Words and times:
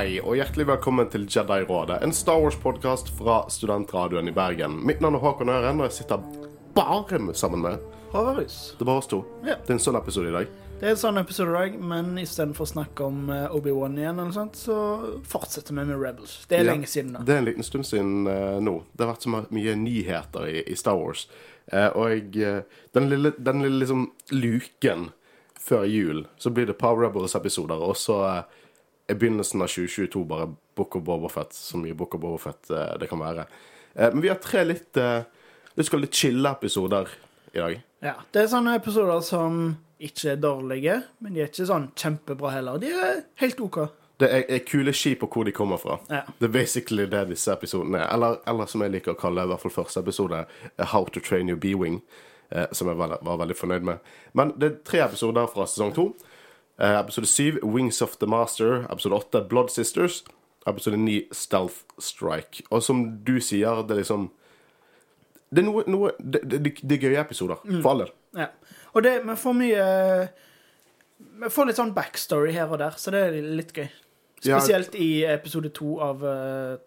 Hei, 0.00 0.14
og 0.24 0.32
hjertelig 0.38 0.64
velkommen 0.64 1.10
til 1.12 1.26
Jedi-rådet, 1.28 1.98
en 2.00 2.12
Star 2.16 2.38
Wars-podkast 2.40 3.10
fra 3.18 3.42
studentradioen 3.52 4.30
i 4.30 4.32
Bergen. 4.32 4.78
Mitt 4.88 5.02
navn 5.04 5.18
er 5.18 5.20
Håkon 5.20 5.52
Øren, 5.52 5.82
og 5.82 5.90
jeg 5.90 5.92
sitter 5.98 6.22
bare 6.72 7.34
sammen 7.36 7.60
med 7.60 7.82
Håvarus. 8.14 8.54
Det 8.78 8.80
er 8.80 8.88
bare 8.88 9.02
oss 9.02 9.10
to. 9.12 9.18
Ja. 9.44 9.58
Det 9.58 9.74
er 9.74 9.76
en 9.76 9.82
sånn 9.84 9.98
episode 10.00 10.30
i 10.30 10.32
dag. 10.38 10.54
Det 10.80 10.88
er 10.88 10.94
en 10.94 11.02
sånn 11.02 11.20
episode 11.20 11.52
i 11.52 11.58
dag, 11.58 11.76
men 11.92 12.16
istedenfor 12.16 12.64
å 12.64 12.70
snakke 12.72 13.10
om 13.10 13.28
eh, 13.28 13.52
Obi-Wan 13.52 14.00
igjen, 14.00 14.24
eller 14.24 14.32
sånt, 14.38 14.56
så 14.56 14.78
fortsetter 15.34 15.76
vi 15.76 15.84
med 15.84 16.00
Rebels. 16.00 16.38
Det 16.48 16.62
er 16.62 16.64
Ja. 16.64 16.72
lenge 16.72 16.88
siden 16.88 17.12
nå. 17.18 17.26
Det 17.28 17.36
er 17.36 17.44
en 17.44 17.50
liten 17.50 17.68
stund 17.68 17.84
siden 17.84 18.24
uh, 18.24 18.56
nå. 18.56 18.78
Det 18.96 19.04
har 19.04 19.12
vært 19.12 19.28
så 19.28 19.44
mye 19.52 19.76
nyheter 19.84 20.48
i, 20.48 20.62
i 20.64 20.80
Star 20.80 20.96
Wars. 20.96 21.28
Uh, 21.68 21.90
og 21.92 22.40
eh, 22.40 22.62
den 22.96 23.12
lille, 23.12 23.36
den 23.36 23.60
lille 23.68 23.84
liksom 23.84 24.08
luken 24.32 25.10
før 25.60 25.84
jul, 25.84 26.24
så 26.40 26.50
blir 26.50 26.66
det 26.66 26.78
Power 26.80 27.04
Rebels-episoder, 27.04 27.84
og 27.84 27.96
så 28.00 28.16
eh, 28.30 28.59
er 29.10 29.18
begynnelsen 29.18 29.62
av 29.64 29.70
2022 29.72 30.24
bare 30.30 30.48
Book 30.78 30.96
of 30.96 31.04
Bobafett, 31.06 31.52
så 31.56 31.80
mye 31.80 31.96
Book 31.98 32.14
of 32.16 32.22
Bobafett 32.22 32.70
eh, 32.70 32.96
det 33.00 33.10
kan 33.10 33.20
være. 33.22 33.46
Eh, 33.94 34.08
men 34.12 34.22
vi 34.24 34.32
har 34.32 34.40
tre 34.42 34.64
litt 34.66 34.96
eh, 35.00 35.22
litt, 35.78 35.92
litt 35.92 36.14
chille 36.14 36.50
episoder 36.50 37.08
i 37.52 37.58
dag. 37.58 37.78
Ja, 38.00 38.14
Det 38.32 38.42
er 38.42 38.52
sånne 38.52 38.76
episoder 38.78 39.20
som 39.24 39.76
ikke 40.00 40.32
er 40.32 40.40
dårlige, 40.40 41.00
men 41.20 41.34
de 41.34 41.42
er 41.42 41.50
ikke 41.50 41.66
sånn 41.68 41.90
kjempebra 41.98 42.54
heller. 42.54 42.78
De 42.80 42.92
er 42.94 43.24
helt 43.42 43.60
OK. 43.60 43.82
Det 44.20 44.28
er, 44.28 44.44
er 44.52 44.64
kule 44.68 44.92
skip 44.96 45.22
og 45.24 45.32
hvor 45.32 45.46
de 45.48 45.52
kommer 45.56 45.80
fra. 45.80 45.98
Ja. 46.12 46.22
Det 46.38 46.48
er 46.48 46.54
basically 46.54 47.06
det 47.08 47.26
disse 47.30 47.52
episodene 47.52 48.02
er. 48.02 48.08
Eller, 48.14 48.40
eller 48.48 48.68
som 48.68 48.84
jeg 48.84 48.92
liker 48.92 49.14
å 49.14 49.20
kalle 49.20 49.44
i 49.44 49.50
hvert 49.50 49.62
fall 49.64 49.74
første 49.74 50.02
episode, 50.04 50.42
eh, 50.76 50.90
How 50.92 51.08
to 51.08 51.22
Train 51.24 51.48
Your 51.52 51.60
B-Wing. 51.60 52.00
Eh, 52.50 52.66
som 52.72 52.88
jeg 52.90 52.98
var, 52.98 53.18
var 53.22 53.38
veldig 53.40 53.56
fornøyd 53.56 53.86
med. 53.86 54.12
Men 54.34 54.52
det 54.58 54.68
er 54.68 54.78
tre 54.84 55.04
episoder 55.04 55.48
fra 55.52 55.68
sesong 55.70 55.92
to. 55.96 56.08
Eh, 56.80 56.98
episode 57.00 57.26
7 57.26 57.58
Wings 57.62 58.02
of 58.02 58.16
the 58.16 58.26
Master. 58.26 58.86
Episode 58.90 59.14
8 59.14 59.48
Blood 59.48 59.70
Sisters. 59.70 60.24
Episode 60.66 60.96
9 60.96 61.28
Stealth 61.32 61.74
Strike. 61.98 62.62
Og 62.70 62.82
som 62.82 63.04
du 63.24 63.38
sier, 63.40 63.82
det 63.86 63.96
er 63.96 64.00
liksom 64.02 64.30
Det 65.50 65.64
er 65.64 65.66
noe, 65.66 65.82
noe 65.90 66.12
det, 66.22 66.44
det, 66.46 66.60
det 66.80 66.96
er 66.96 67.08
gøye 67.08 67.20
episoder. 67.20 67.58
For 67.82 67.90
alle. 67.90 68.06
Ja. 68.38 68.46
Og 68.94 69.02
det, 69.02 69.16
vi 69.26 69.34
får 69.36 69.56
mye 69.58 69.86
Vi 71.42 71.50
får 71.50 71.66
litt 71.68 71.80
sånn 71.80 71.94
backstory 71.96 72.52
her 72.54 72.70
og 72.70 72.78
der, 72.80 72.94
så 72.96 73.12
det 73.14 73.24
er 73.28 73.40
litt 73.58 73.72
gøy. 73.76 73.88
Ja. 74.46 74.60
Spesielt 74.60 74.94
i 74.96 75.24
episode 75.28 75.68
2 75.76 75.90
av 76.00 76.22
uh, 76.24 76.78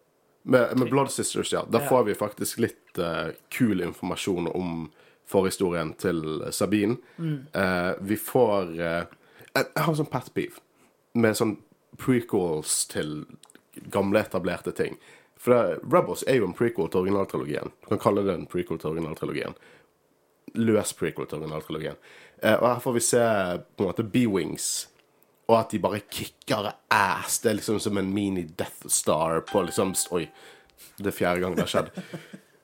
Med, 0.44 0.74
med 0.80 0.90
Blood 0.90 1.12
Sisters, 1.14 1.52
ja. 1.54 1.62
Da 1.70 1.84
Ja. 1.84 1.88
får 1.92 2.08
vi 2.08 2.16
faktisk 2.18 2.64
litt 2.64 2.98
uh, 2.98 3.30
kul 3.54 3.82
informasjon 3.86 4.48
om 4.50 4.88
forhistorien 5.30 5.94
til 5.98 6.42
Sabine. 6.52 6.98
Eh, 7.18 7.92
vi 8.04 8.18
får 8.20 8.74
Jeg 9.54 9.70
har 9.78 9.92
en 9.92 10.00
sånn 10.00 10.10
pat 10.10 10.32
beef 10.34 10.58
med 11.14 11.38
sånn 11.38 11.58
prequels 12.02 12.88
til 12.90 13.20
gamle, 13.94 14.24
etablerte 14.24 14.74
ting. 14.74 14.98
For 15.38 15.78
Rebels 15.84 16.24
er 16.30 16.40
jo 16.40 16.48
en 16.48 16.56
prequel 16.58 16.90
til 16.90 17.04
originaltrilogien. 17.04 17.74
Du 17.84 17.92
kan 17.92 18.02
kalle 18.02 18.24
det 18.26 18.34
en 18.34 18.48
prequel 18.50 18.80
til 18.82 18.94
originaltrilogien. 18.94 19.54
Løs 20.58 20.94
prequel 20.98 21.28
til 21.28 21.42
originaltrilogien. 21.42 22.00
Eh, 22.40 22.56
og 22.56 22.66
her 22.70 22.82
får 22.84 22.98
vi 22.98 23.06
se 23.06 23.22
på 23.76 23.84
en 23.84 23.92
måte 23.92 24.08
B-Wings. 24.16 24.72
Og 25.52 25.58
at 25.60 25.74
de 25.74 25.82
bare 25.84 26.02
kicker 26.08 26.72
ass. 26.94 27.42
Det 27.44 27.52
er 27.52 27.60
liksom 27.60 27.82
som 27.84 28.00
en 28.00 28.14
mini 28.14 28.48
Death 28.48 28.88
Star 28.88 29.44
på 29.50 29.66
liksom 29.68 29.94
Oi, 30.16 30.26
det 30.98 31.12
er 31.12 31.18
fjerde 31.18 31.44
gang 31.44 31.58
det 31.58 31.68
har 31.68 31.74
skjedd. 31.76 31.92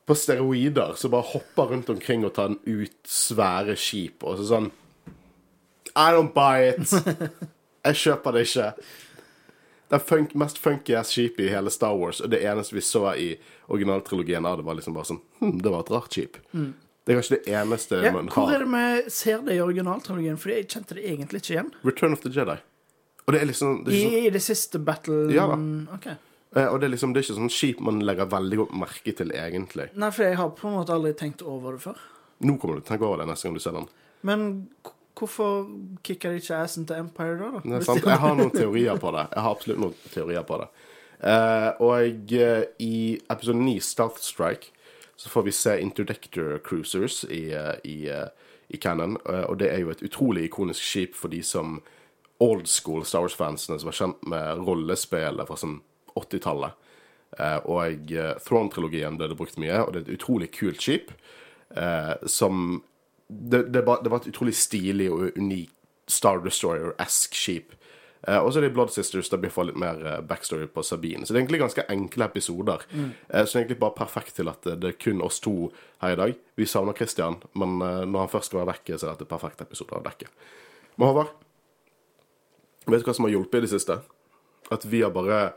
På 0.10 0.18
steroider. 0.18 0.96
som 0.98 1.12
bare 1.12 1.34
hopper 1.36 1.74
rundt 1.74 1.90
omkring 1.90 2.26
og 2.26 2.34
tar 2.34 2.50
den 2.50 2.62
ut 2.66 2.98
svære 3.06 3.76
skip. 3.78 4.24
Og 4.24 4.40
så 4.40 4.48
sånn 4.56 4.72
I 6.00 6.10
don't 6.16 6.34
buy 6.36 6.70
it. 6.72 6.94
Jeg 7.90 7.96
kjøper 8.06 8.36
det 8.36 8.46
ikke. 8.48 8.68
Det 9.90 10.00
funk, 10.06 10.36
mest 10.38 10.60
funky 10.62 10.94
skipet 11.08 11.48
i 11.48 11.50
hele 11.50 11.72
Star 11.74 11.96
Wars, 11.98 12.20
og 12.22 12.30
det 12.30 12.44
eneste 12.46 12.76
vi 12.78 12.84
så 12.86 13.08
i 13.18 13.30
originaltrilogien 13.74 14.46
av 14.46 14.60
det, 14.60 14.66
var 14.68 14.78
liksom 14.78 14.94
bare 14.94 15.10
sånn 15.10 15.22
hm, 15.40 15.56
Det 15.64 15.72
var 15.74 15.82
et 15.86 15.92
rart 15.96 16.14
skip. 16.14 16.38
Det 16.54 17.16
er 17.16 17.18
kanskje 17.18 17.38
det 17.40 17.54
eneste 17.58 18.02
ja, 18.06 18.12
man 18.14 18.30
Hvor 18.30 18.52
er 18.54 18.62
det 18.62 18.70
vi 18.70 19.12
ser 19.16 19.42
det 19.48 19.56
i 19.58 19.62
originaltrilogien? 19.64 20.38
For 20.38 20.54
jeg 20.54 20.68
kjente 20.70 20.98
det 21.00 21.08
egentlig 21.10 21.42
ikke 21.42 21.56
igjen. 21.56 21.72
Return 21.88 22.14
of 22.14 22.22
the 22.22 22.30
Jedi. 22.36 22.60
Det 23.30 23.42
liksom 23.50 23.80
det 23.86 23.98
sånn, 23.98 24.14
i 24.20 24.30
det 24.34 24.42
siste 24.42 24.80
battle 24.82 25.18
Ja 25.34 25.48
da. 25.50 25.58
OK. 25.96 26.06
eh, 26.10 26.68
Og 26.68 26.80
det 26.82 26.88
er 26.88 26.94
liksom 26.94 27.12
Det 27.14 27.22
er 27.24 27.28
ikke 27.28 27.40
sånn 27.40 27.52
skip 27.54 27.82
man 27.86 28.00
legger 28.06 28.30
veldig 28.30 28.62
godt 28.64 28.78
merke 28.86 29.14
til, 29.18 29.34
egentlig. 29.34 29.90
Nei, 29.98 30.12
for 30.14 30.26
jeg 30.28 30.38
har 30.38 30.54
på 30.58 30.70
en 30.70 30.78
måte 30.78 30.94
aldri 30.94 31.16
tenkt 31.18 31.42
over 31.46 31.78
det 31.78 31.84
før. 31.88 31.98
Nå 32.46 32.56
kommer 32.62 32.78
du 32.78 32.84
til 32.84 32.88
å 32.88 32.92
tenke 32.94 33.10
over 33.10 33.22
det 33.24 33.30
neste 33.32 33.50
gang 33.50 33.58
du 33.58 33.64
ser 33.64 33.78
den. 33.78 33.90
Men 34.26 34.46
hvorfor 35.20 35.68
kicka 36.06 36.32
de 36.32 36.40
ikke 36.42 36.58
assen 36.64 36.88
til 36.88 37.04
Empire 37.04 37.38
da? 37.40 37.52
da? 37.58 37.62
Det 37.66 37.78
er 37.80 37.86
sant. 37.88 38.08
Jeg 38.08 38.22
har 38.24 38.38
noen 38.40 38.54
teorier 38.54 39.00
på 39.02 39.12
det. 39.16 39.26
Jeg 39.34 39.46
har 39.46 39.56
absolutt 39.56 39.82
noen 39.84 39.98
teorier 40.14 40.46
på 40.48 40.60
det. 40.62 40.70
Uh, 41.20 41.70
og 41.84 42.34
uh, 42.40 42.64
i 42.80 43.20
episode 43.30 43.60
9, 43.60 43.80
Stealth 43.84 44.24
Strike, 44.24 44.72
så 45.20 45.30
får 45.30 45.48
vi 45.50 45.52
se 45.52 45.76
Interdictor 45.84 46.60
Cruisers 46.64 47.26
i, 47.28 47.50
uh, 47.52 47.76
i, 47.84 48.08
i 48.70 48.78
Cannon. 48.80 49.18
Og 49.26 49.60
det 49.60 49.74
er 49.74 49.84
jo 49.84 49.92
et 49.92 50.04
utrolig 50.08 50.48
ikonisk 50.48 50.84
skip 50.84 51.18
for 51.20 51.32
de 51.32 51.44
som 51.44 51.82
old 52.40 52.68
school 52.72 53.04
Star 53.04 53.26
Wars-fansene 53.26 53.80
som 53.80 53.90
var 53.90 53.98
kjent 53.98 54.22
med 54.32 54.62
rollespillet 54.64 55.48
fra 55.50 55.58
sånn 55.60 55.82
80-tallet. 56.16 56.86
Eh, 57.36 57.58
og 57.68 58.14
Throne-trilogien 58.46 59.20
ble 59.20 59.28
det 59.28 59.36
brukt 59.38 59.60
mye, 59.60 59.82
og 59.84 59.92
det 59.92 60.00
er 60.00 60.06
et 60.06 60.16
utrolig 60.16 60.48
kult 60.56 60.80
skip. 60.80 61.12
Som 62.26 62.80
det, 63.30 63.64
det, 63.64 63.82
var, 63.82 64.04
det 64.04 64.10
var 64.10 64.24
et 64.24 64.32
utrolig 64.32 64.56
stilig 64.58 65.10
og 65.14 65.38
unikt 65.38 65.76
Star 66.10 66.42
Destroyer-esk 66.42 67.36
skip. 67.38 67.76
Uh, 68.28 68.42
og 68.42 68.50
så 68.52 68.60
er 68.60 68.66
det 68.66 68.74
Blood 68.76 68.90
Sisters, 68.92 69.30
der 69.32 69.40
vi 69.40 69.52
får 69.54 69.70
litt 69.70 69.78
mer 69.80 70.00
eh, 70.04 70.18
backstory 70.28 70.66
på 70.68 70.84
Sabine. 70.84 71.24
Så 71.24 71.32
det 71.32 71.38
er 71.38 71.44
egentlig 71.44 71.62
ganske 71.62 71.86
enkle 71.94 72.26
episoder. 72.26 72.82
Eh, 72.92 73.46
så 73.46 73.46
det 73.46 73.54
er 73.54 73.62
egentlig 73.62 73.80
bare 73.80 73.96
perfekt 73.96 74.34
til 74.36 74.50
at 74.52 74.66
det 74.66 74.90
er 74.90 74.98
kun 75.00 75.22
oss 75.24 75.40
to 75.40 75.70
her 76.02 76.16
i 76.16 76.20
dag. 76.20 76.34
Vi 76.60 76.68
savner 76.68 76.98
Christian, 76.98 77.38
men 77.54 77.78
uh, 77.80 78.04
når 78.04 78.26
han 78.26 78.32
først 78.34 78.52
skal 78.52 78.64
være 78.64 78.74
vekke, 78.74 78.98
så 78.98 79.08
er 79.08 79.14
dette 79.14 79.30
perfekt 79.30 79.64
episode 79.64 79.96
å 79.96 80.04
dekke. 80.04 80.28
Men 80.98 81.12
Håvard, 81.12 81.32
vet 82.90 83.06
du 83.06 83.08
hva 83.08 83.16
som 83.16 83.30
har 83.30 83.36
hjulpet 83.38 83.62
i 83.62 83.68
det 83.68 83.72
siste? 83.78 84.02
At 84.74 84.86
vi 84.86 85.06
har 85.06 85.14
bare 85.16 85.54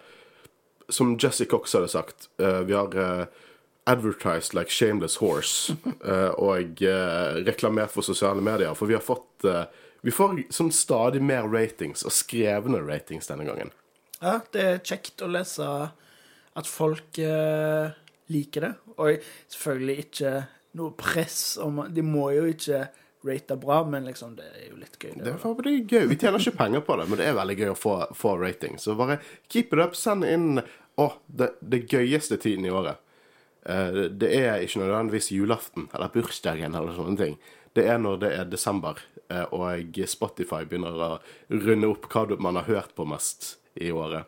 Som 0.92 1.16
Jesse 1.16 1.46
Cox 1.48 1.72
hadde 1.72 1.88
sagt, 1.88 2.28
vi 2.36 2.74
har 2.74 3.28
advertised 3.86 4.54
like 4.54 4.70
shameless 4.70 5.16
horse 5.16 5.74
eh, 6.04 6.30
og 6.38 6.82
eh, 6.82 7.42
reklamert 7.46 7.92
for 7.94 8.06
sosiale 8.06 8.42
medier. 8.44 8.74
For 8.78 8.90
vi 8.90 8.98
har 8.98 9.04
fått 9.04 9.44
eh, 9.44 9.64
Vi 10.02 10.10
får 10.10 10.40
som 10.50 10.70
stadig 10.74 11.22
mer 11.22 11.46
ratings, 11.46 12.02
og 12.02 12.10
skrevne 12.10 12.80
ratings 12.82 13.28
denne 13.30 13.44
gangen. 13.46 13.70
Ja, 14.18 14.40
det 14.50 14.62
er 14.62 14.80
kjekt 14.82 15.22
å 15.22 15.28
lese 15.30 15.66
at 16.58 16.66
folk 16.66 17.20
liker 18.26 18.66
det. 18.66 18.72
Og 18.96 19.22
selvfølgelig 19.46 19.96
ikke 20.02 20.32
noe 20.74 20.90
press 20.98 21.54
om 21.62 21.84
De 21.86 22.02
må 22.02 22.32
jo 22.34 22.48
ikke 22.50 22.88
rate 23.22 23.56
bra, 23.62 23.84
men 23.86 24.10
liksom, 24.10 24.34
det 24.36 24.48
er 24.50 24.66
jo 24.72 24.80
litt 24.80 24.98
gøy. 24.98 25.12
Det 25.22 25.36
det 25.38 25.70
er 25.70 25.86
gøy. 25.86 26.06
Vi 26.10 26.18
tjener 26.18 26.42
ikke 26.42 26.58
penger 26.64 26.82
på 26.82 26.98
det, 26.98 27.06
men 27.06 27.22
det 27.22 27.28
er 27.30 27.38
veldig 27.38 27.58
gøy 27.60 27.70
å 27.70 27.78
få, 27.78 27.94
få 28.18 28.34
rating. 28.42 28.78
Så 28.82 28.98
bare 28.98 29.20
keep 29.46 29.70
it 29.70 29.82
up. 29.82 29.94
Send 29.94 30.26
inn 30.26 30.64
Å, 31.00 31.06
det, 31.26 31.54
det 31.62 31.86
gøyeste 31.88 32.36
tiden 32.36 32.66
i 32.66 32.74
året. 32.74 32.98
Eh, 33.62 34.08
det 34.10 34.30
er 34.34 34.62
ikke 34.62 34.82
nødvendigvis 34.82 35.30
julaften 35.32 35.88
eller 35.94 36.10
bursdagen 36.12 36.74
eller 36.74 36.94
sånne 36.96 37.18
ting. 37.18 37.36
Det 37.76 37.86
er 37.88 38.00
når 38.02 38.18
det 38.24 38.30
er 38.36 38.50
desember, 38.50 38.98
eh, 39.30 39.46
og 39.54 39.98
Spotify 40.06 40.64
begynner 40.66 40.98
å 40.98 41.10
runde 41.50 41.88
opp 41.88 42.08
hva 42.10 42.26
man 42.38 42.58
har 42.58 42.68
hørt 42.68 42.94
på 42.96 43.06
mest 43.06 43.56
i 43.74 43.92
året. 43.92 44.26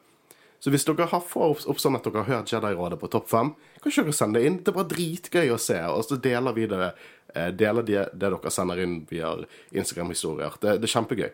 Så 0.61 0.71
hvis 0.73 0.87
dere 0.87 1.11
har 1.11 1.21
får 1.21 1.67
opp, 1.69 1.81
sånn 1.81 1.99
at 1.99 2.07
dere 2.07 2.23
har 2.23 2.39
hørt 2.39 2.53
Jedi-rådet 2.53 3.01
på 3.01 3.11
topp 3.13 3.29
fem, 3.29 3.51
kan 3.83 3.91
ikke 3.91 4.07
dere 4.07 4.17
sende 4.17 4.41
det 4.41 4.47
inn. 4.47 4.63
Det 4.63 4.71
er 4.73 4.79
bare 4.79 4.93
dritgøy 4.95 5.51
å 5.53 5.61
se. 5.61 5.77
Og 5.93 6.07
så 6.07 6.17
deler 6.17 6.55
vi 6.57 6.67
det, 6.71 6.95
eh, 7.35 7.51
deler 7.51 7.83
det, 7.83 8.07
det 8.15 8.31
dere 8.31 8.51
sender 8.51 8.81
inn 8.81 9.03
via 9.11 9.35
Instagram-historier. 9.73 10.57
Det, 10.61 10.79
det 10.81 10.89
er 10.89 10.95
kjempegøy. 10.95 11.31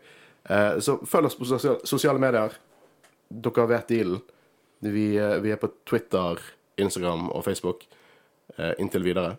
Så 0.81 0.94
følg 1.06 1.29
oss 1.29 1.37
på 1.37 1.46
sosiale, 1.85 2.19
medier. 2.19 2.55
Dere 3.29 3.67
vet 3.69 3.93
dealen. 3.93 4.23
Vi, 4.81 5.06
vi 5.44 5.53
er 5.53 5.61
på 5.61 5.69
Twitter, 5.87 6.41
Instagram 6.81 7.29
og 7.31 7.44
Facebook 7.44 7.87
eh, 8.59 8.73
inntil 8.79 9.05
videre. 9.05 9.37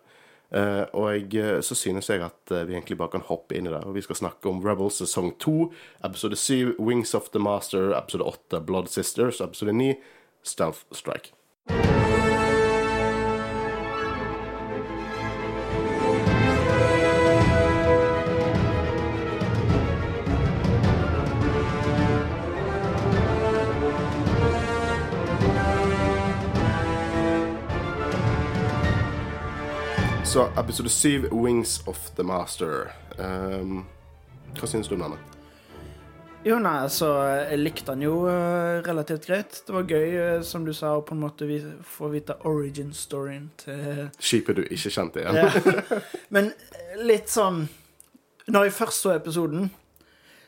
Eh, 0.51 0.83
og 0.93 1.07
jeg, 1.13 1.35
eh, 1.39 1.61
så 1.63 1.75
synes 1.75 2.09
jeg 2.09 2.23
at 2.25 2.53
vi 2.67 2.75
egentlig 2.75 2.97
bare 2.99 3.15
kan 3.15 3.27
hoppe 3.27 3.55
inn 3.57 3.67
i 3.67 3.73
det. 3.73 3.83
Og 3.85 3.95
vi 3.95 4.05
skal 4.05 4.19
snakke 4.19 4.49
om 4.49 4.63
Rebels 4.65 5.01
sesong 5.01 5.33
2, 5.39 5.71
episode 6.05 6.35
7, 6.35 6.75
Wings 6.79 7.13
of 7.15 7.31
the 7.31 7.39
Master, 7.39 7.95
episode 7.97 8.27
8, 8.27 8.65
Blood 8.65 8.91
Sisters, 8.91 9.41
episode 9.41 9.73
9, 9.73 9.95
Stealth 10.43 10.85
Strike. 10.91 11.31
Så 30.31 30.47
episode 30.57 30.89
7, 30.89 31.27
Wings 31.31 31.87
of 31.87 32.11
the 32.15 32.23
Master. 32.23 32.91
Um, 33.17 33.81
hva 34.55 34.67
synes 34.69 34.87
du 34.87 34.93
om 34.95 35.01
denne? 35.03 35.17
Jo, 36.45 36.55
nei, 36.63 36.77
altså, 36.85 37.09
jeg 37.49 37.59
likte 37.59 37.91
den 37.91 38.05
jo 38.05 38.13
uh, 38.29 38.79
relativt 38.85 39.27
greit. 39.27 39.59
Det 39.67 39.75
var 39.75 39.91
gøy, 39.91 40.15
uh, 40.15 40.37
som 40.47 40.63
du 40.63 40.71
sa, 40.71 40.93
å 40.95 41.03
på 41.03 41.17
en 41.17 41.25
måte 41.25 41.49
vi, 41.49 41.57
få 41.83 42.13
vite 42.13 42.37
origin-storyen 42.47 43.49
til 43.59 44.05
Skipet 44.23 44.61
du 44.61 44.63
ikke 44.69 44.93
kjente 44.95 45.19
igjen. 45.19 45.41
ja. 45.41 45.99
Men 46.37 46.53
eh, 46.53 47.03
litt 47.11 47.27
sånn 47.27 47.65
Når 48.47 48.69
jeg 48.69 48.77
først 48.77 49.03
så 49.03 49.13
episoden, 49.17 49.67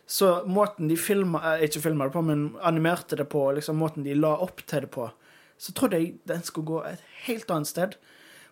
så 0.07 0.31
måten 0.47 0.87
de 0.87 0.95
filma 0.95 1.43
eh, 1.57 1.67
Ikke 1.67 1.83
filma 1.89 2.07
det 2.07 2.15
på, 2.15 2.23
men 2.23 2.53
animerte 2.63 3.19
det 3.19 3.27
på, 3.35 3.49
liksom 3.59 3.83
måten 3.83 4.07
de 4.07 4.15
la 4.15 4.31
opp 4.47 4.63
til 4.63 4.87
det 4.87 4.95
på, 4.95 5.11
så 5.59 5.75
trodde 5.75 5.99
jeg 5.99 6.13
den 6.31 6.47
skulle 6.47 6.71
gå 6.71 6.83
et 6.87 7.07
helt 7.27 7.51
annet 7.51 7.75
sted. 7.75 7.99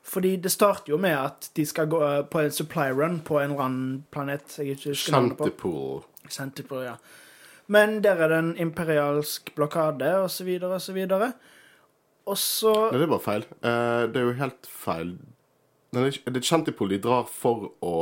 Fordi 0.04 0.36
det 0.42 0.50
starter 0.50 0.92
jo 0.94 0.98
med 0.98 1.14
at 1.18 1.50
de 1.56 1.66
skal 1.66 1.90
gå 1.90 2.00
eh, 2.04 2.22
på 2.26 2.40
en 2.42 2.52
supply 2.52 2.90
run 2.92 3.20
på 3.26 3.40
en 3.40 3.52
eller 3.52 3.66
annen 3.68 4.06
planet 4.12 4.58
jeg 4.58 4.76
ikke 4.76 4.96
husker 4.96 5.14
navnet 5.14 5.58
på. 5.58 6.82
Ja. 6.84 6.96
Men 7.72 8.02
der 8.04 8.20
er 8.20 8.32
det 8.34 8.40
en 8.42 8.56
imperialsk 8.60 9.54
blokade, 9.56 10.10
og 10.24 10.32
så 10.32 10.44
videre, 10.44 10.74
og 10.76 10.82
så 10.82 10.94
videre. 10.94 11.32
Og 12.26 12.38
så 12.38 12.74
Nei, 12.92 12.98
det 12.98 13.06
er 13.06 13.14
bare 13.14 13.26
feil. 13.26 13.46
Eh, 13.62 14.02
det 14.12 14.22
er 14.22 14.28
jo 14.28 14.34
helt 14.42 14.68
feil. 14.68 15.14
Nei, 15.96 16.10
det 16.10 16.40
er 16.40 16.48
Shantypool 16.48 16.92
de 16.94 17.02
drar 17.04 17.30
for 17.30 17.72
å 17.82 17.96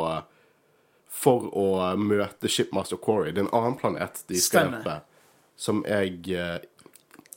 For 1.19 1.47
å 1.57 1.95
møte 1.97 2.47
Shipmaster 2.47 2.99
Quarry. 3.01 3.31
Det 3.33 3.41
er 3.41 3.47
en 3.47 3.55
annen 3.57 3.75
planet 3.79 4.21
de 4.29 4.37
skal 4.39 4.69
hjelpe. 4.69 4.99
Som 5.59 5.81
jeg 5.89 6.21
eh, 6.31 6.59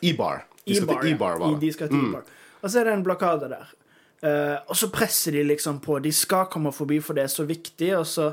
Ibar. 0.05 0.45
De 0.67 0.77
skal 0.77 1.01
til 1.01 1.15
Ibar, 1.17 1.39
var 1.41 1.55
det. 1.57 1.61
De 1.65 1.71
skal 1.75 1.89
til 1.91 2.05
Ibar. 2.11 2.29
Og 2.61 2.71
så 2.71 2.83
er 2.83 2.91
det 2.91 2.93
en 2.99 3.03
blokade 3.07 3.49
der. 3.51 3.73
Eh, 4.23 4.59
og 4.71 4.79
så 4.79 4.87
presser 4.95 5.35
de 5.35 5.43
liksom 5.47 5.81
på. 5.83 5.99
De 5.99 6.13
skal 6.15 6.51
komme 6.51 6.73
forbi, 6.75 7.01
for 7.03 7.19
det 7.19 7.27
er 7.27 7.33
så 7.33 7.47
viktig. 7.49 7.91
Og 7.99 8.07
så, 8.07 8.31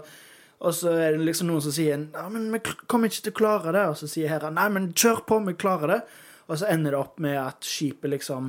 og 0.59 0.75
så 0.75 0.93
er 0.93 1.17
det 1.17 1.25
liksom 1.25 1.49
noen 1.49 1.63
som 1.65 1.73
sier 1.75 2.07
ja, 2.13 2.25
men 2.29 2.49
vi 2.53 2.61
kommer 2.89 3.09
ikke 3.09 3.29
til 3.29 3.35
å 3.35 3.39
klare 3.41 3.75
det. 3.75 3.85
Og 3.91 4.01
så 4.01 4.09
sier 4.11 4.31
Hera 4.31 4.51
nei, 4.53 4.67
men 4.73 4.91
kjør 4.93 5.23
på, 5.29 5.39
vi 5.47 5.57
klarer 5.59 5.95
det. 5.95 6.01
Og 6.49 6.59
så 6.61 6.69
ender 6.69 6.93
det 6.93 7.01
opp 7.01 7.17
med 7.21 7.37
at 7.37 7.65
skipet 7.65 8.09
liksom 8.09 8.47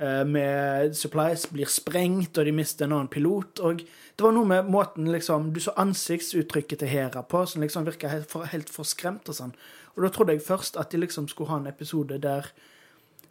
uh, 0.00 0.24
med 0.24 0.94
supplies 0.96 1.44
blir 1.52 1.68
sprengt, 1.68 2.38
og 2.40 2.48
de 2.48 2.54
mister 2.56 2.86
en 2.86 2.94
annen 2.96 3.12
pilot. 3.12 3.60
Og 3.60 3.82
det 3.84 4.24
var 4.24 4.32
noe 4.32 4.48
med 4.48 4.70
måten 4.72 5.10
liksom 5.12 5.50
Du 5.52 5.60
så 5.60 5.74
ansiktsuttrykket 5.76 6.80
til 6.80 6.92
Hera 6.92 7.20
på, 7.20 7.44
som 7.44 7.64
liksom 7.64 7.84
virka 7.88 8.08
helt, 8.08 8.30
for, 8.32 8.48
helt 8.48 8.72
forskremt 8.72 9.28
og 9.28 9.36
sånn. 9.36 9.52
Og 9.96 10.04
da 10.04 10.12
trodde 10.12 10.36
jeg 10.36 10.44
først 10.44 10.80
at 10.80 10.92
de 10.92 11.00
liksom 11.00 11.28
skulle 11.28 11.52
ha 11.52 11.60
en 11.60 11.68
episode 11.68 12.16
der 12.24 12.48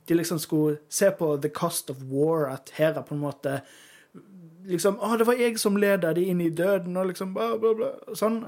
de 0.07 0.15
liksom 0.19 0.39
skulle 0.39 0.77
se 0.89 1.09
på 1.11 1.33
the 1.41 1.49
cost 1.49 1.89
of 1.89 1.97
war, 2.11 2.47
at 2.53 2.69
Hera 2.77 3.01
på 3.05 3.15
en 3.15 3.23
måte 3.23 3.59
liksom 4.65 4.97
Å, 4.99 5.15
det 5.17 5.25
var 5.27 5.37
jeg 5.39 5.59
som 5.61 5.77
leda 5.77 6.13
de 6.17 6.23
inn 6.31 6.39
i 6.41 6.49
døden, 6.49 6.95
og 6.97 7.11
liksom 7.11 7.33
bla, 7.35 7.51
bla, 7.61 7.73
bla. 7.77 7.91
Sånn. 8.17 8.39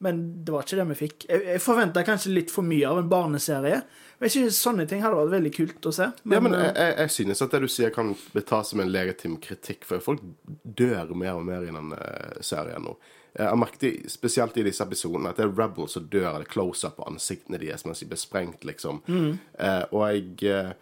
Men 0.00 0.20
det 0.46 0.54
var 0.54 0.64
ikke 0.64 0.78
det 0.78 0.86
vi 0.88 0.94
fikk. 1.02 1.26
Jeg, 1.28 1.42
jeg 1.44 1.60
forventa 1.60 2.00
kanskje 2.06 2.30
litt 2.32 2.48
for 2.52 2.64
mye 2.64 2.88
av 2.88 3.02
en 3.02 3.10
barneserie. 3.12 3.82
Men 4.16 4.24
jeg 4.30 4.32
synes 4.38 4.60
sånne 4.64 4.86
ting 4.88 5.02
hadde 5.04 5.18
vært 5.18 5.34
veldig 5.34 5.52
kult 5.58 5.88
å 5.90 5.92
se. 5.92 6.06
ja, 6.32 6.40
men 6.40 6.54
eh, 6.56 6.62
jeg, 6.70 6.76
jeg, 6.80 6.94
jeg 7.02 7.12
synes 7.18 7.42
at 7.44 7.52
det 7.52 7.60
du 7.60 7.68
sier, 7.68 7.92
kan 7.92 8.14
tas 8.48 8.72
som 8.72 8.80
en 8.80 8.88
legitim 8.94 9.36
kritikk. 9.44 9.84
For 9.88 10.00
folk 10.04 10.24
dør 10.64 11.12
mer 11.12 11.36
og 11.36 11.44
mer 11.50 11.68
i 11.68 11.74
den 11.76 11.92
eh, 11.98 12.40
serien 12.44 12.86
nå. 12.88 12.96
Jeg 13.36 13.46
har 13.52 13.60
merket 13.60 13.84
i- 13.90 14.08
spesielt 14.10 14.56
i 14.58 14.64
disse 14.66 14.82
episodene 14.82 15.30
at 15.30 15.36
det 15.38 15.44
er 15.44 15.52
Rebels 15.60 15.92
som 15.98 16.08
dør, 16.10 16.30
eller 16.32 16.48
close-up 16.50 16.96
på 16.96 17.04
ansiktene 17.12 17.60
deres 17.62 17.84
mens 17.86 18.00
de 18.02 18.08
blir 18.10 18.18
sprengt, 18.18 18.64
liksom. 18.66 19.02
Eh, 19.06 19.82
og 19.92 20.06
jeg 20.08 20.48
eh, 20.48 20.72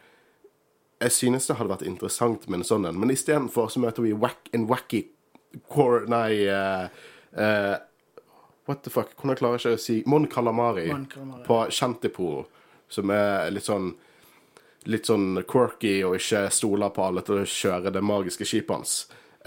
Jeg 0.98 1.14
synes 1.14 1.46
det 1.46 1.58
hadde 1.58 1.70
vært 1.70 1.86
interessant 1.86 2.48
med 2.48 2.60
en 2.60 2.66
sånn 2.66 2.88
en, 2.88 2.98
men 2.98 3.12
istedenfor 3.14 3.70
så 3.70 3.82
møter 3.82 4.02
vi 4.02 4.16
wack, 4.18 4.50
en 4.56 4.66
wacky 4.70 5.04
core 5.70 6.08
Nei 6.10 6.42
uh, 6.50 6.88
uh, 7.38 7.76
What 8.68 8.82
the 8.84 8.90
fuck? 8.92 9.14
Hvordan 9.16 9.38
klarer 9.38 9.56
jeg 9.56 9.62
ikke 9.62 9.78
å 9.78 9.80
si 9.80 10.02
Mon 10.10 10.26
Calamari, 10.28 10.90
Mon 10.92 11.06
Calamari. 11.08 11.44
på 11.46 11.60
Shantypool, 11.72 12.42
som 12.92 13.14
er 13.14 13.48
litt 13.54 13.64
sånn 13.64 13.94
litt 14.88 15.08
sånn 15.08 15.42
quirky 15.48 15.98
og 16.06 16.16
ikke 16.16 16.46
stoler 16.54 16.92
på 16.94 17.04
alle 17.04 17.22
til 17.26 17.42
å 17.42 17.48
kjøre 17.48 17.92
det 17.92 18.02
magiske 18.04 18.46
skipet 18.48 18.72
hans. 18.72 18.92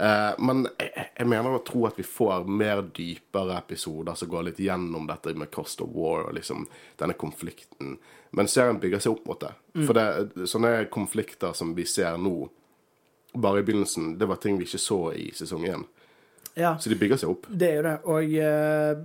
Uh, 0.02 0.34
men 0.42 0.64
jeg, 0.80 1.06
jeg 1.18 1.28
mener 1.30 1.54
å 1.54 1.62
tro 1.66 1.84
at 1.88 1.98
vi 1.98 2.06
får 2.06 2.48
mer 2.48 2.82
dypere 2.94 3.56
episoder 3.58 4.18
som 4.18 4.30
går 4.30 4.48
litt 4.48 4.60
gjennom 4.62 5.06
dette 5.06 5.34
med 5.38 5.50
Cost 5.54 5.82
of 5.84 5.92
War 5.94 6.26
og 6.26 6.36
liksom 6.38 6.66
denne 7.00 7.16
konflikten. 7.18 7.96
Men 8.32 8.48
serien 8.48 8.80
bygger 8.80 9.02
seg 9.04 9.12
opp 9.12 9.26
mot 9.28 9.40
det. 9.42 9.52
For 9.84 9.96
det, 9.96 10.46
sånne 10.48 10.86
konflikter 10.92 11.52
som 11.56 11.74
vi 11.76 11.84
ser 11.88 12.16
nå, 12.20 12.36
bare 13.32 13.60
i 13.60 13.66
begynnelsen, 13.66 14.14
det 14.18 14.28
var 14.28 14.40
ting 14.40 14.58
vi 14.60 14.68
ikke 14.68 14.80
så 14.80 15.00
i 15.16 15.30
sesong 15.36 15.66
én. 15.68 15.84
ja, 16.54 16.78
Så 16.78 16.92
de 16.92 16.96
bygger 17.00 17.20
seg 17.20 17.32
opp. 17.32 17.46
det 17.48 17.68
er 17.68 17.76
jo 17.76 17.82
det. 17.88 17.96
Og 18.04 18.34
eh, 18.44 19.02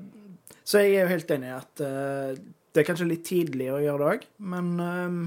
Så 0.63 0.83
jeg 0.83 0.95
er 0.95 1.05
jo 1.05 1.11
helt 1.11 1.31
enig 1.31 1.49
i 1.49 1.57
at 1.57 1.83
eh, 1.83 2.39
det 2.71 2.81
er 2.81 2.87
kanskje 2.87 3.07
litt 3.07 3.25
tidlig 3.27 3.69
å 3.71 3.81
gjøre 3.83 3.99
det 4.03 4.09
òg, 4.15 4.25
men 4.53 4.73
eh, 4.83 5.19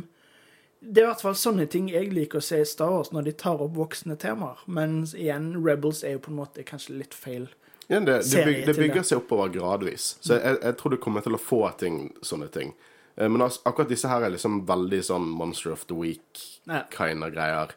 det 0.80 1.02
er 1.02 1.06
i 1.06 1.10
hvert 1.10 1.24
fall 1.24 1.36
sånne 1.36 1.66
ting 1.68 1.88
jeg 1.92 2.12
liker 2.12 2.40
å 2.40 2.44
se 2.44 2.60
i 2.62 2.68
Star 2.68 2.92
Wars, 2.92 3.12
når 3.12 3.28
de 3.28 3.32
tar 3.36 3.60
opp 3.60 3.74
voksne 3.76 4.16
temaer. 4.20 4.62
Men 4.66 5.02
igjen, 5.12 5.52
Rebels 5.60 6.00
er 6.04 6.16
jo 6.16 6.22
på 6.24 6.32
en 6.32 6.38
måte 6.40 6.64
kanskje 6.64 6.96
litt 6.96 7.16
feil. 7.16 7.50
Ja, 7.90 7.98
det, 8.00 8.06
det, 8.06 8.22
serie 8.24 8.54
byg, 8.54 8.66
det 8.68 8.76
bygger 8.78 9.04
seg 9.04 9.20
oppover 9.20 9.50
gradvis. 9.52 10.14
Så 10.24 10.38
jeg, 10.38 10.56
jeg 10.62 10.78
tror 10.80 10.94
du 10.94 11.00
kommer 11.02 11.24
til 11.26 11.36
å 11.36 11.42
få 11.42 11.66
ting, 11.80 12.06
sånne 12.24 12.48
ting. 12.54 12.72
Eh, 13.16 13.28
Men 13.28 13.42
altså, 13.42 13.60
akkurat 13.64 13.88
disse 13.90 14.08
her 14.08 14.22
er 14.22 14.30
liksom 14.34 14.62
veldig 14.68 15.02
sånn 15.06 15.28
Monster 15.28 15.72
of 15.72 15.86
the 15.86 15.94
Week 15.94 16.38
Ja. 16.68 16.84
kind 16.90 17.24
of 17.24 17.32
greier. 17.34 17.72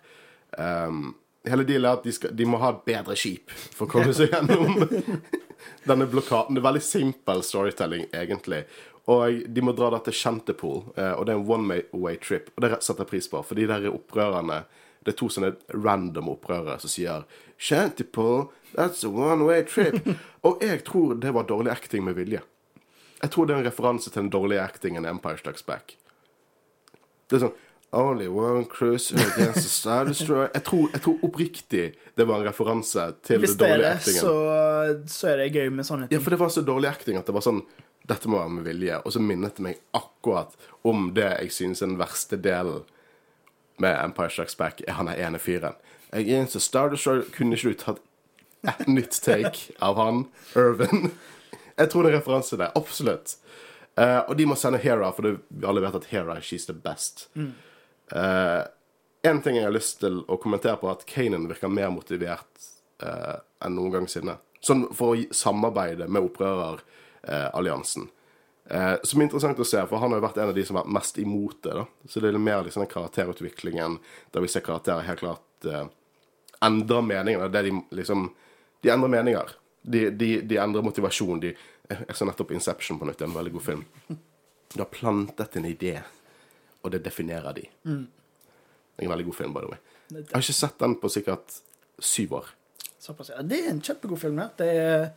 Um, 0.58 1.16
hele 1.46 1.64
dealen 1.66 1.86
er 1.90 1.98
at 1.98 2.04
de, 2.04 2.12
skal, 2.14 2.32
de 2.36 2.46
må 2.46 2.60
ha 2.62 2.70
et 2.76 2.84
bedre 2.86 3.16
skip 3.18 3.50
for 3.74 3.88
å 3.88 3.92
komme 3.92 4.14
seg 4.14 4.30
gjennom 4.32 4.84
denne 5.90 6.08
blokaden. 6.08 6.56
Det 6.56 6.62
er 6.62 6.68
veldig 6.70 6.84
simpel 6.86 7.44
storytelling, 7.44 8.06
egentlig. 8.14 8.64
Og 9.12 9.42
de 9.52 9.62
må 9.66 9.74
dra 9.76 9.90
da 9.92 10.00
til 10.06 10.16
Shantypool, 10.16 10.84
eh, 10.96 11.12
og 11.18 11.26
det 11.28 11.34
er 11.34 11.40
en 11.42 11.50
one 11.52 11.82
way 11.92 12.16
trip. 12.24 12.52
Og 12.56 12.64
det 12.64 12.78
setter 12.86 13.04
jeg 13.04 13.10
pris 13.10 13.28
på, 13.28 13.42
for 13.44 13.60
de 13.60 13.68
der 13.68 13.90
opprørerne 13.92 14.64
Det 15.04 15.12
er 15.12 15.18
to 15.20 15.28
sånne 15.28 15.50
random 15.84 16.30
opprørere 16.32 16.78
som 16.80 16.88
sier 16.88 17.26
Shantypool, 17.60 18.46
that's 18.74 19.04
a 19.04 19.10
one 19.12 19.44
way 19.44 19.64
trip. 19.68 19.98
og 20.48 20.62
jeg 20.64 20.86
tror 20.88 21.18
det 21.20 21.34
var 21.36 21.44
dårlig 21.44 21.74
acting 21.74 22.06
med 22.06 22.16
vilje. 22.16 22.40
Jeg 23.24 23.32
tror 23.32 23.48
det 23.48 23.56
er 23.56 23.62
en 23.64 23.68
referanse 23.70 24.12
til 24.12 24.22
den 24.26 24.32
dårlige 24.34 24.62
actingen 24.64 25.06
i 25.08 25.12
Empire 25.12 25.40
Strikes 25.40 25.64
Back. 25.68 25.96
Det 27.30 27.40
er 27.40 27.48
sånn 27.48 27.60
Only 27.94 28.26
one 28.26 28.64
cruiser 28.66 29.20
against 29.22 29.68
a 29.68 29.70
Star 29.70 30.08
Destroyer. 30.10 30.48
Jeg 30.56 30.64
tror, 30.66 30.88
jeg 30.96 31.02
tror 31.06 31.20
oppriktig 31.28 31.84
det 32.18 32.26
var 32.26 32.40
en 32.42 32.48
referanse 32.48 33.04
til 33.22 33.38
Hvis 33.44 33.54
det 33.54 33.60
det 33.60 33.68
er 33.68 33.76
dårlige 33.76 33.90
det, 33.92 34.00
actingen. 34.00 34.24
så, 34.26 35.18
så 35.20 35.28
er 35.30 35.38
det 35.44 35.46
gøy 35.54 35.70
med 35.70 35.86
sånne 35.86 36.08
ting. 36.08 36.18
Ja, 36.18 36.22
for 36.26 36.34
det 36.34 36.40
var 36.42 36.50
så 36.56 36.64
dårlig 36.66 36.90
acting 36.90 37.20
at 37.22 37.30
det 37.30 37.36
var 37.38 37.46
sånn 37.46 37.62
Dette 38.10 38.28
må 38.28 38.40
være 38.42 38.50
med 38.58 38.66
vilje. 38.68 38.98
Og 39.06 39.14
så 39.16 39.22
minnet 39.24 39.56
det 39.56 39.64
meg 39.64 39.78
akkurat 39.96 40.58
om 40.84 41.06
det 41.16 41.30
jeg 41.38 41.54
synes 41.56 41.84
er 41.86 41.92
den 41.94 42.00
verste 42.02 42.36
delen 42.42 42.82
med 43.80 43.94
Empire 44.02 44.34
Strikes 44.34 44.58
Back, 44.60 44.82
er 44.88 44.98
han 44.98 45.08
er 45.14 45.22
ene 45.24 45.40
fyren. 45.40 45.78
Against 46.12 46.58
a 46.58 46.60
Star 46.66 46.90
Destroyer 46.92 47.24
Kunne 47.38 47.56
ikke 47.56 47.72
du 47.72 47.80
tatt 47.86 48.02
et 48.74 48.88
nytt 48.90 49.22
take 49.24 49.78
av 49.84 49.96
han, 50.02 50.26
Irvin? 50.58 51.12
Jeg 51.76 51.90
tror 51.92 52.06
det 52.06 52.14
er 52.14 52.20
referanse 52.20 52.58
der. 52.60 52.72
Absolutt. 52.78 53.36
Uh, 54.00 54.22
og 54.28 54.38
de 54.38 54.46
må 54.50 54.58
sende 54.58 54.82
Hera, 54.82 55.12
for 55.14 55.26
det, 55.26 55.36
vi 55.50 55.68
alle 55.70 55.84
vet 55.84 55.98
at 56.00 56.08
Hera 56.10 56.40
she's 56.42 56.66
the 56.70 56.74
best. 56.74 57.28
Eh, 58.14 58.64
en 59.24 59.40
ting 59.42 59.56
jeg 59.56 59.66
har 59.66 59.74
lyst 59.74 60.02
til 60.02 60.20
å 60.28 60.38
kommentere 60.42 60.76
på, 60.78 60.90
er 60.90 60.98
at 60.98 61.06
Kanan 61.10 61.48
virker 61.50 61.72
mer 61.72 61.94
motivert 61.94 62.66
uh, 63.02 63.40
enn 63.64 63.78
noen 63.78 63.94
gang 63.94 64.10
siden. 64.12 64.36
Sånn 64.64 64.84
for 64.94 65.14
å 65.14 65.24
samarbeide 65.34 66.10
med 66.12 66.28
opprøreralliansen. 66.28 68.10
Som 69.04 69.20
er 69.20 69.26
interessant 69.26 69.60
å 69.60 69.66
se, 69.68 69.82
for 69.90 70.00
han 70.00 70.14
har 70.14 70.22
jo 70.22 70.26
vært 70.26 70.38
en 70.40 70.52
av 70.52 70.56
de 70.56 70.64
som 70.68 70.78
har 70.78 70.86
vært 70.86 70.96
mest 70.96 71.18
imot 71.20 71.58
det. 71.66 71.74
da. 71.76 71.84
Så 72.08 72.22
det 72.24 72.30
er 72.32 72.40
mer 72.40 72.62
liksom 72.64 72.86
den 72.86 72.92
karakterutviklingen 72.94 73.98
der 74.32 74.46
vi 74.46 74.52
ser 74.52 74.64
karakterer 74.64 75.04
helt 75.08 75.20
klart 75.20 75.68
endre 76.64 77.02
meninger. 77.02 77.50
Det 77.52 77.62
de 77.68 77.74
liksom 77.92 78.30
De 78.82 78.92
endrer 78.92 79.10
meninger. 79.10 79.52
De, 79.84 80.08
de, 80.16 80.30
de 80.48 80.58
endrer 80.64 80.86
motivasjon. 80.86 81.42
De, 81.44 81.54
jeg 81.92 82.16
så 82.16 82.28
nettopp 82.28 82.54
Inception 82.56 83.00
på 83.00 83.08
nytt. 83.08 83.20
Det 83.20 83.28
er 83.28 83.32
en 83.32 83.38
veldig 83.38 83.54
god 83.58 83.66
film. 83.66 83.84
Du 84.74 84.80
har 84.80 84.90
plantet 84.90 85.58
en 85.60 85.68
idé, 85.70 85.98
og 86.82 86.94
det 86.96 87.04
definerer 87.06 87.54
de. 87.60 87.68
Det 87.84 89.04
er 89.04 89.08
en 89.08 89.14
veldig 89.14 89.28
god 89.30 89.38
film, 89.42 89.54
by 89.56 89.66
the 89.66 89.72
way. 89.74 89.82
Jeg 90.14 90.30
har 90.32 90.46
ikke 90.46 90.56
sett 90.56 90.80
den 90.82 90.96
på 91.02 91.10
sikkert 91.12 91.60
syv 92.00 92.34
år. 92.40 92.50
Såpass, 93.04 93.34
ja. 93.34 93.44
Det 93.44 93.60
er 93.60 93.72
en 93.74 93.82
kjempegod 93.84 94.22
film. 94.22 94.40
Ja. 94.40 94.48
Det 94.58 94.70
er 94.72 95.08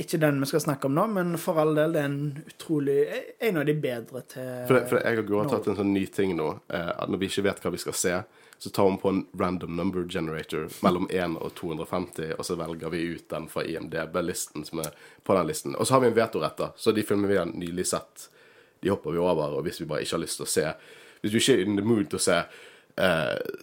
ikke 0.00 0.18
den 0.18 0.40
vi 0.40 0.46
skal 0.48 0.62
snakke 0.64 0.88
om 0.88 0.94
nå, 0.96 1.04
men 1.12 1.34
for 1.40 1.58
all 1.60 1.74
del, 1.76 1.92
det 1.92 2.00
er 2.00 2.06
en 2.08 2.44
utrolig 2.48 3.00
En 3.44 3.58
av 3.60 3.66
de 3.68 3.74
bedre 3.76 4.22
til 4.24 4.46
For, 4.68 4.78
det, 4.78 4.86
for 4.88 5.02
jeg 5.02 5.20
og 5.20 5.26
gått 5.28 5.50
har 5.50 5.58
tatt 5.58 5.68
en 5.68 5.80
sånn 5.82 5.92
ny 5.92 6.06
ting 6.08 6.32
nå. 6.38 6.48
Eh, 6.72 6.92
at 6.94 7.12
når 7.12 7.20
vi 7.20 7.28
ikke 7.28 7.44
vet 7.48 7.60
hva 7.60 7.74
vi 7.74 7.82
skal 7.82 7.98
se, 7.98 8.14
så 8.62 8.70
tar 8.70 8.88
vi 8.88 8.96
på 9.02 9.10
en 9.10 9.20
random 9.36 9.76
number 9.76 10.06
generator 10.08 10.68
mellom 10.86 11.08
1 11.10 11.36
og 11.42 11.52
250, 11.58 12.32
og 12.38 12.46
så 12.46 12.56
velger 12.56 12.94
vi 12.94 13.02
ut 13.16 13.28
den 13.34 13.48
fra 13.52 13.66
IMDb-listen 13.68 14.64
som 14.64 14.84
er 14.84 14.92
på 15.26 15.36
den 15.36 15.50
listen. 15.50 15.76
Og 15.76 15.88
så 15.88 15.96
har 15.96 16.04
vi 16.04 16.12
en 16.12 16.16
vetorett, 16.16 16.56
da. 16.60 16.70
Så 16.76 16.94
de 16.94 17.04
filmene 17.04 17.32
vi 17.32 17.40
har 17.40 17.50
nylig 17.50 17.88
sett, 17.90 18.28
de 18.80 18.92
hopper 18.94 19.12
vi 19.12 19.20
over. 19.20 19.58
Og 19.58 19.66
hvis 19.66 19.82
vi 19.82 19.88
bare 19.90 20.06
ikke 20.06 20.16
har 20.16 20.24
lyst 20.24 20.40
til 20.40 20.48
å 20.48 20.52
se 20.56 20.68
Hvis 21.22 21.30
du 21.30 21.38
ikke 21.38 21.54
er 21.54 21.60
in 21.62 21.76
the 21.78 21.84
mood 21.86 22.08
til 22.10 22.18
å 22.18 22.22
se 22.22 22.36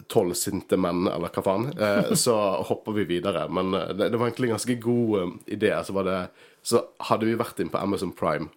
tolv 0.08 0.34
sinte 0.34 0.78
menn, 0.78 1.08
eller 1.08 1.30
hva 1.30 1.44
faen, 1.46 1.68
eh, 1.78 2.14
så 2.26 2.36
hopper 2.66 2.96
vi 2.98 3.04
videre. 3.04 3.46
Men 3.50 3.74
eh, 3.74 3.92
det, 3.94 4.10
det 4.10 4.18
var 4.18 4.30
egentlig 4.30 4.50
en 4.50 4.58
ganske 4.58 4.78
god 4.82 5.20
eh, 5.22 5.36
idé. 5.58 5.74
Så, 5.86 5.94
var 5.94 6.08
det, 6.08 6.18
så 6.62 6.84
hadde 7.12 7.30
vi 7.30 7.38
vært 7.40 7.62
inn 7.62 7.70
på 7.70 7.82
Amazon 7.82 8.12
Prime 8.12 8.50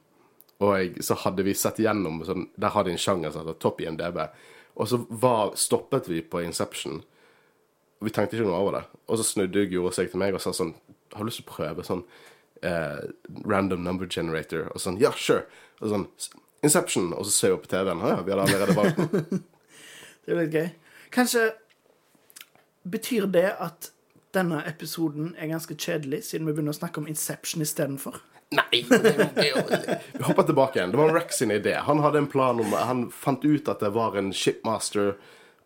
Og 0.63 0.75
jeg, 0.79 1.05
så 1.05 1.19
hadde 1.25 1.45
vi 1.45 1.55
sett 1.59 1.81
gjennom 1.83 2.23
sånn, 2.25 2.49
Der 2.57 2.75
har 2.75 2.87
de 2.87 2.95
en 2.95 3.01
sjanger 3.01 3.33
som 3.33 3.45
heter 3.45 3.61
Topp 3.61 3.83
IMDb. 3.85 4.21
Og 4.75 4.89
så 4.89 5.03
var, 5.09 5.57
stoppet 5.61 6.09
vi 6.09 6.23
på 6.25 6.41
Inception. 6.43 7.03
Og 8.01 8.09
vi 8.09 8.15
tenkte 8.15 8.39
ikke 8.39 8.49
noe 8.49 8.61
over 8.65 8.79
det. 8.79 8.85
Og 9.09 9.21
så 9.21 9.29
snudde 9.29 9.69
Guro 9.71 9.93
seg 9.95 10.11
til 10.11 10.23
meg 10.23 10.35
og 10.35 10.43
sa 10.43 10.55
sånn 10.57 10.73
Har 11.13 11.21
du 11.21 11.29
lyst 11.29 11.43
til 11.43 11.51
å 11.51 11.53
prøve 11.53 11.85
sånn 11.87 12.07
eh, 12.65 13.03
random 13.45 13.85
number 13.85 14.09
generator? 14.09 14.71
Og 14.73 14.81
sånn 14.81 15.01
Ja, 15.03 15.13
sure. 15.13 15.45
Og 15.83 15.93
sånn 15.93 16.09
Inception. 16.65 17.13
Og 17.13 17.27
så 17.29 17.35
ser 17.35 17.53
jeg 17.53 17.59
opp 17.59 17.67
på 17.67 17.75
TV-en. 17.75 18.07
Ja, 18.07 18.23
vi 18.23 18.33
hadde 18.33 18.47
allerede 18.49 18.79
valgt 18.79 19.03
den. 19.03 19.43
Det 20.25 20.35
er 20.35 20.41
litt 20.43 20.55
gøy. 20.55 20.69
Kanskje 21.13 21.49
betyr 22.83 23.27
det 23.31 23.49
at 23.63 23.91
denne 24.33 24.63
episoden 24.67 25.35
er 25.37 25.51
ganske 25.53 25.77
kjedelig, 25.77 26.23
siden 26.31 26.47
vi 26.49 26.55
begynner 26.55 26.75
å 26.75 26.79
snakke 26.79 27.03
om 27.03 27.09
Inception 27.11 27.65
istedenfor? 27.65 28.17
Nei! 28.53 28.83
Vi 28.85 30.23
hopper 30.23 30.43
tilbake 30.43 30.79
igjen. 30.79 30.91
Det 30.93 31.01
var 31.01 31.15
Rex 31.15 31.39
sin 31.41 31.51
idé. 31.51 31.75
Han 31.75 32.03
hadde 32.05 32.19
en 32.19 32.27
plan 32.27 32.61
om 32.61 32.73
Han 32.73 33.07
fant 33.11 33.45
ut 33.45 33.69
at 33.69 33.81
det 33.81 33.93
var 33.95 34.17
en 34.17 34.33
shipmaster 34.33 35.15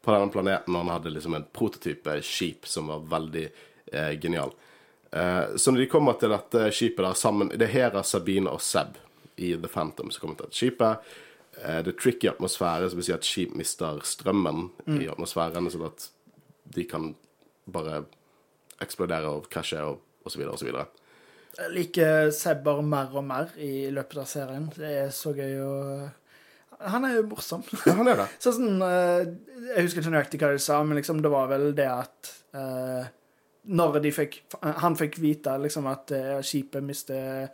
på 0.02 0.14
denne 0.14 0.30
planeten. 0.30 0.74
og 0.74 0.84
Han 0.84 0.92
hadde 0.94 1.14
liksom 1.16 1.34
en 1.34 1.48
prototype 1.52 2.20
skip 2.22 2.66
som 2.66 2.86
var 2.92 3.02
veldig 3.10 3.48
eh, 3.92 4.12
genial. 4.22 4.54
Eh, 5.10 5.56
så 5.56 5.70
når 5.70 5.82
de 5.82 5.90
kommer 5.90 6.18
til 6.20 6.30
dette 6.30 6.70
skipet 6.70 7.02
der 7.02 7.18
sammen 7.18 7.50
Det 7.54 7.66
er 7.66 7.74
Hera, 7.74 8.02
Sabine 8.06 8.50
og 8.54 8.62
Seb 8.62 8.98
i 9.36 9.54
The 9.54 9.70
Phantom 9.70 10.10
som 10.10 10.22
kommer 10.22 10.38
til 10.38 10.46
dette 10.46 10.60
skipet. 10.60 11.14
Eh, 11.62 11.80
det 11.84 11.94
er 11.94 12.00
tricky 12.00 12.28
atmosfære, 12.28 12.90
som 12.90 13.00
vil 13.00 13.08
si 13.08 13.14
at 13.14 13.26
skip 13.26 13.54
mister 13.56 14.02
strømmen 14.04 14.68
i 15.00 15.08
atmosfæren, 15.08 15.70
sånn 15.72 15.88
at 15.88 16.10
de 16.76 16.84
kan 16.88 17.14
bare 17.72 18.04
eksplodere 18.82 19.32
og 19.32 19.48
krasje 19.52 19.80
og, 19.82 20.00
så 20.26 20.38
videre 20.38 20.52
og 20.52 20.60
så 20.60 20.68
videre. 20.68 20.86
Jeg 21.56 21.72
liker 21.72 22.30
Sebber 22.36 22.82
mer 22.84 23.14
og 23.16 23.24
mer 23.24 23.52
i 23.62 23.88
løpet 23.94 24.20
av 24.20 24.28
serien. 24.28 24.66
Det 24.74 24.92
er 25.06 25.12
så 25.14 25.32
gøy 25.36 25.60
å 25.64 25.74
Han 26.92 27.06
er 27.08 27.14
jo 27.16 27.28
morsom. 27.30 27.62
Ja, 27.86 27.94
han 27.96 28.10
er 28.12 28.18
det. 28.20 28.26
Så 28.44 28.52
sånn 28.52 28.82
eh, 28.84 29.22
Jeg 29.70 29.86
husker 29.86 30.02
ikke 30.02 30.12
nøyaktig 30.12 30.40
hva 30.42 30.50
de 30.52 30.60
sa, 30.60 30.82
men 30.84 31.00
liksom 31.00 31.22
det 31.24 31.30
var 31.32 31.48
vel 31.48 31.70
det 31.78 31.86
at 31.88 32.32
uh, 32.52 33.06
Når 33.72 33.96
de 34.04 34.12
fikk 34.12 34.36
Han 34.82 34.98
fikk 35.00 35.16
vite 35.22 35.54
liksom 35.62 35.88
at 35.88 36.12
uh, 36.12 36.42
skipet 36.44 36.84
mister 36.84 37.48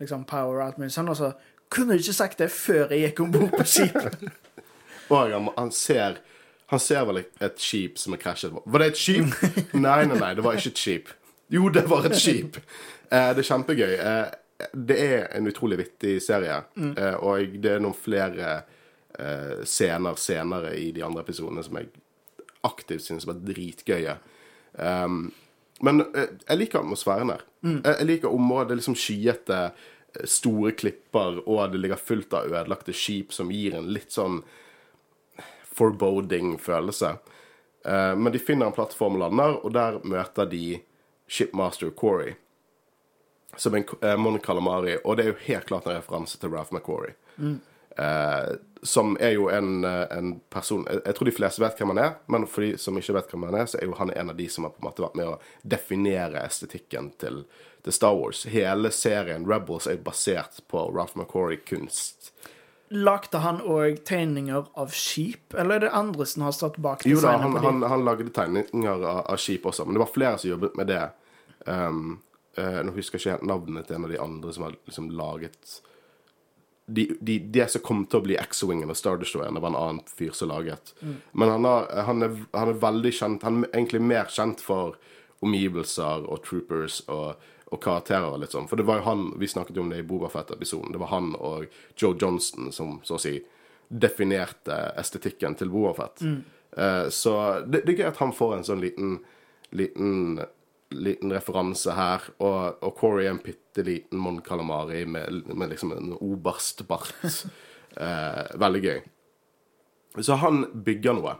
liksom 0.00 0.24
power 0.28 0.62
og 0.62 0.64
alt 0.64 0.80
mulig 0.80 0.94
sånn, 0.94 1.08
og 1.12 1.16
så 1.16 1.30
kunne 1.72 1.96
du 1.96 2.04
ikke 2.04 2.16
sagt 2.16 2.38
det 2.42 2.50
før 2.54 2.92
jeg 2.94 3.08
gikk 3.08 3.20
om 3.24 3.32
bord 3.34 3.52
på 3.56 3.66
skipet. 3.68 4.26
Og 5.10 5.30
han, 5.30 5.50
han 5.54 5.70
ser 5.70 6.22
Han 6.66 6.80
ser 6.82 7.04
vel 7.06 7.20
et, 7.22 7.60
skip 7.62 7.98
som 7.98 8.16
er 8.16 8.18
krasjet. 8.18 8.50
Var 8.66 8.82
det 8.82 8.86
et 8.90 8.98
skip? 8.98 9.34
Nei, 9.86 10.00
nei, 10.10 10.16
nei, 10.18 10.32
det 10.34 10.42
var 10.42 10.58
ikke 10.58 10.72
et 10.72 10.80
skip. 10.80 11.12
Jo, 11.54 11.68
det 11.70 11.84
var 11.86 12.08
et 12.08 12.16
skip. 12.18 12.58
Eh, 13.06 13.28
det 13.38 13.44
er 13.44 13.46
kjempegøy. 13.46 13.92
Eh, 13.94 14.64
det 14.74 14.96
er 15.04 15.28
en 15.38 15.46
utrolig 15.46 15.78
vittig 15.78 16.16
serie, 16.24 16.56
eh, 16.74 17.14
og 17.22 17.54
det 17.62 17.70
er 17.76 17.84
noen 17.84 17.94
flere 17.94 18.48
eh, 19.14 19.62
scener 19.62 20.18
senere 20.18 20.74
i 20.74 20.88
de 20.96 21.04
andre 21.06 21.22
episodene 21.22 21.62
som 21.62 21.78
jeg 21.78 21.92
aktivt 22.66 23.06
synes 23.06 23.28
var 23.30 23.38
dritgøye. 23.46 24.16
Um, 24.74 25.28
men 25.84 26.00
eh, 26.14 26.32
jeg 26.48 26.60
liker 26.62 26.80
atmosfæren 26.80 27.30
her. 27.30 27.44
Jeg, 27.62 27.82
jeg 27.84 28.06
liker 28.06 28.32
området. 28.32 28.68
Det 28.68 28.74
er 28.74 28.80
liksom 28.80 28.98
skyete, 28.98 29.60
eh, 29.64 29.92
store 30.24 30.72
klipper, 30.72 31.42
og 31.48 31.72
det 31.72 31.80
ligger 31.82 32.00
fullt 32.00 32.34
av 32.34 32.48
ødelagte 32.50 32.94
skip 32.96 33.34
som 33.34 33.52
gir 33.52 33.76
en 33.76 33.90
litt 33.92 34.14
sånn 34.14 34.40
foreboding 35.76 36.56
følelse. 36.62 37.16
Eh, 37.84 38.16
men 38.16 38.32
de 38.32 38.40
finner 38.42 38.70
en 38.70 38.76
plattform 38.76 39.18
og 39.18 39.26
lander, 39.26 39.60
og 39.62 39.76
der 39.76 40.00
møter 40.04 40.48
de 40.50 40.80
Shipmaster 41.28 41.90
Quarry. 41.90 42.34
Som 43.56 43.74
en 43.74 43.86
uh, 44.02 44.16
Mon 44.20 44.38
Calamari, 44.38 44.98
og 45.04 45.16
det 45.16 45.24
er 45.24 45.32
jo 45.32 45.42
helt 45.46 45.68
klart 45.68 45.86
en 45.88 45.96
referanse 45.96 46.38
til 46.38 46.52
Ralph 46.52 46.74
McQuarrie. 46.74 47.16
Eh, 47.98 48.54
som 48.82 49.16
er 49.20 49.30
jo 49.30 49.48
en, 49.48 49.84
eh, 49.84 50.18
en 50.18 50.40
person 50.52 50.84
jeg 50.90 51.14
tror 51.16 51.24
de 51.24 51.32
fleste 51.32 51.62
vet 51.62 51.78
hvem 51.80 51.94
han 51.94 52.02
er, 52.02 52.10
men 52.28 52.44
for 52.46 52.60
de 52.60 52.76
som 52.78 52.98
ikke 52.98 53.14
vet 53.16 53.30
hvem 53.32 53.46
han 53.48 53.56
er, 53.62 53.70
så 53.70 53.78
er 53.80 53.88
jo 53.88 53.96
han 53.96 54.12
en 54.12 54.30
av 54.30 54.36
de 54.36 54.48
som 54.52 54.66
har 54.66 54.74
på 54.74 54.82
en 54.82 54.88
måte 54.90 55.04
vært 55.04 55.16
med 55.16 55.30
å 55.30 55.38
definere 55.64 56.42
estetikken 56.44 57.08
til, 57.16 57.46
til 57.86 57.94
Star 57.94 58.16
Wars. 58.18 58.44
Hele 58.50 58.90
serien 58.90 59.46
Rebels 59.46 59.86
er 59.86 60.00
basert 60.02 60.58
på 60.70 60.88
Ralph 60.90 61.14
McQuarrie-kunst. 61.14 62.32
Lagde 62.88 63.38
han 63.42 63.60
òg 63.62 64.00
tegninger 64.06 64.66
av 64.78 64.92
skip, 64.94 65.54
eller 65.54 65.78
er 65.78 65.86
det 65.86 65.94
andre 65.94 66.26
som 66.26 66.46
har 66.46 66.54
stått 66.54 66.78
bak 66.82 67.02
Jo 67.06 67.18
da, 67.22 67.36
han, 67.42 67.56
han, 67.62 67.82
han 67.82 68.04
lagde 68.06 68.30
tegninger 68.34 68.90
av, 69.06 69.24
av 69.26 69.40
skip 69.42 69.66
også, 69.66 69.86
men 69.86 69.98
det 69.98 70.02
var 70.02 70.12
flere 70.14 70.38
som 70.42 70.52
jobbet 70.52 70.78
med 70.78 70.90
det. 70.90 71.02
Um, 71.66 72.20
uh, 72.58 72.82
nå 72.86 72.94
husker 72.94 73.18
jeg 73.18 73.24
ikke 73.24 73.36
helt 73.36 73.50
navnet 73.50 73.88
til 73.88 73.98
en 73.98 74.06
av 74.06 74.14
de 74.14 74.22
andre 74.22 74.54
som 74.54 74.66
har 74.66 74.78
liksom 74.86 75.10
laget 75.18 75.80
de, 76.86 77.08
de, 77.18 77.40
Det 77.50 77.64
som 77.70 77.82
kom 77.82 78.04
til 78.06 78.20
å 78.20 78.22
bli 78.22 78.36
X-Wingen 78.38 78.90
og 78.92 78.98
Star 78.98 79.18
Destroyer, 79.18 79.50
det 79.50 79.62
var 79.62 79.72
en 79.72 79.80
annen 79.80 80.04
fyr 80.06 80.30
som 80.30 80.52
laget. 80.52 80.92
Men 81.32 81.50
han, 81.50 81.66
har, 81.66 81.88
han, 82.06 82.22
er, 82.22 82.36
han 82.54 82.70
er 82.70 82.78
veldig 82.78 83.10
kjent 83.10 83.42
Han 83.42 83.64
er 83.64 83.72
egentlig 83.72 84.02
mer 84.06 84.30
kjent 84.30 84.62
for 84.62 84.94
omgivelser 85.42 86.22
og 86.30 86.44
troopers 86.46 87.00
og, 87.10 87.42
og 87.72 87.82
karakterer 87.82 88.30
og 88.30 88.40
litt 88.42 88.54
sånn. 88.54 88.68
For 88.70 88.78
det 88.78 88.86
var 88.86 89.00
jo 89.00 89.08
han 89.08 89.24
Vi 89.40 89.48
snakket 89.50 89.76
jo 89.76 89.82
om 89.82 89.88
det 89.90 90.02
i 90.02 90.06
Bobafett-episoden. 90.06 90.92
Det 90.94 91.00
var 91.02 91.10
han 91.10 91.32
og 91.34 91.66
Joe 91.98 92.14
Johnston 92.14 92.70
som 92.72 93.00
så 93.02 93.16
å 93.16 93.22
si 93.22 93.40
definerte 93.88 94.76
estetikken 94.98 95.54
til 95.58 95.70
Bobafett. 95.70 96.22
Eh, 96.76 97.08
så 97.10 97.34
det, 97.66 97.82
det 97.86 97.96
er 97.96 98.04
gøy 98.04 98.12
at 98.12 98.22
han 98.22 98.34
får 98.34 98.54
en 98.56 98.68
sånn 98.70 98.84
liten 98.84 99.18
liten, 99.70 100.40
liten 100.90 101.32
referanse 101.32 101.94
her. 101.96 102.24
Og, 102.38 102.78
og 102.84 102.94
Corey 102.98 103.26
er 103.26 103.34
en 103.34 103.42
bitte 103.42 103.84
liten 103.86 104.20
Mon 104.22 104.40
Calamari 104.44 105.04
med, 105.08 105.50
med 105.54 105.74
liksom 105.74 105.96
en 105.96 106.16
oberstbart. 106.20 107.14
Eh, 107.96 108.48
veldig 108.60 108.80
gøy. 108.84 108.98
Så 110.20 110.34
han 110.42 110.66
bygger 110.84 111.14
noe. 111.16 111.30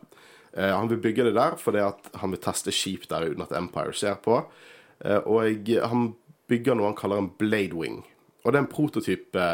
Eh, 0.56 0.70
han 0.72 0.88
vil 0.88 1.02
bygge 1.04 1.26
det 1.26 1.34
der 1.36 1.58
fordi 1.60 1.82
han 2.16 2.32
vil 2.32 2.40
teste 2.40 2.72
skip 2.72 3.04
der 3.10 3.26
uten 3.28 3.44
at 3.44 3.52
Empire 3.58 3.92
ser 3.92 4.16
på. 4.24 4.38
Eh, 5.04 5.18
og 5.18 5.68
han 5.88 6.08
bygger 6.48 6.78
noe 6.78 6.90
han 6.90 6.98
kaller 6.98 7.22
en 7.22 7.32
Blade 7.38 7.74
Wing. 7.74 8.04
Og 8.44 8.52
det 8.52 8.58
er 8.58 8.64
en 8.64 8.72
prototype 8.72 9.46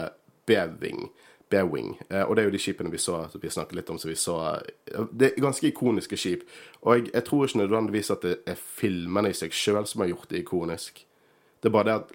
B-wing. 0.46 1.06
B-wing. 1.52 1.94
Eh, 2.10 2.22
og 2.22 2.36
det 2.36 2.42
er 2.42 2.48
jo 2.48 2.54
de 2.54 2.60
skipene 2.62 2.92
vi 2.92 3.00
så 3.00 3.24
vi 3.40 3.50
snakket 3.52 3.76
litt 3.76 3.90
om. 3.92 3.98
Så 3.98 4.08
vi 4.08 4.16
så, 4.16 4.38
eh, 4.86 5.06
det 5.12 5.32
er 5.32 5.44
ganske 5.44 5.68
ikoniske 5.68 6.16
skip. 6.16 6.44
Og 6.82 6.96
jeg, 6.96 7.10
jeg 7.14 7.24
tror 7.28 7.46
ikke 7.46 7.62
nødvendigvis 7.62 8.10
at 8.10 8.26
det 8.26 8.36
er 8.46 8.60
filmene 8.60 9.32
i 9.32 9.36
seg 9.36 9.54
sjøl 9.56 9.86
som 9.88 10.04
har 10.04 10.12
gjort 10.12 10.30
det 10.30 10.44
ikonisk. 10.44 11.04
Det 11.60 11.70
er 11.70 11.76
bare 11.76 11.88
det 11.88 11.98
at 12.00 12.14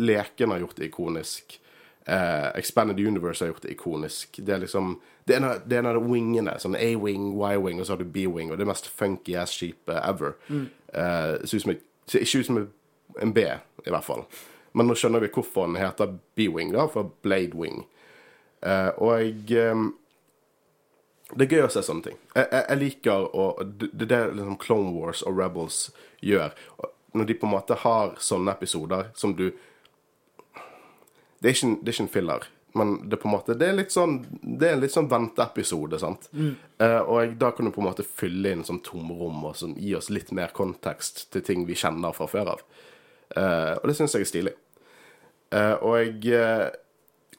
leken 0.00 0.50
har 0.50 0.64
gjort 0.64 0.76
det 0.76 0.90
ikonisk. 0.90 1.60
Eh, 2.06 2.48
Expanded 2.58 3.00
Universe 3.06 3.44
har 3.44 3.52
gjort 3.52 3.62
det 3.62 3.76
ikonisk. 3.76 4.40
Det 4.42 4.54
er 4.54 4.58
liksom 4.58 5.00
Det 5.24 5.36
er 5.36 5.38
en 5.38 5.44
av, 5.44 5.58
det 5.68 5.76
er 5.76 5.78
en 5.78 5.86
av 5.86 5.94
de 5.94 6.10
wingene. 6.10 6.52
Sånn 6.58 6.74
A-wing, 6.74 7.26
Y-wing, 7.36 7.78
og 7.78 7.86
så 7.86 7.92
har 7.92 8.00
du 8.00 8.08
B-wing. 8.08 8.50
Og 8.50 8.58
det 8.58 8.66
mest 8.66 8.88
funky 8.88 9.36
ass 9.38 9.52
skipet 9.54 10.00
ever. 10.02 10.32
Eh, 10.50 11.36
ser 11.44 11.56
ut 11.56 11.62
som 11.62 11.70
et, 11.70 11.84
ser 12.10 12.24
ikke 12.26 12.42
ut 12.42 12.48
som 12.48 12.60
en 13.22 13.32
B, 13.34 13.46
i 13.86 13.92
hvert 13.92 14.06
fall. 14.06 14.26
Men 14.72 14.86
nå 14.86 14.94
skjønner 14.98 15.22
vi 15.22 15.30
hvorfor 15.34 15.66
den 15.66 15.80
heter 15.80 16.12
B-wing, 16.38 16.74
da, 16.74 16.86
for 16.90 17.10
Blade 17.24 17.58
Wing. 17.58 17.84
Eh, 18.62 18.90
og 19.02 19.50
eh, 19.56 19.82
Det 21.30 21.46
er 21.46 21.56
gøy 21.56 21.64
å 21.64 21.72
se 21.72 21.82
sånne 21.86 22.08
ting. 22.08 22.18
Jeg, 22.34 22.46
jeg, 22.50 22.64
jeg 22.68 22.80
liker 22.80 23.26
å 23.38 23.48
det 23.62 24.06
er 24.06 24.10
det 24.10 24.22
liksom 24.38 24.58
Clone 24.62 24.94
Wars 24.94 25.22
og 25.26 25.38
Rebels 25.38 25.84
gjør. 26.26 26.54
Når 27.14 27.26
de 27.26 27.36
på 27.38 27.46
en 27.48 27.54
måte 27.54 27.78
har 27.82 28.16
sånne 28.22 28.54
episoder 28.54 29.10
som 29.18 29.34
du 29.38 29.50
Det 31.40 31.48
er 31.48 31.54
ikke, 31.54 31.76
det 31.80 31.88
er 31.88 31.94
ikke 31.94 32.04
en 32.04 32.14
filler, 32.14 32.42
men 32.78 33.08
det 33.08 33.16
er 33.16 33.22
på 33.22 33.28
en 33.28 33.34
måte 33.34 33.54
Det 33.58 33.66
er 33.66 33.74
litt 33.74 33.90
sånn 33.90 34.20
Det 34.40 34.68
er 34.68 34.76
en 34.76 34.82
litt 34.84 34.94
sånn 34.94 35.08
venteepisode, 35.10 35.98
sant. 35.98 36.28
Eh, 36.78 37.00
og 37.00 37.34
da 37.40 37.50
kan 37.50 37.66
du 37.66 37.72
på 37.74 37.82
en 37.82 37.88
måte 37.88 38.06
fylle 38.06 38.52
inn 38.54 38.64
sånn 38.66 38.82
tomrom 38.86 39.44
og 39.48 39.56
sånn, 39.58 39.74
gi 39.78 39.94
oss 39.98 40.10
litt 40.10 40.30
mer 40.36 40.54
kontekst 40.56 41.28
til 41.34 41.42
ting 41.46 41.66
vi 41.66 41.78
kjenner 41.78 42.14
fra 42.16 42.28
før 42.30 42.54
av. 42.54 42.62
Eh, 43.36 43.74
og 43.78 43.88
det 43.90 43.96
syns 43.98 44.14
jeg 44.14 44.26
er 44.26 44.30
stilig. 44.30 44.54
Eh, 45.50 45.74
og 45.82 45.98
jeg 45.98 46.38
eh, 46.38 46.68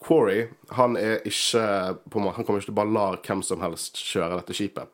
Quarry, 0.02 0.48
han 0.74 0.98
er 0.98 1.20
ikke 1.30 1.64
på 2.10 2.18
en 2.18 2.26
måte, 2.26 2.36
Han 2.40 2.46
kommer 2.46 2.60
ikke 2.60 2.72
til 2.72 2.74
å 2.74 2.80
bare 2.80 2.96
la 2.96 3.04
hvem 3.22 3.44
som 3.46 3.62
helst 3.62 4.00
kjøre 4.02 4.40
dette 4.40 4.56
skipet. 4.58 4.90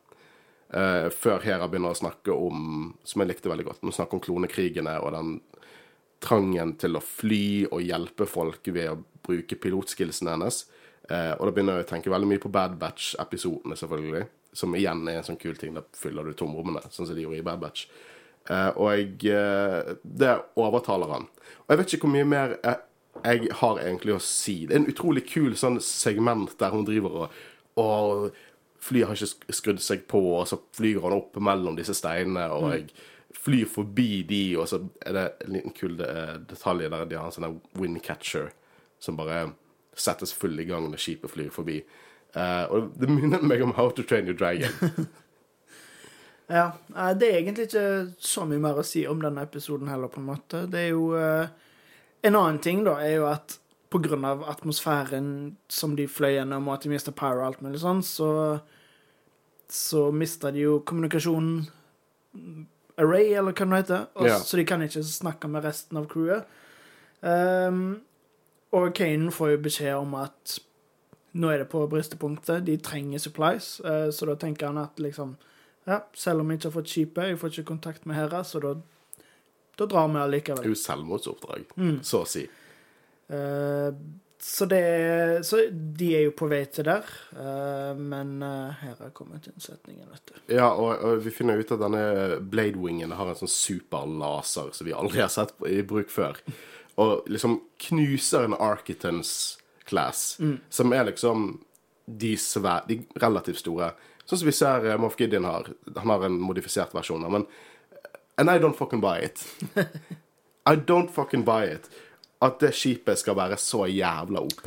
Eh, 0.68 1.08
før 1.08 1.40
Hera 1.40 1.68
begynner 1.68 1.94
å 1.94 1.96
snakke 1.96 2.34
om 2.34 2.90
Som 3.08 3.22
jeg 3.22 3.30
likte 3.30 3.48
veldig 3.48 3.64
godt. 3.70 3.80
Hun 3.80 3.94
snakker 3.96 4.18
om 4.18 4.24
klonekrigene 4.26 4.98
og 5.00 5.14
den 5.16 5.38
trangen 6.24 6.74
til 6.80 6.98
å 6.98 7.04
fly 7.04 7.68
og 7.68 7.84
hjelpe 7.84 8.26
folk 8.28 8.66
ved 8.74 8.90
å 8.92 8.98
bruke 9.28 9.58
pilotskillsene 9.60 10.34
hennes. 10.34 10.64
Eh, 11.08 11.32
og 11.36 11.46
da 11.46 11.54
begynner 11.54 11.80
jeg 11.80 11.86
å 11.86 11.90
tenke 11.92 12.12
veldig 12.12 12.28
mye 12.30 12.42
på 12.42 12.52
Bad 12.52 12.76
Batch-episodene, 12.80 13.78
selvfølgelig. 13.78 14.26
Som 14.58 14.74
igjen 14.76 15.04
er 15.08 15.20
en 15.20 15.28
sånn 15.28 15.40
kul 15.40 15.56
ting. 15.60 15.76
Da 15.76 15.84
fyller 15.96 16.26
du 16.26 16.36
tomrommene, 16.36 16.82
sånn 16.90 17.08
som 17.08 17.14
de 17.16 17.24
gjorde 17.24 17.40
i 17.40 17.46
Bad 17.46 17.62
Batch. 17.62 17.86
Eh, 18.48 18.70
og 18.74 18.90
jeg, 18.96 19.14
eh, 19.32 19.94
det 20.02 20.34
overtaler 20.58 21.14
han. 21.14 21.28
Og 21.66 21.72
jeg 21.72 21.82
vet 21.82 21.94
ikke 21.94 22.08
hvor 22.08 22.16
mye 22.16 22.28
mer 22.28 22.56
jeg, 22.56 22.76
jeg 23.18 23.54
har 23.60 23.80
egentlig 23.82 24.16
å 24.16 24.24
si. 24.24 24.60
Det 24.66 24.76
er 24.76 24.82
en 24.82 24.92
utrolig 24.92 25.24
kul 25.28 25.56
sånn 25.58 25.80
segment 25.84 26.54
der 26.60 26.74
hun 26.74 26.86
driver 26.88 27.24
og, 27.24 27.40
og 27.78 28.30
Flyet 28.78 29.08
har 29.08 29.18
ikke 29.18 29.54
skrudd 29.56 29.80
seg 29.82 30.04
på, 30.08 30.20
og 30.38 30.44
så 30.46 30.56
flyr 30.78 31.00
han 31.02 31.16
opp 31.16 31.34
mellom 31.42 31.74
disse 31.76 31.96
steinene, 31.98 32.44
og 32.54 32.68
jeg 32.76 32.84
flyr 33.38 33.68
forbi 33.70 34.22
de, 34.28 34.42
og 34.58 34.68
så 34.70 34.82
er 35.06 35.14
det 35.16 35.24
en 35.44 35.54
liten 35.54 35.74
kul 35.76 36.00
eh, 36.04 36.34
detalj 36.50 36.88
der 36.88 37.06
de 37.08 37.18
har 37.18 37.30
en 37.30 37.34
sånn 37.34 37.60
windcatcher 37.78 38.50
som 39.02 39.18
bare 39.18 39.52
settes 39.98 40.34
full 40.34 40.58
i 40.60 40.66
gang 40.66 40.88
når 40.90 41.02
skipet 41.02 41.32
flyr 41.32 41.50
forbi. 41.54 41.80
Uh, 42.36 42.64
og 42.68 42.90
det 43.00 43.08
minner 43.08 43.42
meg 43.42 43.62
om 43.64 43.72
How 43.78 43.88
to 43.94 44.04
Train 44.04 44.28
Your 44.28 44.38
Dragon. 44.38 44.74
Ja, 46.48 46.70
eh, 46.96 47.10
Det 47.12 47.26
er 47.28 47.42
egentlig 47.42 47.66
ikke 47.66 47.88
så 48.24 48.46
mye 48.48 48.60
mer 48.62 48.78
å 48.80 48.84
si 48.86 49.02
om 49.04 49.18
denne 49.20 49.42
episoden 49.44 49.90
heller, 49.92 50.08
på 50.08 50.22
en 50.22 50.30
måte. 50.30 50.62
Det 50.72 50.78
er 50.80 50.94
jo 50.94 51.10
uh, 51.12 51.44
En 52.24 52.38
annen 52.38 52.56
ting, 52.64 52.80
da, 52.86 52.94
er 53.04 53.18
jo 53.18 53.26
at 53.28 53.58
av 53.92 54.46
atmosfæren 54.48 55.58
som 55.68 55.92
de 55.96 56.06
fløy 56.08 56.38
gjennom, 56.38 56.66
og 56.68 56.74
at 56.78 56.86
de 56.86 56.92
mista 56.92 57.12
power 57.12 57.42
og 57.42 57.46
alt 57.46 57.60
mulig 57.64 57.82
sånn, 57.84 58.00
så 58.00 58.30
så 59.68 60.06
mista 60.12 60.50
de 60.50 60.62
jo 60.64 60.78
kommunikasjonen 60.80 61.66
Array, 62.98 63.32
eller 63.32 63.52
hva 63.52 63.66
det 63.70 63.82
heter. 63.82 64.06
Og, 64.16 64.26
Ja. 64.26 64.38
Så 64.38 64.56
de 64.56 64.64
kan 64.64 64.82
ikke 64.82 65.02
snakke 65.04 65.48
med 65.48 65.64
resten 65.64 65.96
av 65.96 66.08
crewet. 66.10 66.44
Um, 67.22 68.00
og 68.72 68.94
Kane 68.94 69.30
får 69.30 69.50
jo 69.56 69.62
beskjed 69.64 69.94
om 69.96 70.14
at 70.14 70.58
nå 71.34 71.50
er 71.50 71.58
det 71.58 71.68
på 71.68 71.88
bristepunktet, 71.90 72.64
de 72.66 72.76
trenger 72.76 73.18
supplies. 73.18 73.80
uh, 73.84 74.10
så 74.10 74.26
da 74.26 74.34
tenker 74.34 74.66
han 74.66 74.78
at 74.78 74.98
liksom 74.98 75.36
Ja, 75.88 76.02
selv 76.12 76.40
om 76.40 76.50
jeg 76.50 76.58
ikke 76.58 76.68
har 76.68 76.82
fått 76.82 76.90
skipet, 76.92 77.28
jeg 77.28 77.38
får 77.38 77.48
ikke 77.48 77.68
kontakt 77.70 78.06
med 78.06 78.16
Hera, 78.16 78.42
så 78.44 78.60
da, 78.60 78.74
da 79.78 79.86
drar 79.86 80.08
vi 80.12 80.18
allikevel. 80.20 80.60
Det 80.60 80.68
er 80.68 80.74
jo 80.74 80.82
selvmordsoppdrag, 80.82 81.64
så 82.04 82.20
å 82.20 82.26
si. 82.28 82.42
Eh, 83.28 83.92
så 84.40 84.64
det 84.70 85.46
Så 85.46 85.60
de 85.70 86.08
er 86.14 86.24
jo 86.28 86.34
på 86.38 86.46
vei 86.50 86.62
til 86.70 86.86
der, 86.86 87.06
eh, 87.34 87.98
men 87.98 88.36
uh, 88.42 88.74
Hera 88.80 89.10
kommet 89.14 89.42
til 89.44 89.56
innsetningen, 89.56 90.06
vet 90.12 90.30
du. 90.30 90.36
Ja, 90.54 90.68
og, 90.70 91.02
og 91.02 91.24
vi 91.24 91.32
finner 91.34 91.58
ut 91.58 91.72
at 91.74 91.82
denne 91.82 92.38
Bladewingen 92.38 93.16
har 93.18 93.32
en 93.32 93.38
sånn 93.40 93.50
superlaser 93.50 94.70
som 94.76 94.86
vi 94.86 94.94
aldri 94.94 95.24
har 95.24 95.32
sett 95.34 95.56
i 95.66 95.80
bruk 95.82 96.12
før. 96.14 96.38
Og 97.02 97.26
liksom 97.30 97.58
knuser 97.88 98.46
en 98.46 98.54
Architons 98.54 99.32
class, 99.88 100.36
som 100.70 100.94
er 100.94 101.08
liksom 101.08 101.50
de, 102.06 102.36
svære, 102.38 102.86
de 102.88 103.22
relativt 103.22 103.62
store. 103.62 103.92
Sånn 104.24 104.42
som 104.42 104.50
vi 104.50 104.54
ser 104.54 104.86
uh, 104.86 104.98
Moff 105.02 105.18
Gideon 105.18 105.48
har. 105.50 105.66
Han 105.98 106.14
har 106.14 106.28
en 106.28 106.38
modifisert 106.38 106.94
versjon 106.94 107.26
av, 107.26 107.34
men 107.34 107.48
And 108.38 108.48
I 108.48 108.58
don't 108.58 108.76
fucking 108.76 109.00
buy 109.00 109.18
it. 109.18 109.42
I 110.66 110.76
don't 110.76 111.10
fucking 111.10 111.42
buy 111.42 111.64
it. 111.64 111.88
At 112.42 112.60
det 112.60 112.74
skipet 112.74 113.18
skal 113.18 113.36
være 113.36 113.56
så 113.58 113.86
jævla 113.90 114.40
OP. 114.40 114.66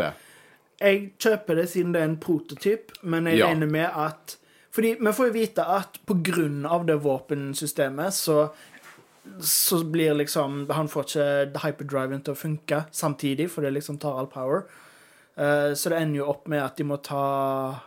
Jeg 0.82 1.12
kjøper 1.22 1.56
det 1.56 1.70
siden 1.70 1.94
det 1.94 2.02
er 2.02 2.10
en 2.10 2.18
prototyp, 2.18 2.92
men 3.04 3.28
jeg 3.28 3.38
Ja. 3.38 3.48
regner 3.48 3.68
med 3.68 3.90
at 3.96 4.38
Fordi 4.72 4.96
vi 5.00 5.12
får 5.12 5.26
jo 5.28 5.32
vite 5.34 5.64
at 5.68 6.00
av 6.66 6.86
det 6.86 7.04
våpensystemet, 7.04 8.14
så 8.14 8.50
så 9.40 9.84
blir 9.84 10.14
liksom 10.14 10.70
Han 10.70 10.88
får 10.88 11.04
ikke 11.04 11.60
hyperdriven 11.64 12.22
til 12.24 12.34
å 12.34 12.38
funke 12.38 12.86
samtidig, 12.92 13.50
for 13.52 13.62
det 13.62 13.74
liksom 13.74 14.00
tar 14.00 14.18
all 14.18 14.28
power. 14.28 14.64
Uh, 15.38 15.74
så 15.76 15.90
det 15.90 16.02
ender 16.02 16.18
jo 16.18 16.30
opp 16.30 16.48
med 16.48 16.62
at 16.64 16.78
de 16.78 16.84
må 16.84 16.98
ta 17.02 17.80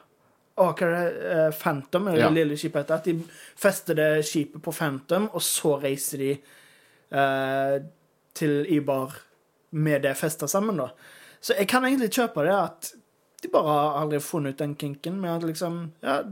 Å, 0.57 0.69
hva 0.71 0.87
er 0.87 0.93
det? 0.95 1.35
Uh, 1.35 1.51
Phantom, 1.59 2.07
er 2.09 2.13
det 2.13 2.21
Ja. 2.21 2.29
det 2.29 2.37
lille 2.39 2.57
skipet 2.57 2.85
heter? 2.85 2.95
At 2.95 3.05
de 3.05 3.25
fester 3.57 3.95
det 3.95 4.25
skipet 4.25 4.63
på 4.63 4.73
Phantom, 4.73 5.29
og 5.35 5.43
så 5.43 5.83
reiser 5.83 6.19
de 6.19 6.39
uh, 7.13 7.81
til 8.35 8.65
Ibar 8.71 9.17
med 9.75 10.05
det 10.07 10.15
festa 10.19 10.49
sammen, 10.49 10.79
da. 10.81 10.91
Så 11.45 11.57
jeg 11.59 11.69
kan 11.69 11.85
egentlig 11.85 12.13
kjøpe 12.15 12.47
det 12.47 12.55
at 12.55 12.95
de 13.43 13.51
bare 13.53 13.69
har 13.69 13.99
aldri 14.01 14.21
funnet 14.25 14.55
ut 14.55 14.63
den 14.63 14.75
kinken 14.81 15.21
med 15.21 15.35
at 15.37 15.43
liksom 15.45 15.83
Ja, 16.01 16.23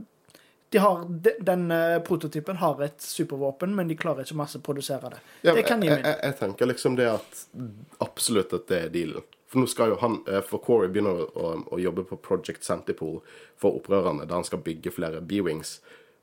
de 0.72 0.80
har, 0.80 1.02
de, 1.04 1.34
den 1.44 1.66
eh, 1.70 1.98
prototypen 2.00 2.56
har 2.56 2.80
et 2.80 3.02
supervåpen, 3.04 3.74
men 3.76 3.90
de 3.90 3.96
klarer 3.96 4.24
ikke 4.24 4.38
masseprodusere 4.40 5.10
det. 5.12 5.18
Ja, 5.44 5.52
det 5.52 5.66
kan 5.68 5.82
gi 5.84 5.90
jeg, 5.90 6.00
jeg, 6.00 6.16
jeg 6.22 6.36
tenker 6.38 6.70
liksom 6.70 6.96
det 6.96 7.10
at 7.12 7.42
absolutt 8.00 8.54
at 8.56 8.64
det 8.72 8.78
er 8.86 8.94
dealen. 8.94 9.26
For 9.52 9.60
nå 9.60 9.68
skal 9.68 9.92
jo 9.92 9.98
han, 10.00 10.22
eh, 10.32 10.40
for 10.48 10.64
Corey 10.64 10.88
begynner 10.88 11.26
å, 11.26 11.26
å, 11.36 11.52
å 11.76 11.80
jobbe 11.82 12.06
på 12.08 12.16
Project 12.24 12.64
Centipole 12.64 13.20
for 13.60 13.76
opprørerne, 13.82 14.24
der 14.24 14.38
han 14.38 14.48
skal 14.48 14.64
bygge 14.64 14.94
flere 14.96 15.20
B-wings. 15.20 15.74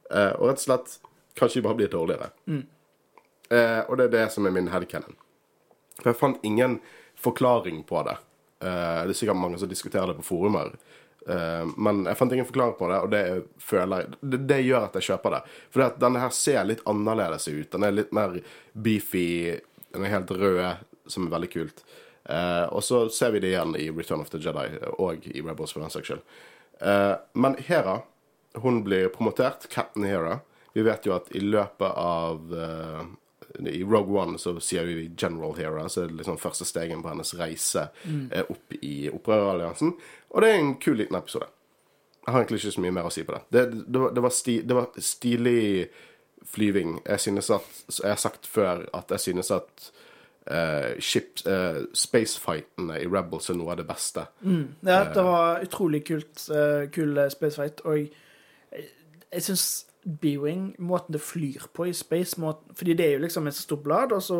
Eh, 0.10 0.32
og 0.40 0.50
rett 0.50 0.64
og 0.64 0.66
slett 0.66 0.96
kanskje 1.38 1.60
de 1.60 1.68
bare 1.68 1.78
blir 1.84 1.94
dårligere. 1.94 2.32
Eh, 3.54 3.82
og 3.86 4.00
det 4.00 4.10
er 4.10 4.16
det 4.16 4.24
som 4.34 4.50
er 4.50 4.56
min 4.58 4.72
headcanon. 4.74 5.14
For 6.00 6.10
jeg 6.10 6.18
fant 6.18 6.42
ingen 6.48 6.80
forklaring 7.20 7.84
på 7.84 8.04
det. 8.04 8.18
Eh, 8.60 9.04
det 9.06 9.14
er 9.14 9.14
sikkert 9.14 9.40
mange 9.40 9.60
som 9.60 9.70
diskuterer 9.70 10.08
det 10.08 10.20
på 10.20 10.28
forumer. 10.28 10.74
Eh, 11.28 11.66
men 11.78 12.04
jeg 12.08 12.20
fant 12.20 12.36
ingen 12.36 12.48
forklaring 12.48 12.76
på 12.80 12.90
det, 12.92 13.00
og 13.00 13.14
det, 13.14 13.24
jeg, 13.72 14.12
det, 14.22 14.42
det 14.50 14.60
gjør 14.66 14.88
at 14.88 15.00
jeg 15.00 15.10
kjøper 15.12 15.38
det. 15.38 15.42
For 15.74 15.98
denne 16.04 16.24
her 16.24 16.36
ser 16.36 16.68
litt 16.68 16.84
annerledes 16.90 17.48
ut. 17.48 17.72
Den 17.72 17.88
er 17.88 17.96
litt 17.96 18.14
mer 18.16 18.40
beefy. 18.74 19.58
Den 19.94 20.06
er 20.06 20.16
helt 20.18 20.32
rød, 20.32 20.86
som 21.10 21.28
er 21.28 21.36
veldig 21.38 21.52
kult. 21.56 21.84
Eh, 22.30 22.66
og 22.68 22.84
så 22.86 23.08
ser 23.14 23.34
vi 23.36 23.44
det 23.44 23.54
igjen 23.54 23.76
i 23.80 23.90
Return 23.92 24.24
of 24.24 24.32
the 24.34 24.42
Jedi 24.44 24.68
og 25.00 25.26
i 25.32 25.42
Rebels 25.42 25.74
for 25.76 25.84
den 25.84 25.94
saks 25.94 26.12
skyld. 26.12 26.24
Men 26.80 27.58
Hera, 27.68 27.98
hun 28.64 28.78
blir 28.86 29.10
promotert. 29.12 29.66
Captain 29.68 30.06
Hera. 30.08 30.38
Vi 30.72 30.86
vet 30.86 31.04
jo 31.04 31.12
at 31.12 31.28
i 31.36 31.42
løpet 31.44 31.98
av 32.00 32.54
I 33.60 33.84
Rogue 33.84 34.22
One 34.22 34.40
så 34.40 34.56
sier 34.64 34.86
vi 34.86 35.12
General 35.18 35.56
Hero', 35.58 35.88
så 35.90 36.04
er 36.04 36.12
det 36.12 36.20
liksom 36.20 36.38
første 36.38 36.66
stegen 36.66 37.04
på 37.04 37.10
hennes 37.10 37.34
reise 37.40 37.88
mm. 38.04 38.28
opp 38.50 38.76
i 38.82 39.10
opprøreralliansen. 39.10 39.96
Og 40.30 40.42
det 40.42 40.50
er 40.50 40.60
en 40.60 40.76
kul 40.82 41.00
liten 41.00 41.18
episode. 41.18 41.50
Jeg 42.26 42.34
har 42.34 42.44
egentlig 42.44 42.60
ikke 42.62 42.76
så 42.76 42.84
mye 42.84 42.94
mer 42.94 43.08
å 43.10 43.14
si 43.14 43.24
på 43.26 43.34
det. 43.34 43.42
Det, 43.50 43.64
det, 43.88 44.00
var, 44.00 44.12
det, 44.14 44.22
var, 44.22 44.34
sti, 44.36 44.56
det 44.62 44.76
var 44.78 45.02
stilig 45.02 45.88
flyving. 46.46 47.00
Jeg 47.06 47.20
synes 47.20 47.50
at 47.50 47.82
Jeg 48.04 48.12
har 48.12 48.22
sagt 48.22 48.48
før 48.48 48.86
at 48.94 49.12
jeg 49.12 49.20
synes 49.20 49.52
at 49.52 49.92
uh, 50.52 51.00
ship, 51.00 51.42
uh, 51.46 51.84
spacefightene 51.94 53.00
i 53.02 53.08
Rebels 53.08 53.50
er 53.50 53.58
noe 53.58 53.74
av 53.74 53.82
det 53.82 53.88
beste. 53.90 54.26
Ja, 54.86 55.04
det 55.14 55.26
var 55.26 55.64
utrolig 55.66 56.04
kult, 56.08 56.46
uh, 56.52 56.86
kul 56.94 57.18
eh, 57.18 57.30
spacefight, 57.34 57.82
og 57.86 57.98
jeg, 57.98 58.10
jeg 59.34 59.46
syns 59.50 59.68
B-Wing, 60.22 60.76
måten 60.80 61.14
det 61.14 61.22
flyr 61.22 61.68
på 61.74 61.86
i 61.88 61.94
space 61.94 62.40
måten, 62.42 62.76
Fordi 62.76 62.94
det 62.98 63.06
er 63.06 63.12
jo 63.18 63.24
liksom 63.26 63.48
et 63.48 63.56
så 63.56 63.62
stort 63.68 63.84
blad, 63.84 64.12
og 64.12 64.22
så 64.24 64.40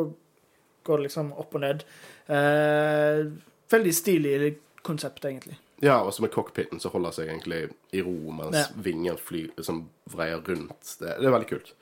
går 0.84 0.98
det 0.98 1.04
liksom 1.10 1.34
opp 1.38 1.56
og 1.56 1.62
ned. 1.62 1.84
Eh, 2.28 3.26
veldig 3.72 3.94
stilig 3.96 4.56
konsept, 4.82 5.26
egentlig. 5.26 5.58
Ja, 5.82 6.02
og 6.02 6.14
så 6.14 6.22
med 6.22 6.32
cockpiten 6.32 6.80
så 6.80 6.90
holder 6.92 7.12
seg 7.16 7.28
egentlig 7.30 7.70
i 7.96 8.02
ro 8.02 8.32
mens 8.36 8.56
Ja. 8.58 8.66
vingen 8.76 9.18
flyr, 9.18 9.50
liksom 9.58 9.86
vreier 10.12 10.42
rundt. 10.48 10.96
Det, 11.00 11.14
det 11.20 11.26
er 11.28 11.32
veldig 11.32 11.50
kult. 11.50 11.74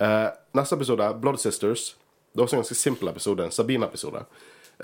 Eh, 0.00 0.28
neste 0.54 0.76
episode, 0.76 1.14
Blood 1.20 1.38
Sisters. 1.38 1.96
Det 2.32 2.40
er 2.40 2.44
også 2.44 2.56
en 2.56 2.62
ganske 2.62 2.74
simpel 2.78 3.08
episode, 3.08 3.44
en 3.44 3.50
Sabine-episode. 3.50 4.24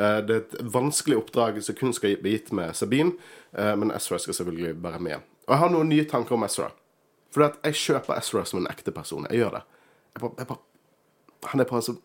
Eh, 0.01 0.21
det 0.27 0.31
er 0.31 0.41
et 0.45 0.57
vanskelig 0.73 1.17
oppdrag 1.21 1.63
som 1.63 1.75
kun 1.75 1.93
skal 1.93 2.17
bli 2.21 2.31
gitt 2.37 2.53
med 2.53 2.75
Sabine, 2.77 3.13
eh, 3.57 3.75
men 3.77 3.91
Ezra 3.91 4.19
skal 4.19 4.35
selvfølgelig 4.35 4.83
være 4.83 5.01
med. 5.01 5.15
Og 5.47 5.55
jeg 5.55 5.59
har 5.59 5.71
noen 5.71 5.89
nye 5.89 6.05
tanker 6.05 6.35
om 6.35 6.45
Ezra. 6.45 6.71
For 7.35 7.49
at 7.49 7.59
jeg 7.65 7.81
kjøper 7.83 8.19
Ezra 8.19 8.45
som 8.49 8.63
en 8.63 8.71
ekte 8.71 8.95
person. 8.95 9.27
Jeg 9.31 9.43
gjør 9.43 9.59
det. 9.59 9.63
Jeg 10.15 10.23
bare, 10.23 10.35
jeg 10.39 10.47
bare, 10.47 10.59
han 11.53 11.61
er 11.61 11.69
bare 11.71 11.83
så 11.83 11.97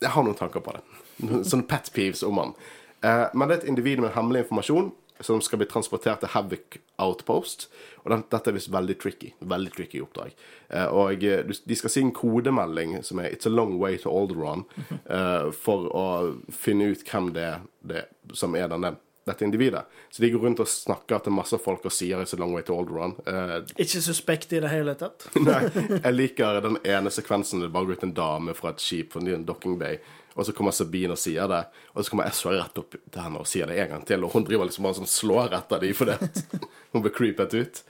Jeg 0.00 0.10
har 0.14 0.22
noen 0.22 0.38
tanker 0.38 0.62
på 0.62 0.76
det. 0.76 0.82
Sånne 1.50 1.66
pet 1.66 1.90
peeves 1.94 2.22
om 2.22 2.38
han. 2.38 2.54
Eh, 3.02 3.26
men 3.34 3.48
det 3.48 3.56
er 3.56 3.62
et 3.62 3.70
individ 3.72 4.02
med 4.02 4.14
hemmelig 4.14 4.44
informasjon 4.44 4.92
som 5.20 5.40
skal 5.42 5.58
bli 5.58 5.66
transportert 5.66 6.22
til 6.22 6.30
Havoc 6.32 6.78
Outpost. 6.98 7.66
Og 8.04 8.12
den, 8.12 8.22
dette 8.30 8.50
er 8.50 8.56
visst 8.56 8.70
veldig 8.72 8.96
tricky. 9.02 9.32
Veldig 9.40 9.72
tricky 9.74 10.02
oppdrag. 10.04 10.34
Eh, 10.68 10.86
og 10.86 11.24
eh, 11.24 11.42
de 11.42 11.78
skal 11.78 11.92
si 11.92 12.04
en 12.04 12.14
kodemelding 12.14 12.98
som 13.04 13.18
er 13.18 13.30
'It's 13.30 13.46
a 13.46 13.50
long 13.50 13.78
way 13.78 13.98
to 13.98 14.10
Alderon', 14.10 14.64
eh, 14.90 15.50
for 15.52 15.88
å 15.90 16.38
finne 16.50 16.92
ut 16.92 17.04
hvem 17.04 17.32
det 17.34 17.60
det, 17.82 18.04
som 18.32 18.54
er 18.54 18.68
denne, 18.68 18.96
dette 19.28 19.44
individet. 19.46 19.84
Så 20.10 20.22
de 20.22 20.30
går 20.32 20.44
rundt 20.44 20.62
og 20.64 20.68
snakker 20.70 21.22
til 21.24 21.34
masse 21.36 21.58
folk 21.62 21.84
og 21.86 21.92
sier 21.94 22.18
'It's 22.18 22.34
a 22.34 22.40
long 22.40 22.54
way 22.54 22.62
to 22.62 22.74
Alderon'. 22.74 23.16
Eh, 23.26 23.64
Ikke 23.84 24.02
suspekt 24.02 24.52
i 24.52 24.60
det 24.60 24.70
hele 24.72 24.94
tatt. 24.94 25.28
Nei, 25.48 25.68
jeg 26.02 26.14
liker 26.14 26.60
den 26.64 26.78
ene 26.84 27.10
sekvensen 27.10 27.60
det 27.60 27.72
bare 27.72 27.86
går 27.86 27.98
ut 28.00 28.08
en 28.08 28.14
dame 28.14 28.54
fra 28.54 28.70
et 28.70 28.80
skip 28.80 29.12
fra 29.12 29.20
docking 29.20 29.78
bay, 29.78 29.98
og 30.34 30.46
så 30.46 30.52
kommer 30.52 30.70
Sabine 30.72 31.12
og 31.12 31.18
sier 31.18 31.48
det, 31.48 31.64
og 31.94 32.04
så 32.04 32.10
kommer 32.10 32.28
Ezra 32.28 32.52
rett 32.56 32.78
opp 32.78 32.94
til 32.94 33.22
henne 33.22 33.40
og 33.40 33.46
sier 33.46 33.66
det 33.66 33.78
en 33.78 33.88
gang 33.88 34.04
til, 34.06 34.24
og 34.24 34.32
hun 34.32 34.44
driver 34.44 34.64
liksom 34.68 34.84
bare 34.84 34.94
sånn 35.00 35.10
slår 35.10 35.54
etter 35.58 35.80
dem 35.80 35.94
fordi 35.94 36.14
hun 36.92 37.02
blir 37.02 37.14
creepet 37.14 37.54
ut, 37.54 37.82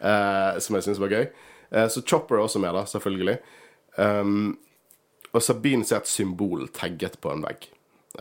eh, 0.00 0.58
som 0.58 0.78
jeg 0.78 0.86
synes 0.86 1.00
var 1.02 1.08
gøy. 1.08 1.26
Eh, 1.70 1.88
så 1.88 2.02
Chopper 2.02 2.36
er 2.38 2.46
også 2.46 2.62
med 2.62 2.74
da, 2.74 2.84
selvfølgelig. 2.86 3.38
Um, 3.96 4.58
og 5.32 5.42
Sabine 5.42 5.84
ser 5.84 6.02
et 6.02 6.08
symbol 6.08 6.68
tagget 6.72 7.18
på 7.20 7.32
en 7.32 7.42
vegg, 7.44 7.68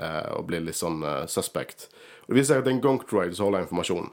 eh, 0.01 0.29
og 0.35 0.47
blir 0.49 0.63
litt 0.65 0.79
sånn 0.79 1.03
eh, 1.05 1.25
suspect. 1.31 1.89
Og 2.25 2.33
det 2.33 2.39
viser 2.39 2.53
seg 2.53 2.63
at 2.63 2.67
det 2.67 2.73
er 2.73 2.77
en 2.79 2.85
gonk 2.85 3.07
droid 3.09 3.35
som 3.37 3.49
holder 3.49 3.65
informasjon. 3.65 4.11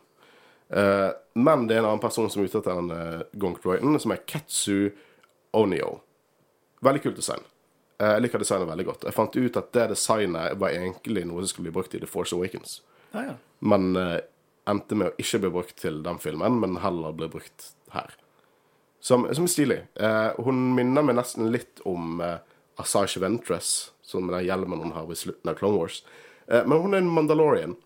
Eh, 0.72 1.10
men 1.34 1.66
det 1.68 1.76
er 1.76 1.82
en 1.82 1.90
annen 1.90 2.02
person 2.02 2.30
som 2.32 2.42
er 2.42 2.48
ute 2.48 2.60
etter 2.60 2.78
den 2.78 2.92
eh, 2.96 3.24
gonk-droiden, 3.40 3.98
som 4.00 4.14
er 4.14 4.22
Ketsu 4.28 4.92
Onio. 5.56 5.98
Veldig 6.84 7.02
kult 7.04 7.20
design. 7.20 7.44
Eh, 7.98 8.14
jeg 8.16 8.24
liker 8.24 8.42
designet 8.42 8.70
veldig 8.70 8.88
godt. 8.88 9.06
Jeg 9.08 9.16
fant 9.16 9.36
ut 9.36 9.60
at 9.60 9.70
det 9.76 9.90
designet 9.92 10.56
var 10.60 10.72
egentlig 10.72 11.26
noe 11.28 11.44
som 11.44 11.52
skulle 11.52 11.68
bli 11.68 11.76
brukt 11.76 11.96
i 11.96 12.00
The 12.02 12.08
Force 12.08 12.36
Awakens. 12.36 12.80
Ah, 13.12 13.28
ja. 13.28 13.36
Men 13.60 13.92
eh, 14.00 14.18
endte 14.70 14.96
med 14.96 15.12
å 15.12 15.20
ikke 15.20 15.42
bli 15.44 15.52
brukt 15.58 15.76
til 15.82 16.00
den 16.06 16.20
filmen, 16.22 16.60
men 16.62 16.80
heller 16.82 17.16
ble 17.16 17.28
brukt 17.32 17.72
her. 17.92 18.16
Som, 19.02 19.26
som 19.34 19.44
er 19.44 19.52
stilig. 19.52 19.80
Eh, 20.00 20.40
hun 20.40 20.72
minner 20.76 21.04
meg 21.04 21.18
nesten 21.18 21.52
litt 21.52 21.82
om 21.88 22.22
Asage 22.80 23.20
Ventress, 23.20 23.91
som 24.02 24.26
med 24.26 24.34
den 24.36 24.46
hjelmen 24.46 24.82
hun 24.82 24.94
har 24.96 25.06
ved 25.08 25.20
slutten 25.20 25.50
av 25.50 25.58
Clone 25.58 25.78
Wars. 25.78 26.02
Eh, 26.46 26.66
men 26.66 26.78
hun 26.82 26.94
er 26.94 27.02
en 27.02 27.10
Mandalorian. 27.10 27.76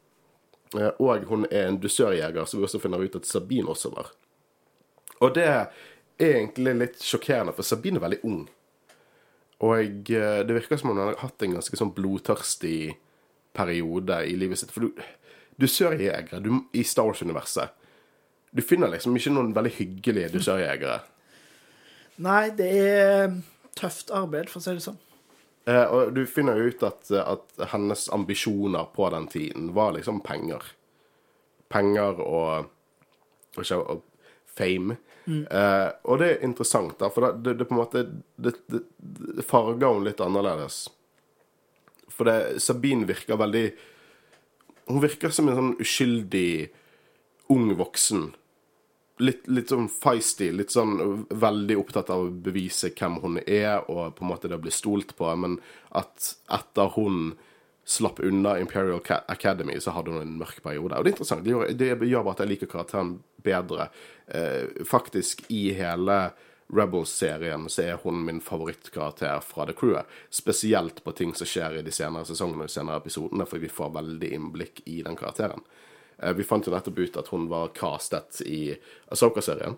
Eh, 0.74 0.92
og 0.98 1.26
hun 1.30 1.46
er 1.50 1.68
en 1.68 1.80
dusørjeger, 1.80 2.44
som 2.44 2.60
vi 2.60 2.66
også 2.66 2.80
finner 2.82 3.02
ut 3.02 3.18
at 3.18 3.28
Sabine 3.28 3.70
også 3.72 3.92
var. 3.94 4.10
Og 5.20 5.34
det 5.36 5.46
er 5.46 5.66
egentlig 6.20 6.74
litt 6.76 7.02
sjokkerende, 7.04 7.54
for 7.56 7.66
Sabine 7.66 8.00
er 8.00 8.06
veldig 8.08 8.22
ung. 8.28 8.44
Og 9.64 10.12
eh, 10.12 10.40
det 10.44 10.56
virker 10.56 10.80
som 10.80 10.92
om 10.92 10.98
hun 10.98 11.04
har 11.06 11.20
hatt 11.22 11.44
en 11.44 11.56
ganske 11.56 11.78
sånn 11.78 11.94
blodtørstig 11.96 12.96
periode 13.56 14.20
i 14.28 14.36
livet 14.36 14.60
sitt. 14.60 14.72
For 14.74 14.88
du, 14.88 15.04
dusørjegere 15.60 16.42
du, 16.44 16.52
i 16.76 16.84
Star 16.84 17.08
Wars-universet 17.08 17.72
Du 18.52 18.60
finner 18.64 18.90
liksom 18.92 19.16
ikke 19.16 19.32
noen 19.32 19.54
veldig 19.56 19.72
hyggelige 19.78 20.32
dusørjegere. 20.36 21.00
Nei, 22.24 22.44
det 22.56 22.68
er 22.80 23.34
tøft 23.76 24.12
arbeid, 24.14 24.48
for 24.48 24.62
å 24.62 24.64
si 24.64 24.76
det 24.78 24.84
sånn. 24.84 25.00
Eh, 25.66 25.84
og 25.84 26.12
du 26.14 26.22
finner 26.30 26.60
jo 26.60 26.70
ut 26.70 26.82
at, 26.86 27.10
at 27.10 27.70
hennes 27.72 28.06
ambisjoner 28.14 28.86
på 28.94 29.08
den 29.10 29.26
tiden 29.32 29.72
var 29.74 29.96
liksom 29.96 30.20
penger. 30.22 30.62
Penger 31.72 32.22
og, 32.22 32.68
og, 33.58 34.04
fame. 34.56 34.96
Mm. 35.26 35.42
Eh, 35.50 35.88
og 36.06 36.22
det 36.22 36.28
er 36.30 36.46
interessant, 36.46 36.94
da, 37.00 37.10
for 37.10 37.26
det, 37.26 37.32
det, 37.42 37.56
det 37.58 37.66
på 37.66 37.74
en 37.74 37.80
måte 37.80 38.04
det, 38.38 38.54
det, 38.70 39.42
farger 39.46 39.90
hun 39.90 40.06
litt 40.06 40.22
annerledes. 40.22 40.84
For 42.14 42.30
det, 42.30 42.62
Sabine 42.62 43.04
virker 43.04 43.36
veldig 43.36 43.66
Hun 44.86 45.02
virker 45.02 45.32
som 45.34 45.48
en 45.50 45.58
sånn 45.58 45.72
uskyldig 45.82 46.70
ung 47.50 47.72
voksen 47.76 48.28
litt, 49.22 49.46
litt, 49.48 49.72
sånn 49.72 49.88
feisty, 49.92 50.50
litt 50.52 50.74
sånn 50.74 51.26
veldig 51.30 51.76
opptatt 51.80 52.12
av 52.12 52.26
å 52.26 52.30
bevise 52.30 52.92
hvem 52.96 53.20
hun 53.22 53.40
er, 53.42 53.82
og 53.90 54.16
på 54.16 54.24
en 54.24 54.32
måte 54.32 54.50
det 54.50 54.58
å 54.58 54.64
bli 54.64 54.74
stolt 54.74 55.16
på, 55.18 55.28
men 55.40 55.58
at 55.96 56.34
etter 56.52 56.92
hun 56.96 57.36
slapp 57.86 58.18
unna 58.20 58.56
Imperial 58.58 59.00
Academy, 59.30 59.78
så 59.80 59.94
hadde 59.94 60.10
hun 60.10 60.24
en 60.24 60.38
mørk 60.40 60.58
periode. 60.64 60.96
Og 60.98 61.04
det 61.04 61.12
er 61.12 61.14
interessant. 61.14 61.44
Det 61.46 61.52
gjør, 61.52 61.68
det 61.78 62.10
gjør 62.10 62.24
bare 62.26 62.34
at 62.34 62.42
jeg 62.42 62.50
liker 62.50 62.70
karakteren 62.72 63.12
bedre. 63.46 63.88
Eh, 64.26 64.82
faktisk, 64.90 65.44
i 65.54 65.68
hele 65.78 66.16
Rebels-serien 66.74 67.68
så 67.70 67.84
er 67.84 68.00
hun 68.02 68.24
min 68.26 68.40
favorittkarakter 68.42 69.38
fra 69.46 69.68
The 69.68 69.76
Crewet. 69.78 70.10
Spesielt 70.34 71.04
på 71.04 71.14
ting 71.14 71.34
som 71.38 71.46
skjer 71.46 71.78
i 71.78 71.84
de 71.86 71.94
senere 71.94 72.26
sesongene 72.26 72.66
og 72.66 72.74
senere 72.74 72.98
episodene, 73.04 73.46
for 73.46 73.62
vi 73.62 73.70
får 73.70 73.94
veldig 74.00 74.32
innblikk 74.34 74.82
i 74.90 74.98
den 75.06 75.18
karakteren. 75.18 75.62
Eh, 76.22 76.32
vi 76.36 76.46
fant 76.46 76.66
jo 76.66 76.74
nettopp 76.74 76.98
ut 76.98 77.20
at 77.20 77.30
hun 77.32 77.48
var 77.50 77.74
castet 77.76 78.40
i 78.46 78.76
Asoka-serien. 79.12 79.76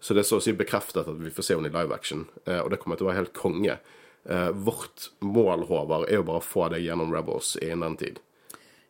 Så 0.00 0.14
det 0.14 0.24
er 0.24 0.28
så 0.28 0.38
å 0.40 0.44
si 0.44 0.52
bekreftet 0.56 1.06
at 1.06 1.16
vi 1.16 1.32
får 1.32 1.46
se 1.46 1.56
henne 1.56 1.70
i 1.70 1.74
live 1.74 1.94
action, 1.94 2.26
eh, 2.44 2.60
og 2.60 2.70
det 2.72 2.80
kommer 2.82 2.98
til 3.00 3.06
å 3.06 3.12
være 3.12 3.22
helt 3.22 3.36
konge. 3.36 3.78
Eh, 4.24 4.50
vårt 4.50 5.10
mål, 5.24 5.66
Håvard, 5.68 6.08
er 6.08 6.20
jo 6.20 6.26
bare 6.28 6.42
å 6.42 6.44
få 6.44 6.68
deg 6.72 6.84
gjennom 6.84 7.12
Rebels 7.12 7.54
innen 7.60 7.86
den 7.88 7.96
tid. 8.00 8.22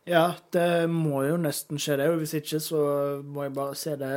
Ja, 0.05 0.35
det 0.53 0.85
må 0.91 1.23
jo 1.25 1.37
nesten 1.41 1.79
skje, 1.81 1.97
det. 1.99 2.09
Og 2.13 2.21
hvis 2.21 2.35
ikke, 2.37 2.59
så 2.61 2.81
må 3.25 3.47
jeg 3.47 3.55
bare 3.55 3.77
se 3.79 3.95
det 3.99 4.11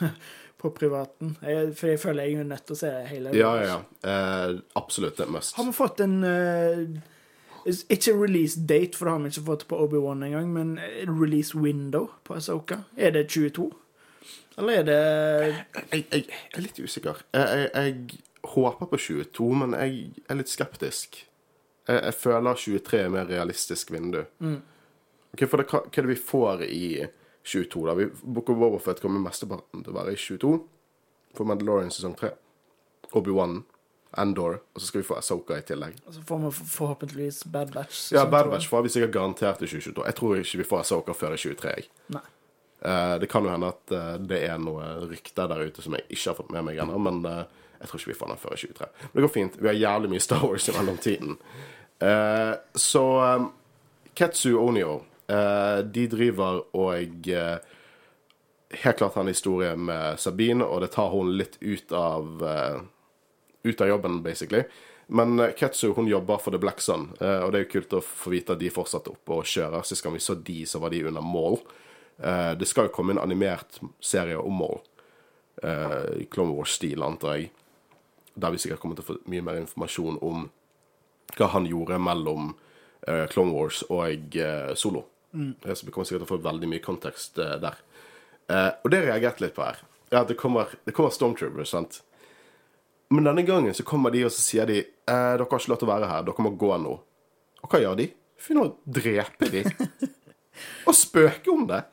på 0.62 0.70
privaten. 0.74 1.34
Jeg, 1.44 1.74
for 1.76 1.92
jeg 1.92 2.00
føler 2.00 2.30
jeg 2.30 2.40
er 2.40 2.48
nødt 2.48 2.64
til 2.66 2.78
å 2.78 2.80
se 2.80 2.92
det 2.94 3.04
hele. 3.10 3.34
Ja, 3.36 3.52
ja, 3.60 3.66
ja. 3.74 3.82
Eh, 4.08 4.54
absolutt. 4.80 5.18
Det 5.18 5.26
er 5.26 5.34
must. 5.36 5.58
Har 5.58 5.68
vi 5.68 5.76
fått 5.76 6.00
en 6.06 6.16
uh, 6.24 6.96
ikke 7.66 8.14
release 8.14 8.60
date, 8.60 8.96
for 8.96 9.06
det 9.06 9.12
har 9.12 9.24
vi 9.24 9.32
ikke 9.32 9.46
fått 9.46 9.66
på 9.70 9.78
Obi-Wan 9.82 10.22
engang, 10.22 10.52
men 10.54 10.76
release 11.08 11.58
window 11.58 12.08
på 12.24 12.36
Asoka. 12.38 12.84
Er 12.96 13.10
det 13.16 13.28
22? 13.28 13.70
Eller 14.58 14.72
er 14.72 14.82
det 14.82 15.00
Jeg, 15.92 16.04
jeg, 16.10 16.24
jeg 16.28 16.52
er 16.54 16.64
litt 16.64 16.78
usikker. 16.80 17.20
Jeg, 17.34 17.70
jeg, 17.74 18.22
håper 18.46 18.86
på 18.86 18.98
22, 19.02 19.46
men 19.58 19.74
jeg 19.74 20.22
er 20.30 20.38
litt 20.38 20.50
skeptisk. 20.50 21.18
Jeg, 21.88 22.14
føler 22.14 22.54
23 22.54 23.00
er 23.00 23.10
mer 23.10 23.26
realistisk 23.26 23.90
vindu. 23.90 24.22
Mm. 24.38 24.60
Okay, 25.34 25.48
for 25.50 25.58
det, 25.58 25.66
hva, 25.70 25.82
hva 25.82 25.90
er 25.90 26.06
det 26.06 26.12
vi 26.12 26.20
får 26.28 26.62
i 26.66 26.86
22, 27.46 27.82
da? 27.88 27.94
Vi, 27.98 28.06
Book 28.22 28.50
of 28.54 28.60
Boberfett 28.60 29.02
kommer 29.02 29.22
mesteparten 29.22 29.82
til 29.82 29.90
å 29.90 29.98
være 29.98 30.14
i 30.14 30.20
22. 30.20 30.52
For 31.36 31.48
Mandalorian 31.48 31.90
sesong 31.94 32.14
3. 32.18 32.30
Obi-Wan 33.18 33.60
Endor, 34.18 34.60
og 34.74 34.80
så 34.80 34.86
skal 34.88 35.02
vi 35.02 35.06
få 35.08 35.18
Asoka 35.18 35.58
i 35.58 35.64
tillegg. 35.66 35.98
Og 36.06 36.14
så 36.14 36.22
får 36.28 36.38
vi 36.44 36.52
forhåpentligvis 36.72 37.42
Bad 37.52 37.74
Batch. 37.74 38.12
Ja, 38.16 38.24
Bad 38.30 38.50
Batch 38.50 38.68
får 38.68 38.86
vi 38.86 38.94
sikkert 38.94 39.12
garantert 39.14 39.60
i 39.62 39.68
2022. 39.68 40.06
Jeg 40.06 40.18
tror 40.20 40.40
ikke 40.40 40.62
vi 40.62 40.68
får 40.70 40.84
Asoka 40.84 41.16
før 41.16 41.36
i 41.36 41.42
2023. 41.42 41.74
Jeg. 41.76 41.90
Nei. 42.16 42.24
Uh, 42.86 43.18
det 43.20 43.26
kan 43.26 43.44
jo 43.44 43.50
hende 43.50 43.68
at 43.72 43.92
uh, 43.92 44.14
det 44.20 44.42
er 44.46 44.58
noe 44.60 44.84
rykter 45.08 45.48
der 45.48 45.64
ute 45.64 45.82
som 45.82 45.96
jeg 45.96 46.04
ikke 46.06 46.28
har 46.28 46.36
fått 46.38 46.52
med 46.52 46.66
meg 46.68 46.80
ennå, 46.82 46.98
men 47.02 47.22
uh, 47.24 47.70
jeg 47.80 47.88
tror 47.88 48.02
ikke 48.02 48.12
vi 48.12 48.18
får 48.18 48.32
den 48.32 48.42
før 48.42 48.56
i 48.56 48.60
2023. 48.60 48.88
Men 49.02 49.14
det 49.14 49.24
går 49.24 49.32
fint. 49.34 49.56
Vi 49.60 49.70
har 49.70 49.78
jævlig 49.80 50.10
mye 50.12 50.24
Star 50.24 50.44
Wars 50.44 50.68
i 50.68 50.74
mellomtiden. 50.76 51.38
så 52.76 53.04
um, 53.36 53.46
Ketsu 54.14 54.58
Onio, 54.60 55.02
de 55.92 56.06
driver 56.12 56.60
og 56.76 57.28
Helt 58.76 58.98
klart 58.98 59.14
har 59.14 59.22
en 59.22 59.28
historie 59.28 59.76
med 59.76 60.20
Sabine, 60.20 60.64
og 60.64 60.80
det 60.80 60.90
tar 60.92 61.08
hun 61.12 61.30
litt 61.38 61.56
ut 61.60 61.92
av 61.92 62.42
ut 63.66 63.80
av 63.80 63.90
jobben, 63.90 64.22
basically. 64.22 64.64
Men 65.06 65.38
eh, 65.38 65.52
Ketsu 65.54 65.92
hun 65.92 66.06
jobber 66.06 66.38
for 66.38 66.50
The 66.50 66.58
Black 66.58 66.80
Sun, 66.80 67.12
eh, 67.20 67.38
og 67.38 67.52
det 67.52 67.58
er 67.58 67.66
jo 67.66 67.72
kult 67.76 67.96
å 67.98 68.02
få 68.02 68.32
vite 68.34 68.56
at 68.56 68.62
de 68.62 68.72
fortsatte 68.72 69.12
oppe 69.12 69.38
og 69.38 69.46
kjører. 69.46 69.86
Sist 69.86 70.04
gang 70.04 70.16
vi 70.16 70.22
så 70.22 70.34
de, 70.34 70.60
så 70.66 70.80
var 70.82 70.94
de 70.94 71.04
under 71.06 71.24
mål. 71.24 71.60
Eh, 72.18 72.52
det 72.58 72.68
skal 72.68 72.88
jo 72.88 72.94
komme 72.96 73.14
en 73.14 73.22
animert 73.22 73.78
serie 74.02 74.38
om 74.38 74.62
mål. 74.64 74.82
I 75.56 76.26
Clone 76.28 76.52
Wars-stil, 76.52 77.00
antar 77.00 77.38
jeg. 77.38 77.46
Der 78.36 78.52
vi 78.52 78.58
sikkert 78.60 78.82
kommer 78.82 78.98
til 78.98 79.06
å 79.06 79.08
få 79.08 79.14
mye 79.32 79.40
mer 79.40 79.56
informasjon 79.56 80.18
om 80.20 80.42
hva 81.38 81.48
han 81.54 81.64
gjorde 81.64 81.96
mellom 81.96 82.50
Clone 83.32 83.54
Wars 83.54 83.78
og 83.88 84.36
Solo. 84.76 85.06
Mm. 85.32 85.54
Så 85.64 85.86
vi 85.88 85.94
kommer 85.94 86.10
sikkert 86.10 86.26
til 86.26 86.28
å 86.28 86.32
få 86.34 86.38
veldig 86.44 86.68
mye 86.68 86.84
kontekst 86.84 87.40
der. 87.40 87.80
og 88.52 88.92
det 88.92 89.00
reagerte 89.06 89.46
litt 89.46 89.56
på 89.56 89.64
her. 89.64 89.80
Ja, 90.12 90.26
det 90.28 90.36
kommer, 90.36 90.76
det 90.84 90.92
kommer 90.92 91.16
Stormtroopers, 91.16 91.72
sant. 91.72 92.02
Men 93.14 93.28
denne 93.28 93.44
gangen 93.46 93.74
så 93.74 93.84
kommer 93.86 94.10
de 94.10 94.24
og 94.26 94.32
så 94.34 94.42
sier 94.42 94.66
de 94.66 94.80
eh, 94.82 94.86
dere 95.06 95.44
har 95.44 95.46
ikke 95.46 95.70
lov 95.70 95.82
til 95.82 95.88
å 95.88 95.92
være 95.92 96.10
her, 96.10 96.24
dere 96.26 96.46
må 96.46 96.54
gå 96.58 96.72
nå. 96.82 96.94
Og 97.62 97.70
hva 97.70 97.82
gjør 97.82 98.00
de? 98.00 98.08
Finner 98.42 98.66
å 98.66 98.74
drepe 98.98 99.50
de. 99.52 99.62
og 100.88 100.96
spøke 100.96 101.52
om 101.52 101.68
det. 101.70 101.84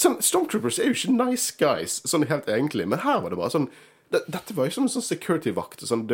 Sånn, 0.00 0.18
Stormtroopers 0.24 0.80
er 0.82 0.90
jo 0.90 0.96
ikke 0.96 1.14
nice 1.14 1.54
guys, 1.58 2.00
sånn 2.08 2.26
helt 2.28 2.48
egentlig, 2.50 2.86
men 2.90 3.02
her 3.04 3.20
var 3.22 3.30
det 3.30 3.38
bare 3.38 3.54
sånn 3.54 3.68
det, 4.10 4.24
Dette 4.30 4.54
var 4.56 4.68
jo 4.68 4.76
sånn, 4.76 4.90
sånn 4.90 5.06
security-vakt. 5.06 5.84
Sånn, 5.86 6.04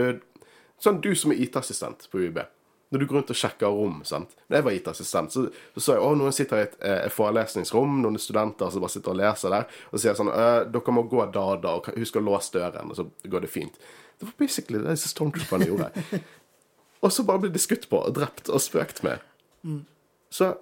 sånn, 0.81 1.01
du 1.05 1.11
som 1.19 1.33
er 1.33 1.41
IT-assistent 1.43 2.07
på 2.13 2.23
UiB. 2.23 2.43
Når 2.91 3.03
du 3.03 3.07
går 3.07 3.19
rundt 3.21 3.33
og 3.33 3.39
sjekker 3.39 3.75
rom. 3.75 4.01
sant? 4.07 4.33
Når 4.49 4.59
jeg 4.59 4.67
var 4.67 4.77
IT-assistent, 4.77 5.35
så, 5.35 5.43
så, 5.75 5.83
sa 5.83 5.97
jeg 5.97 6.05
å, 6.07 6.13
noen 6.19 6.35
sitter 6.35 6.61
i 6.61 6.67
et 6.67 6.79
eh, 6.87 7.09
forelesningsrom, 7.13 7.99
noen 8.03 8.19
studenter 8.21 8.71
som 8.73 8.85
bare 8.85 8.95
sitter 8.95 9.13
og 9.13 9.21
leser 9.21 9.55
der, 9.55 9.81
og 9.91 10.03
sier 10.03 10.17
sånn 10.19 10.31
Dere 10.31 10.95
må 10.97 11.05
gå 11.11 11.27
da 11.35 11.45
og 11.55 11.65
da, 11.67 11.75
og 11.81 11.91
husk 11.99 12.19
å 12.19 12.25
låse 12.25 12.55
døren, 12.57 12.91
og 12.91 12.99
så 12.99 13.07
går 13.31 13.47
det 13.47 13.53
fint. 13.53 13.79
Det 14.21 14.29
var 14.29 14.37
basically 14.39 14.79
det 14.83 14.93
disse 14.93 15.09
stormtrooperne 15.09 15.69
gjorde. 15.71 15.91
og 17.05 17.13
så 17.13 17.25
bare 17.25 17.45
ble 17.45 17.53
de 17.55 17.63
skutt 17.63 17.89
på 17.91 18.03
og 18.05 18.15
drept 18.17 18.51
og 18.53 18.61
spøkt 18.61 19.03
med. 19.07 19.23
Mm. 19.65 19.85
Så 20.31 20.53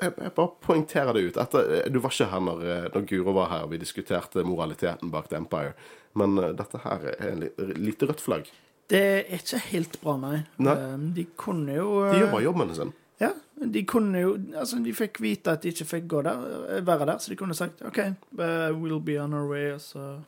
jeg, 0.00 0.12
jeg, 0.18 0.32
bare 0.36 0.50
poengterer 0.62 1.14
det 1.14 1.24
ut. 1.28 1.38
Etter, 1.42 1.88
du 1.90 2.00
var 2.02 2.14
ikke 2.14 2.30
her 2.30 2.42
når, 2.42 2.64
når, 2.94 3.06
Guro 3.10 3.34
var 3.36 3.50
her 3.52 3.66
og 3.66 3.72
vi 3.74 3.80
diskuterte 3.82 4.44
moraliteten 4.46 5.10
bak 5.10 5.30
The 5.30 5.38
Empire. 5.42 5.74
Men 6.18 6.38
uh, 6.38 6.50
dette 6.56 6.82
her 6.84 7.08
er 7.14 7.32
en 7.32 7.48
lite 7.78 8.10
rødt 8.10 8.22
flagg. 8.22 8.50
Det 8.90 9.00
er 9.00 9.38
ikke 9.38 9.62
helt 9.70 9.96
bra, 10.02 10.18
nei. 10.20 10.42
nei. 10.62 10.74
Um, 10.92 11.08
de 11.16 11.24
kunne 11.40 11.72
jo 11.74 12.04
De 12.10 12.20
gjør 12.20 12.34
bare 12.34 12.46
jobben 12.46 12.74
sin. 12.76 12.92
Ja, 13.22 13.30
de 13.72 13.84
kunne 13.86 14.20
jo 14.20 14.34
Altså, 14.58 14.80
de 14.82 14.92
fikk 14.94 15.20
vite 15.22 15.54
at 15.54 15.62
de 15.62 15.70
ikke 15.72 15.86
fikk 15.88 16.08
gå 16.10 16.22
der, 16.26 16.42
være 16.84 17.06
der, 17.08 17.18
så 17.22 17.32
de 17.32 17.38
kunne 17.38 17.56
sagt 17.56 17.82
OK, 17.86 18.00
we'll 18.36 19.00
be 19.00 19.16
on 19.22 19.34
our 19.34 19.48
way, 19.48 19.72
og 19.72 19.80
så 19.80 20.18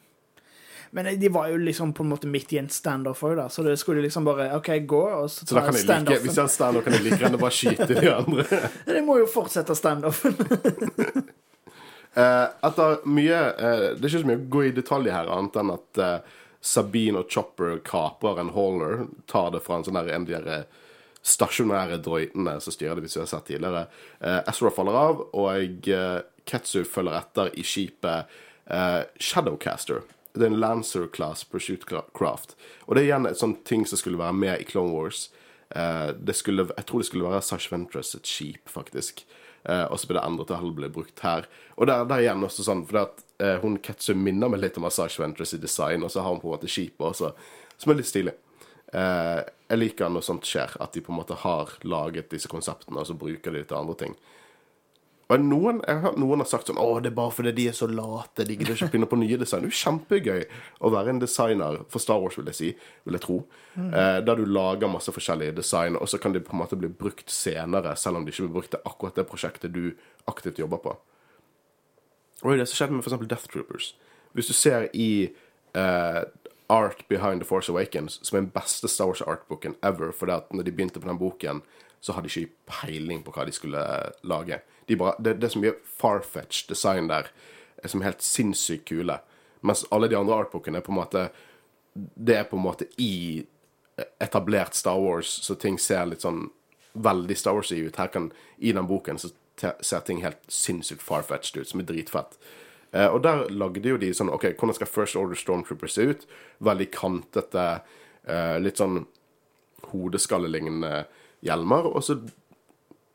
men 0.90 1.20
de 1.20 1.28
var 1.28 1.48
jo 1.48 1.56
liksom 1.56 1.92
på 1.92 2.02
en 2.02 2.08
måte 2.08 2.26
midt 2.26 2.52
i 2.52 2.58
en 2.58 2.68
standoff 2.68 3.22
òg, 3.24 3.36
da. 3.36 3.48
Så 3.48 3.62
det 3.62 3.76
skulle 3.76 4.02
liksom 4.04 4.24
bare 4.24 4.48
OK, 4.56 4.70
gå, 4.86 5.02
og 5.22 5.30
så 5.30 5.46
ta 5.46 5.66
så 5.72 5.94
like, 5.94 6.18
Hvis 6.22 6.36
jeg 6.36 6.42
har 6.44 6.52
standoff, 6.52 6.84
kan 6.84 6.96
jeg 6.96 7.04
like 7.08 7.20
gjerne 7.20 7.40
bare 7.40 7.54
skyte 7.54 7.88
de 7.90 8.14
andre. 8.14 8.46
de 8.86 9.02
må 9.04 9.18
jo 9.20 9.28
fortsette 9.30 9.76
standoffen. 9.76 10.36
uh, 12.16 12.46
etter 12.68 13.04
mye 13.04 13.42
uh, 13.58 13.86
Det 13.96 14.06
er 14.06 14.10
ikke 14.10 14.24
så 14.24 14.30
mye 14.30 14.40
å 14.40 14.48
gå 14.56 14.64
i 14.68 14.74
detalj 14.76 15.12
her, 15.14 15.30
annet 15.36 15.60
enn 15.62 15.74
at 15.74 16.02
uh, 16.02 16.40
Sabine 16.66 17.22
og 17.22 17.30
Chopper 17.30 17.78
kaprer 17.86 18.42
en 18.42 18.54
Hauler, 18.56 19.06
tar 19.30 19.52
det 19.54 19.62
fra 19.66 19.78
en 19.78 19.86
sånn 19.86 19.98
der 20.00 20.14
en 20.14 20.26
av 20.26 20.48
de 20.48 20.64
stasjonære 21.26 21.98
droidene 22.02 22.56
som 22.62 22.74
styrer 22.74 22.98
det, 22.98 23.06
hvis 23.06 23.16
vi 23.18 23.24
har 23.24 23.30
sett 23.30 23.48
tidligere. 23.50 23.86
Uh, 24.22 24.40
Ezra 24.46 24.70
faller 24.74 24.98
av, 24.98 25.22
og 25.34 25.88
Ketsu 26.46 26.84
følger 26.86 27.18
etter 27.18 27.50
i 27.58 27.64
skipet 27.66 28.36
uh, 28.70 29.02
Shadowcaster 29.18 30.04
det 30.40 30.48
er 30.48 30.54
en 30.54 30.60
Lancer 30.60 31.08
Class 31.12 31.44
Pursuit 31.44 31.86
Craft. 31.86 32.56
Og 32.86 32.94
det 32.94 33.02
er 33.02 33.08
igjen 33.10 33.28
et 33.30 33.40
sånt 33.40 33.64
ting 33.68 33.86
som 33.88 34.00
skulle 34.00 34.20
være 34.20 34.36
med 34.36 34.60
i 34.60 34.68
Clone 34.68 34.94
Wars. 34.94 35.28
Det 35.66 36.36
skulle, 36.38 36.68
jeg 36.70 36.86
tror 36.86 37.02
det 37.02 37.08
skulle 37.08 37.26
være 37.26 37.42
Sash 37.42 37.72
Ventress 37.72 38.14
et 38.14 38.28
skip, 38.30 38.68
faktisk. 38.70 39.24
Uh, 39.66 39.82
og 39.90 39.98
så 39.98 40.06
ble 40.06 40.20
det 40.20 40.26
endret 40.28 40.46
til 40.46 40.68
å 40.68 40.74
ble 40.76 40.88
brukt 40.94 41.22
her. 41.26 41.46
Og 41.74 41.88
der, 41.90 42.04
der 42.06 42.22
igjen 42.22 42.44
også 42.46 42.62
sånn, 42.62 42.84
for 42.86 43.00
at, 43.02 43.22
uh, 43.42 43.56
hun 43.64 43.80
Ketsu 43.82 44.12
minner 44.14 44.50
meg 44.52 44.62
litt 44.62 44.76
om 44.78 44.86
Sash 44.86 45.18
Ventress 45.18 45.56
i 45.56 45.62
design, 45.62 46.04
og 46.06 46.12
så 46.14 46.22
har 46.22 46.30
hun 46.30 46.42
på 46.42 46.46
en 46.46 46.54
måte 46.54 46.70
skipet 46.70 47.02
også, 47.08 47.32
som 47.74 47.92
er 47.92 47.98
litt 47.98 48.10
stilig. 48.10 48.36
Uh, 48.92 49.42
jeg 49.66 49.80
liker 49.80 50.12
når 50.12 50.22
sånt 50.28 50.46
skjer, 50.46 50.76
at 50.78 50.94
de 50.94 51.02
på 51.02 51.10
en 51.10 51.18
måte 51.18 51.38
har 51.42 51.74
laget 51.82 52.30
disse 52.30 52.50
konseptene, 52.50 53.02
og 53.02 53.08
så 53.10 53.18
bruker 53.18 53.50
de 53.50 53.64
det 53.64 53.70
til 53.72 53.80
andre 53.80 53.98
ting. 54.04 54.14
Og 55.26 55.42
noen, 55.42 55.80
jeg 55.82 55.98
har 55.98 56.04
hørt 56.04 56.18
noen 56.22 56.38
har 56.38 56.46
sagt 56.46 56.68
sånn 56.70 56.78
Å, 56.78 57.00
det 57.02 57.10
er 57.10 57.16
bare 57.16 57.32
fordi 57.34 57.50
de 57.56 57.64
er 57.66 57.74
så 57.74 57.88
late. 57.90 58.44
De 58.46 58.54
gidder 58.54 58.76
ikke 58.76 58.92
finne 58.92 59.08
på 59.10 59.18
nye 59.18 59.38
design. 59.40 59.64
Det 59.64 59.72
er 59.72 59.74
jo 59.74 59.80
kjempegøy 59.80 60.44
å 60.86 60.90
være 60.94 61.10
en 61.10 61.22
designer 61.22 61.80
for 61.90 62.02
Star 62.02 62.20
Wars, 62.22 62.36
vil 62.38 62.46
jeg 62.52 62.58
si. 62.58 62.68
Vil 63.08 63.18
jeg 63.18 63.24
tro. 63.24 63.40
Eh, 63.74 64.20
der 64.22 64.38
du 64.38 64.44
lager 64.46 64.92
masse 64.92 65.10
forskjellige 65.10 65.56
design, 65.58 65.98
og 65.98 66.06
så 66.12 66.20
kan 66.22 66.36
de 66.36 66.44
på 66.46 66.54
en 66.54 66.62
måte 66.62 66.78
bli 66.78 66.92
brukt 67.02 67.32
senere, 67.34 67.96
selv 67.98 68.20
om 68.20 68.26
de 68.26 68.30
ikke 68.30 68.46
blir 68.46 68.54
brukt 68.60 68.72
til 68.76 68.86
akkurat 68.86 69.18
det 69.18 69.26
prosjektet 69.26 69.74
du 69.74 69.88
aktivt 70.30 70.62
jobber 70.62 70.84
på. 70.84 70.94
Og 72.44 72.52
det 72.52 72.54
er 72.54 72.62
det 72.62 72.68
som 72.70 72.78
skjedde 72.78 73.00
med 73.00 73.08
f.eks. 73.08 73.26
Death 73.26 73.50
Troopers. 73.50 73.90
Hvis 74.36 74.52
du 74.52 74.54
ser 74.54 74.86
i 74.94 75.10
eh, 75.26 76.22
Art 76.70 77.02
Behind 77.10 77.42
The 77.42 77.48
Force 77.48 77.72
Awakens, 77.72 78.20
som 78.22 78.36
er 78.38 78.46
den 78.46 78.54
beste 78.54 78.86
Star 78.92 79.10
Wars-artboken 79.10 79.74
ever, 79.82 80.14
fordi 80.14 80.38
at 80.38 80.54
når 80.54 80.70
de 80.70 80.76
begynte 80.76 81.02
på 81.02 81.10
den 81.10 81.18
boken, 81.18 81.64
så 82.00 82.14
hadde 82.14 82.28
de 82.28 82.46
ikke 82.46 82.70
peiling 82.70 83.26
på 83.26 83.34
hva 83.34 83.46
de 83.48 83.54
skulle 83.54 83.82
lage. 84.22 84.62
De 84.86 84.96
bare, 84.96 85.16
det, 85.18 85.38
det 85.40 85.48
er 85.48 85.54
så 85.54 85.62
mye 85.62 85.76
farfetch 85.98 86.66
design 86.70 87.10
der 87.10 87.30
er 87.82 87.92
som 87.92 88.04
helt 88.04 88.22
sinnssykt 88.24 88.88
kule. 88.88 89.18
Mens 89.66 89.84
alle 89.90 90.08
de 90.08 90.18
andre 90.18 90.36
artbokene 90.44 90.78
er 90.78 90.86
på 90.86 90.92
en 90.92 91.00
måte 91.00 91.28
Det 91.96 92.34
er 92.36 92.44
på 92.44 92.58
en 92.58 92.62
måte 92.62 92.84
i 93.00 93.46
etablert 94.20 94.74
Star 94.74 94.98
Wars, 95.00 95.30
så 95.42 95.54
ting 95.56 95.78
ser 95.80 96.04
litt 96.06 96.20
sånn 96.20 96.50
veldig 96.92 97.36
Star 97.36 97.56
Wars-y 97.56 97.78
ut. 97.86 97.96
Her 97.96 98.10
kan, 98.12 98.30
I 98.58 98.74
den 98.76 98.86
boken 98.86 99.18
så 99.18 99.30
ser 99.56 100.04
ting 100.04 100.20
helt 100.20 100.42
sinnssykt 100.52 101.00
farfetched 101.00 101.62
ut, 101.62 101.70
som 101.70 101.80
er 101.80 101.88
dritfett. 101.88 102.36
Eh, 102.92 103.08
og 103.08 103.22
der 103.24 103.46
lagde 103.48 103.88
jo 103.88 103.96
de 104.00 104.12
sånn 104.14 104.28
OK, 104.32 104.50
hvordan 104.58 104.76
skal 104.76 104.90
First 104.90 105.16
Order 105.16 105.38
Stormtroopers 105.40 105.96
se 105.96 106.08
ut? 106.10 106.26
Veldig 106.64 106.90
kantete, 106.92 107.66
eh, 108.28 108.58
litt 108.60 108.80
sånn 108.80 109.06
hodeskallelignende 109.92 111.06
hjelmer. 111.44 111.88
Og 111.88 112.04
så 112.04 112.20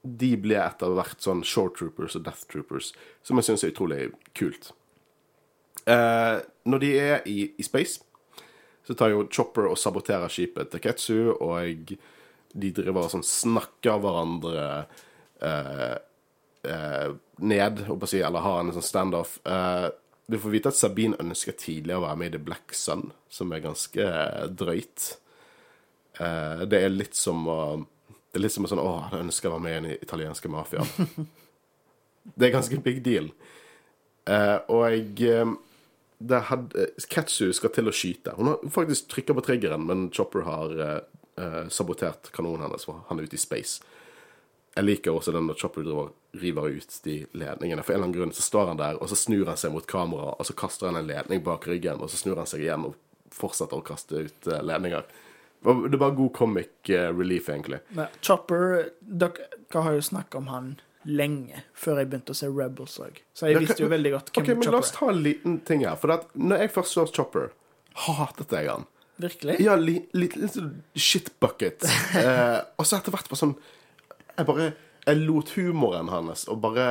de 0.01 0.31
ble 0.41 0.57
etter 0.57 0.93
hvert 0.97 1.21
sånn 1.21 1.43
Short 1.45 1.77
Troopers 1.77 2.15
og 2.17 2.25
Death 2.25 2.47
Troopers, 2.49 2.91
som 3.25 3.37
jeg 3.37 3.49
syns 3.49 3.65
er 3.65 3.73
utrolig 3.73 4.07
kult. 4.37 4.71
Eh, 5.85 6.37
når 6.69 6.81
de 6.81 6.91
er 6.97 7.27
i, 7.29 7.37
i 7.57 7.65
space, 7.65 8.01
så 8.87 8.97
tar 8.97 9.13
jo 9.13 9.27
Chopper 9.29 9.69
og 9.69 9.79
saboterer 9.79 10.31
skipet 10.31 10.71
til 10.71 10.81
Ketsu, 10.83 11.19
og 11.37 11.93
de 12.51 12.71
driver 12.75 13.05
og 13.05 13.13
sånn 13.13 13.25
snakker 13.25 14.01
hverandre 14.01 14.65
eh, 15.45 15.97
eh, 16.67 17.09
ned, 17.53 17.83
si, 18.09 18.21
eller 18.21 18.45
har 18.45 18.61
en 18.61 18.73
sånn 18.75 18.89
standoff. 18.89 19.37
Eh, 19.45 19.87
vi 20.31 20.39
får 20.41 20.53
vite 20.53 20.71
at 20.71 20.79
Sabine 20.79 21.19
ønsker 21.21 21.57
tidligere 21.59 22.01
å 22.01 22.05
være 22.07 22.19
med 22.19 22.31
i 22.31 22.35
The 22.37 22.43
Black 22.49 22.75
Sun, 22.77 23.09
som 23.29 23.53
er 23.53 23.63
ganske 23.63 24.05
eh, 24.05 24.45
drøyt. 24.49 25.07
Eh, 26.19 26.65
det 26.71 26.81
er 26.81 26.93
litt 26.93 27.17
som 27.17 27.45
å 27.51 27.61
Det 28.31 28.39
er 28.39 28.45
litt 28.45 28.55
som 28.55 28.63
en 28.65 28.71
sånn 28.71 28.83
Å, 28.83 28.91
jeg 29.11 29.25
ønsker 29.25 29.49
å 29.49 29.57
være 29.57 29.65
med 29.65 29.73
i 29.73 29.79
den 29.79 30.05
italienske 30.07 30.51
mafiaen. 30.51 31.27
det 32.37 32.47
er 32.47 32.55
ganske 32.55 32.79
big 32.83 33.01
deal. 33.03 33.27
Eh, 34.29 34.57
og 34.71 34.85
jeg 34.87 35.27
eh, 35.27 35.51
det 36.21 36.39
hadde, 36.51 36.87
Ketsu 37.09 37.49
skal 37.55 37.73
til 37.73 37.89
å 37.89 37.95
skyte. 37.95 38.35
Hun 38.37 38.51
har 38.51 38.73
faktisk 38.73 39.09
trykka 39.11 39.35
på 39.37 39.43
triggeren, 39.45 39.85
men 39.87 40.09
Chopper 40.13 40.45
har 40.45 40.75
eh, 40.85 40.99
eh, 41.41 41.63
sabotert 41.73 42.29
kanonen 42.35 42.67
hennes, 42.67 42.85
for 42.85 43.01
han 43.09 43.19
er 43.19 43.29
ute 43.29 43.39
i 43.39 43.41
space. 43.41 43.81
Jeg 44.75 44.85
liker 44.85 45.17
også 45.17 45.33
den 45.35 45.49
når 45.49 45.57
Chopper 45.59 45.83
driver, 45.83 46.11
river 46.39 46.77
ut 46.77 46.99
de 47.03 47.17
ledningene. 47.35 47.83
For 47.83 47.93
en 47.93 47.99
eller 47.99 48.09
annen 48.09 48.17
grunn 48.19 48.35
så 48.37 48.45
står 48.45 48.71
han 48.71 48.79
der, 48.79 49.01
og 49.01 49.09
så 49.11 49.17
snur 49.19 49.49
han 49.49 49.59
seg 49.59 49.73
mot 49.73 49.87
kamera, 49.89 50.35
og 50.37 50.47
så 50.47 50.55
kaster 50.57 50.91
han 50.91 51.01
en 51.01 51.09
ledning 51.09 51.43
bak 51.43 51.67
ryggen, 51.67 51.99
og 51.99 52.13
så 52.13 52.21
snur 52.21 52.39
han 52.39 52.49
seg 52.49 52.63
igjen 52.67 52.87
og 52.87 52.95
fortsetter 53.33 53.79
å 53.79 53.85
kaste 53.85 54.27
ut 54.27 54.51
eh, 54.51 54.63
ledninger. 54.63 55.09
Det 55.61 55.93
er 55.93 56.01
bare 56.01 56.15
god 56.17 56.31
comic 56.33 56.89
eh, 56.89 57.09
relief, 57.13 57.49
egentlig. 57.53 57.81
Men 57.97 58.07
Chopper 58.25 58.89
Dere 59.01 59.49
har 59.85 59.93
jo 59.93 60.01
snakka 60.01 60.39
om 60.41 60.47
han 60.49 60.71
lenge, 61.05 61.63
før 61.77 62.01
jeg 62.01 62.09
begynte 62.11 62.33
å 62.33 62.37
se 62.37 62.49
Rebels 62.49 62.97
òg. 63.01 63.19
Så 63.33 63.49
jeg 63.49 63.61
visste 63.61 63.81
jo 63.81 63.89
veldig 63.89 64.11
godt 64.13 64.31
hvem 64.33 64.43
Ok, 64.43 64.49
men 64.57 64.73
La 64.73 64.79
oss 64.81 64.91
er. 64.91 64.97
ta 64.99 65.09
en 65.13 65.21
liten 65.25 65.59
ting 65.65 65.85
her. 65.85 65.97
For 66.01 66.13
at 66.13 66.27
når 66.37 66.65
jeg 66.65 66.73
først 66.77 66.97
så 66.97 67.05
Chopper, 67.09 67.51
hatet 68.07 68.53
jeg 68.57 68.69
han. 68.69 68.85
Virkelig? 69.21 69.57
Ja, 69.61 69.75
litt 69.77 70.13
li, 70.17 70.29
li, 70.33 70.49
sånn 70.49 70.71
shitbucket. 70.97 71.85
Eh, 72.21 72.57
og 72.77 72.87
så 72.87 72.97
etter 72.97 73.13
hvert 73.13 73.29
bare 73.31 73.39
sånn 73.39 73.53
Jeg 74.35 74.45
bare 74.49 74.65
Jeg 75.07 75.19
lot 75.21 75.51
humoren 75.55 76.09
hans 76.11 76.43
og 76.51 76.57
bare 76.63 76.87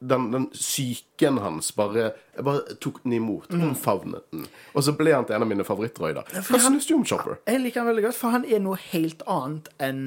den, 0.00 0.28
den 0.30 0.46
psyken 0.54 1.38
hans 1.42 1.72
bare 1.74 2.12
Jeg 2.36 2.44
bare 2.46 2.76
tok 2.80 3.00
den 3.04 3.12
imot. 3.16 3.50
Omfavnet 3.52 4.22
den. 4.30 4.46
Og 4.74 4.84
så 4.86 4.92
ble 4.96 5.12
han 5.16 5.24
til 5.26 5.34
en 5.36 5.42
av 5.42 5.48
mine 5.50 5.64
favorittrøyder. 5.66 6.22
Hva 6.36 6.58
han- 6.58 6.76
syns 6.78 6.86
du 6.86 6.94
om 6.94 7.04
Chopper? 7.04 7.38
Jeg 7.46 7.60
liker 7.64 7.80
han 7.82 7.88
veldig 7.90 8.04
godt, 8.08 8.14
for 8.20 8.30
han 8.30 8.44
er 8.46 8.58
noe 8.62 8.76
helt 8.92 9.22
annet 9.26 9.68
enn 9.80 10.04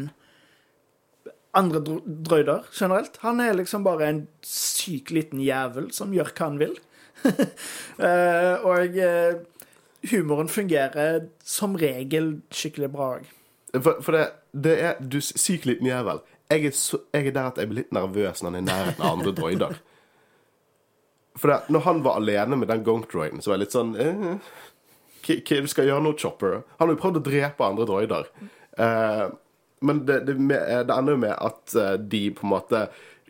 andre 1.54 1.82
drøyder 1.84 2.63
generelt. 2.71 3.17
Han 3.25 3.41
er 3.43 3.54
liksom 3.60 3.84
bare 3.84 4.08
en 4.08 4.21
syk 4.47 5.12
liten 5.12 5.41
jævel 5.43 5.89
som 5.91 6.13
gjør 6.15 6.32
hva 6.32 6.47
han 6.51 6.60
vil. 6.62 6.77
Eh, 8.01 8.56
og 8.65 8.95
eh, 8.97 9.36
humoren 10.10 10.47
fungerer 10.49 11.27
som 11.45 11.75
regel 11.77 12.32
skikkelig 12.49 12.88
bra 12.95 13.10
òg. 13.19 13.27
For, 13.75 13.99
for 14.01 14.15
det, 14.17 14.23
det 14.65 14.73
er 14.88 14.95
Du 15.06 15.19
syk 15.21 15.67
liten 15.69 15.86
jævel. 15.86 16.23
Jeg 16.52 16.68
er, 16.68 16.76
så, 16.76 17.00
jeg 17.16 17.30
er 17.30 17.36
der 17.36 17.50
at 17.50 17.60
jeg 17.62 17.70
blir 17.72 17.82
litt 17.82 17.94
nervøs 17.96 18.42
når 18.44 18.52
han 18.52 18.58
er 18.58 18.64
i 18.64 18.68
nærheten 18.68 19.06
av 19.06 19.14
andre 19.16 19.34
droider. 19.38 19.78
For 21.40 21.48
det, 21.48 21.60
når 21.72 21.86
han 21.86 22.02
var 22.04 22.20
alene 22.20 22.58
med 22.60 22.68
den 22.68 22.84
gonk-droiden, 22.84 23.40
så 23.40 23.52
var 23.52 23.58
jeg 23.58 23.64
litt 23.66 23.76
sånn 23.78 23.94
Hva 23.96 24.34
er 25.32 25.46
det 25.48 25.62
du 25.64 25.70
skal 25.72 25.88
gjøre 25.88 26.04
nå, 26.04 26.12
Chopper? 26.20 26.60
Han 26.76 26.90
har 26.90 26.96
jo 26.98 27.02
prøvd 27.06 27.22
å 27.22 27.24
drepe 27.30 27.68
andre 27.68 27.88
droider. 27.88 28.28
Eh, 28.84 29.26
men 29.88 30.04
det, 30.06 30.20
det, 30.28 30.36
eh, 30.58 30.82
det 30.88 30.98
ender 30.98 31.16
jo 31.16 31.22
med 31.24 31.36
at 31.38 31.76
eh, 31.78 31.94
de 32.12 32.24
på 32.36 32.46
en 32.46 32.54
måte 32.58 32.84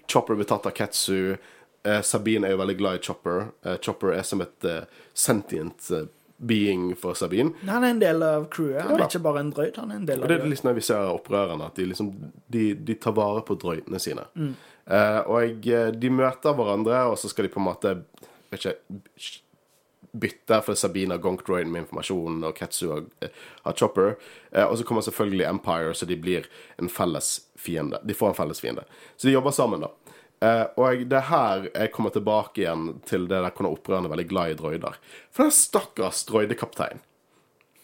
Chopper 0.10 0.40
blir 0.40 0.50
tatt 0.50 0.66
av 0.68 0.74
Ketsu. 0.76 1.36
Eh, 1.84 2.02
Sabine 2.02 2.48
er 2.48 2.56
jo 2.56 2.62
veldig 2.64 2.78
glad 2.80 3.00
i 3.00 3.04
Chopper. 3.06 3.46
Eh, 3.66 3.78
Chopper 3.86 4.16
er 4.18 4.26
som 4.28 4.42
et 4.44 4.68
sentient 5.14 5.92
eh, 5.94 6.10
being 6.48 6.96
for 6.98 7.14
Sabine. 7.18 7.54
Han 7.68 7.84
er 7.84 7.96
en 7.96 8.02
del 8.02 8.24
av 8.26 8.48
crewet. 8.54 8.82
Han 8.82 8.98
Ja 8.98 9.06
er 9.06 9.10
ikke 9.10 9.24
bare 9.24 9.44
en 9.44 9.54
drøyd, 9.54 9.78
han 9.78 9.92
er 9.92 10.02
en 10.02 10.08
del 10.10 10.24
Og 10.24 10.26
av 10.26 10.32
det 10.32 10.40
er 10.40 10.50
liksom 10.50 10.70
når 10.72 10.80
vi 10.80 10.88
ser 10.88 11.12
opprørerne, 11.12 11.70
at 11.70 11.78
de 11.78 11.86
liksom 11.92 12.12
de, 12.52 12.66
de 12.76 12.96
tar 12.96 13.16
vare 13.18 13.44
på 13.46 13.58
drøydene 13.62 14.02
sine. 14.02 14.26
Eh, 14.92 15.20
og 15.30 15.70
de 16.02 16.10
møter 16.10 16.58
hverandre, 16.58 17.06
og 17.12 17.20
så 17.22 17.30
skal 17.32 17.48
de 17.48 17.54
på 17.54 17.62
en 17.62 17.70
måte 17.70 17.96
vet 18.52 18.66
ikke, 18.66 18.76
bytte, 20.12 20.58
for 20.66 20.76
Sabine 20.76 21.16
har 21.16 21.22
gonk-droiden 21.24 21.72
med 21.72 21.86
informasjon, 21.86 22.42
og 22.44 22.56
Ketsu 22.58 22.90
har, 22.92 23.04
eh, 23.22 23.30
har 23.64 23.74
Chopper. 23.74 24.18
Eh, 24.52 24.66
og 24.66 24.78
så 24.78 24.84
kommer 24.84 25.02
selvfølgelig 25.02 25.48
Empire, 25.48 25.94
så 25.94 26.06
de 26.06 26.16
blir 26.16 26.46
en 26.78 26.90
felles 26.90 27.48
fiende. 27.56 28.00
De 28.04 28.14
får 28.14 28.30
en 28.30 28.36
felles 28.36 28.60
fiende. 28.60 28.84
Så 29.16 29.28
de 29.28 29.34
jobber 29.34 29.52
sammen, 29.52 29.82
da. 29.82 29.88
Eh, 30.42 30.66
og 30.82 31.06
det 31.06 31.20
er 31.20 31.30
her 31.30 31.70
jeg 31.70 31.94
kommer 31.94 32.14
tilbake 32.14 32.64
igjen 32.64 32.88
til 33.06 33.28
det 33.30 33.38
der 33.38 33.54
hvordan 33.54 33.72
opprørerne 33.72 34.10
er 34.10 34.16
veldig 34.16 34.30
glad 34.32 34.54
i 34.54 34.60
droider. 34.60 35.00
For 35.30 35.46
den 35.46 35.56
stakkars 35.56 36.26
droidekaptein 36.30 37.04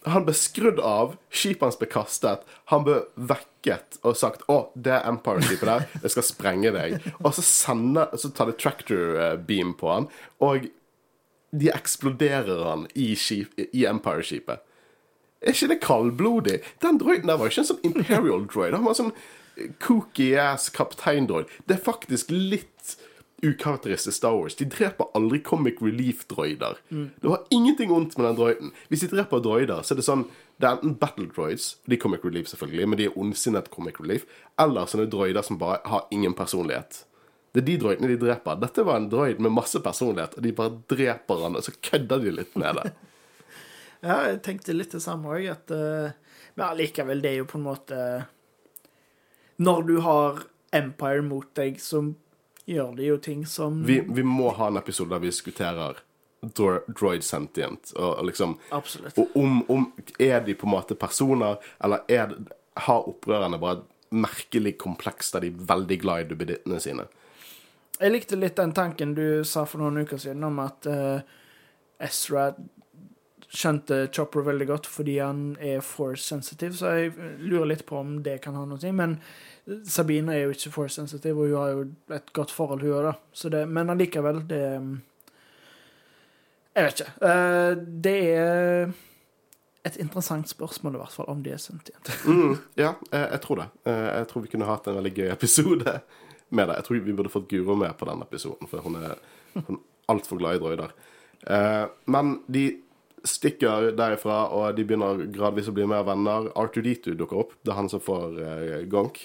han 0.08 0.26
ble 0.28 0.34
skrudd 0.38 0.80
av, 0.84 1.15
skipet 1.34 1.65
hans 1.65 1.80
ble 1.80 1.88
kastet, 1.91 2.43
han 2.72 2.86
ble 2.86 3.02
vekket 3.15 4.00
og 4.04 4.17
sagt 4.20 4.46
'Å, 4.48 4.70
det 4.76 4.93
er 4.96 5.10
Empire-skipet 5.10 5.67
der, 5.67 5.88
jeg 6.04 6.13
skal 6.13 6.24
sprenge 6.24 6.72
deg'. 6.72 7.00
Og 7.24 7.34
så, 7.36 7.43
sender, 7.43 8.13
så 8.15 8.32
tar 8.32 8.48
de 8.48 8.58
tractor 8.58 9.20
eh, 9.20 9.36
beam 9.36 9.74
på 9.78 9.91
han, 9.91 10.08
og 10.39 10.70
de 11.52 11.72
eksploderer 11.74 12.63
han 12.63 12.88
i, 12.96 13.13
i 13.15 13.86
Empire-skipet. 13.88 14.63
Er 15.41 15.54
ikke 15.54 15.71
det 15.73 15.82
kaldblodig? 15.84 16.62
Den 16.82 17.02
droiden 17.02 17.30
der 17.30 17.38
var 17.38 17.52
ikke 17.52 17.63
en 17.63 17.71
sånn 17.71 17.84
Imperial 17.86 18.47
droid. 18.50 18.73
Han 18.73 18.88
var 18.88 18.95
en 18.95 19.02
sånn 19.04 19.17
kooky 19.82 20.32
ass 20.41 20.69
kapteindroid. 20.73 21.50
Det 21.65 21.78
er 21.78 21.86
faktisk 21.86 22.32
litt 22.34 22.97
ukarakteristisk 23.45 24.17
Star 24.17 24.34
Wars. 24.34 24.56
De 24.58 24.65
dreper 24.65 25.12
aldri 25.17 25.39
comic 25.45 25.82
relief-droider. 25.82 26.80
Det 26.89 27.30
var 27.30 27.43
ingenting 27.54 27.91
ondt 27.93 28.17
med 28.17 28.26
den 28.26 28.39
droiden. 28.39 28.71
Hvis 28.89 29.06
de 29.06 29.12
dreper 29.13 29.43
droider, 29.45 29.84
så 29.86 29.93
er 29.93 30.02
det 30.02 30.08
sånn 30.10 30.28
Det 30.58 30.65
er 30.65 30.80
enten 30.80 30.95
battle 30.97 31.28
droids, 31.30 31.76
de 31.86 31.93
er 31.93 32.00
comic 32.02 32.23
relief 32.26 32.47
selvfølgelig, 32.50 32.88
men 32.89 32.97
de 32.97 33.06
er 33.06 33.17
ondsinnet 33.21 33.67
comic 33.69 34.00
relief, 34.02 34.23
eller 34.58 34.88
sånne 34.89 35.06
droider 35.06 35.45
som 35.45 35.60
bare 35.62 35.84
har 35.86 36.08
ingen 36.10 36.34
personlighet. 36.34 37.04
Det 37.54 37.62
er 37.62 37.67
de 37.67 37.76
droidene 37.84 38.10
de 38.10 38.17
dreper. 38.23 38.58
Dette 38.63 38.86
var 38.88 38.97
en 38.97 39.06
droid 39.12 39.38
med 39.38 39.54
masse 39.54 39.78
personlighet, 39.86 40.34
og 40.34 40.41
de 40.41 40.56
bare 40.58 40.73
dreper 40.89 41.43
han, 41.43 41.60
og 41.60 41.62
så 41.62 41.76
kødder 41.78 42.26
de 42.26 42.34
litt 42.39 42.58
med 42.58 42.82
det. 42.82 42.89
Ja, 44.01 44.19
jeg 44.29 44.41
tenkte 44.45 44.75
litt 44.75 44.93
det 44.93 45.01
samme 45.01 45.31
òg, 45.33 45.47
at 45.51 45.73
eh, 45.73 46.12
Men 46.55 46.65
allikevel, 46.69 47.21
det 47.21 47.31
er 47.31 47.39
jo 47.41 47.47
på 47.49 47.57
en 47.57 47.65
måte 47.65 48.01
Når 49.57 49.88
du 49.88 49.95
har 50.05 50.43
Empire 50.75 51.23
mot 51.25 51.47
deg, 51.57 51.79
så 51.81 52.03
gjør 52.67 52.93
de 52.97 53.07
jo 53.07 53.17
ting 53.23 53.45
som 53.49 53.81
Vi, 53.88 54.01
vi 54.01 54.25
må 54.27 54.51
ha 54.57 54.67
en 54.69 54.77
episode 54.77 55.15
der 55.15 55.23
vi 55.23 55.31
diskuterer 55.31 56.03
droid 56.47 57.23
sentient, 57.25 57.91
og, 57.97 58.19
liksom 58.27 58.57
Absolutt. 58.75 59.17
Og 59.17 59.38
om, 59.39 59.63
om 59.73 59.88
Er 60.21 60.43
de 60.45 60.53
på 60.53 60.67
en 60.67 60.75
måte 60.75 60.95
personer, 60.95 61.57
eller 61.81 62.05
er 62.07 62.36
har 62.77 63.07
opprørerne 63.10 63.57
bare 63.57 63.79
et 63.79 64.13
merkelig 64.13 64.75
kompleks 64.77 65.31
der 65.33 65.43
de 65.43 65.49
er 65.51 65.69
veldig 65.71 65.97
glad 66.01 66.21
i 66.21 66.27
duppedittene 66.29 66.79
sine? 66.83 67.07
Jeg 67.97 68.13
likte 68.13 68.38
litt 68.38 68.57
den 68.60 68.75
tanken 68.77 69.15
du 69.17 69.41
sa 69.47 69.65
for 69.65 69.81
noen 69.81 70.05
uker 70.05 70.21
siden 70.21 70.45
om 70.45 70.60
at 70.62 70.86
uh, 70.86 71.17
Ezra 72.03 72.51
skjønte 73.47 74.10
Chopper 74.12 74.43
veldig 74.43 74.65
godt 74.67 74.88
fordi 74.91 75.17
han 75.23 75.55
er 75.63 75.79
force 75.86 76.25
sensitive, 76.27 76.75
så 76.75 76.89
jeg 76.97 77.13
lurer 77.39 77.69
litt 77.71 77.86
på 77.88 77.95
om 78.01 78.17
det 78.25 78.41
kan 78.43 78.57
ha 78.60 78.65
noe 78.67 78.75
å 78.75 78.81
si. 78.81 78.91
Men 78.91 79.17
Sabine 79.88 80.33
er 80.36 80.43
jo 80.45 80.55
ikke 80.55 80.71
force 80.75 80.95
sensitive, 80.99 81.39
og 81.39 81.47
hun 81.51 81.57
har 81.62 81.71
jo 81.73 81.86
et 82.17 82.33
godt 82.36 82.51
forhold, 82.55 82.83
hun 82.83 82.97
òg, 82.97 83.07
da. 83.07 83.13
Det, 83.55 83.62
men 83.71 83.89
allikevel, 83.93 84.41
det 84.47 84.62
Jeg 86.77 86.86
vet 86.86 86.99
ikke. 87.01 87.12
Eh, 87.25 87.75
Det 88.07 88.15
er 88.38 88.91
et 89.88 89.97
interessant 90.03 90.47
spørsmål, 90.51 90.95
i 90.95 91.01
hvert 91.01 91.15
fall, 91.15 91.29
om 91.31 91.41
de 91.43 91.51
er 91.55 91.62
sentiente. 91.63 92.13
Mm, 92.27 92.57
ja, 92.77 92.91
eh, 93.12 93.27
jeg 93.31 93.41
tror 93.41 93.55
det. 93.63 93.67
Eh, 93.88 94.07
Jeg 94.19 94.27
tror 94.27 94.41
vi 94.43 94.51
kunne 94.51 94.65
hatt 94.69 94.88
en 94.88 94.95
veldig 94.99 95.13
gøy 95.15 95.31
episode 95.31 96.01
med 96.49 96.67
det. 96.67 96.75
Jeg 96.75 96.83
tror 96.88 96.99
vi 97.03 97.13
burde 97.13 97.31
fått 97.33 97.47
Guro 97.49 97.75
med 97.75 97.95
på 97.97 98.05
den 98.05 98.21
episoden, 98.21 98.67
for 98.67 98.83
hun 98.83 98.95
er, 98.99 99.15
hun 99.55 99.77
er 99.79 99.81
altfor 100.12 100.38
glad 100.38 100.55
i 100.55 100.60
droider. 100.60 100.91
Men 102.07 102.41
de 102.51 102.65
stikker 103.25 103.91
derifra, 103.97 104.43
og 104.53 104.75
de 104.77 104.86
begynner 104.88 105.25
gradvis 105.34 105.69
å 105.71 105.73
bli 105.75 105.88
mer 105.89 106.06
venner. 106.08 106.51
R2D2 106.53 107.15
dukker 107.17 107.41
opp. 107.41 107.58
Det 107.62 107.73
er 107.73 107.80
han 107.80 107.89
som 107.91 108.03
får 108.03 108.38
uh, 108.38 108.77
gonk. 108.91 109.19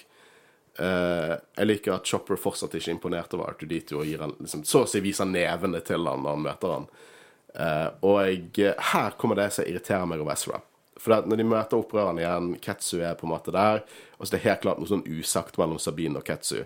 Uh, 0.78 1.36
jeg 1.58 1.68
liker 1.68 1.98
at 1.98 2.08
Chopper 2.08 2.40
fortsatt 2.40 2.74
ikke 2.78 2.88
er 2.88 2.96
imponert 2.96 3.34
over 3.36 3.52
R2D2 3.52 3.98
og 3.98 4.06
gir 4.08 4.22
han, 4.24 4.32
liksom, 4.40 4.62
så 4.64 4.86
å 4.86 4.88
si 4.88 5.02
viser 5.04 5.28
nevene 5.28 5.82
til 5.84 6.08
han 6.08 6.24
når 6.24 6.38
han 6.38 6.46
møter 6.46 6.76
han. 6.76 6.86
Uh, 7.52 7.88
og 8.08 8.62
her 8.92 9.18
kommer 9.20 9.36
det 9.36 9.50
som 9.52 9.68
irriterer 9.68 10.08
meg 10.08 10.24
over 10.24 10.32
Ezra. 10.32 10.62
For 11.02 11.26
når 11.26 11.40
de 11.40 11.48
møter 11.48 11.80
opprørerne 11.80 12.22
igjen, 12.22 12.48
Ketsu 12.62 13.00
er 13.02 13.16
på 13.18 13.26
en 13.26 13.34
måte 13.34 13.52
der, 13.54 13.82
og 14.18 14.24
så 14.24 14.34
det 14.34 14.40
er 14.40 14.48
helt 14.50 14.64
klart 14.64 14.80
noe 14.80 14.90
sånn 14.90 15.06
usagt 15.08 15.58
mellom 15.60 15.80
Sabine 15.82 16.20
og 16.20 16.26
Ketsu. 16.28 16.62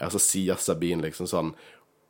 Og 0.00 0.14
så 0.14 0.20
sier 0.22 0.60
Sabine 0.60 1.06
liksom 1.06 1.28
sånn 1.30 1.54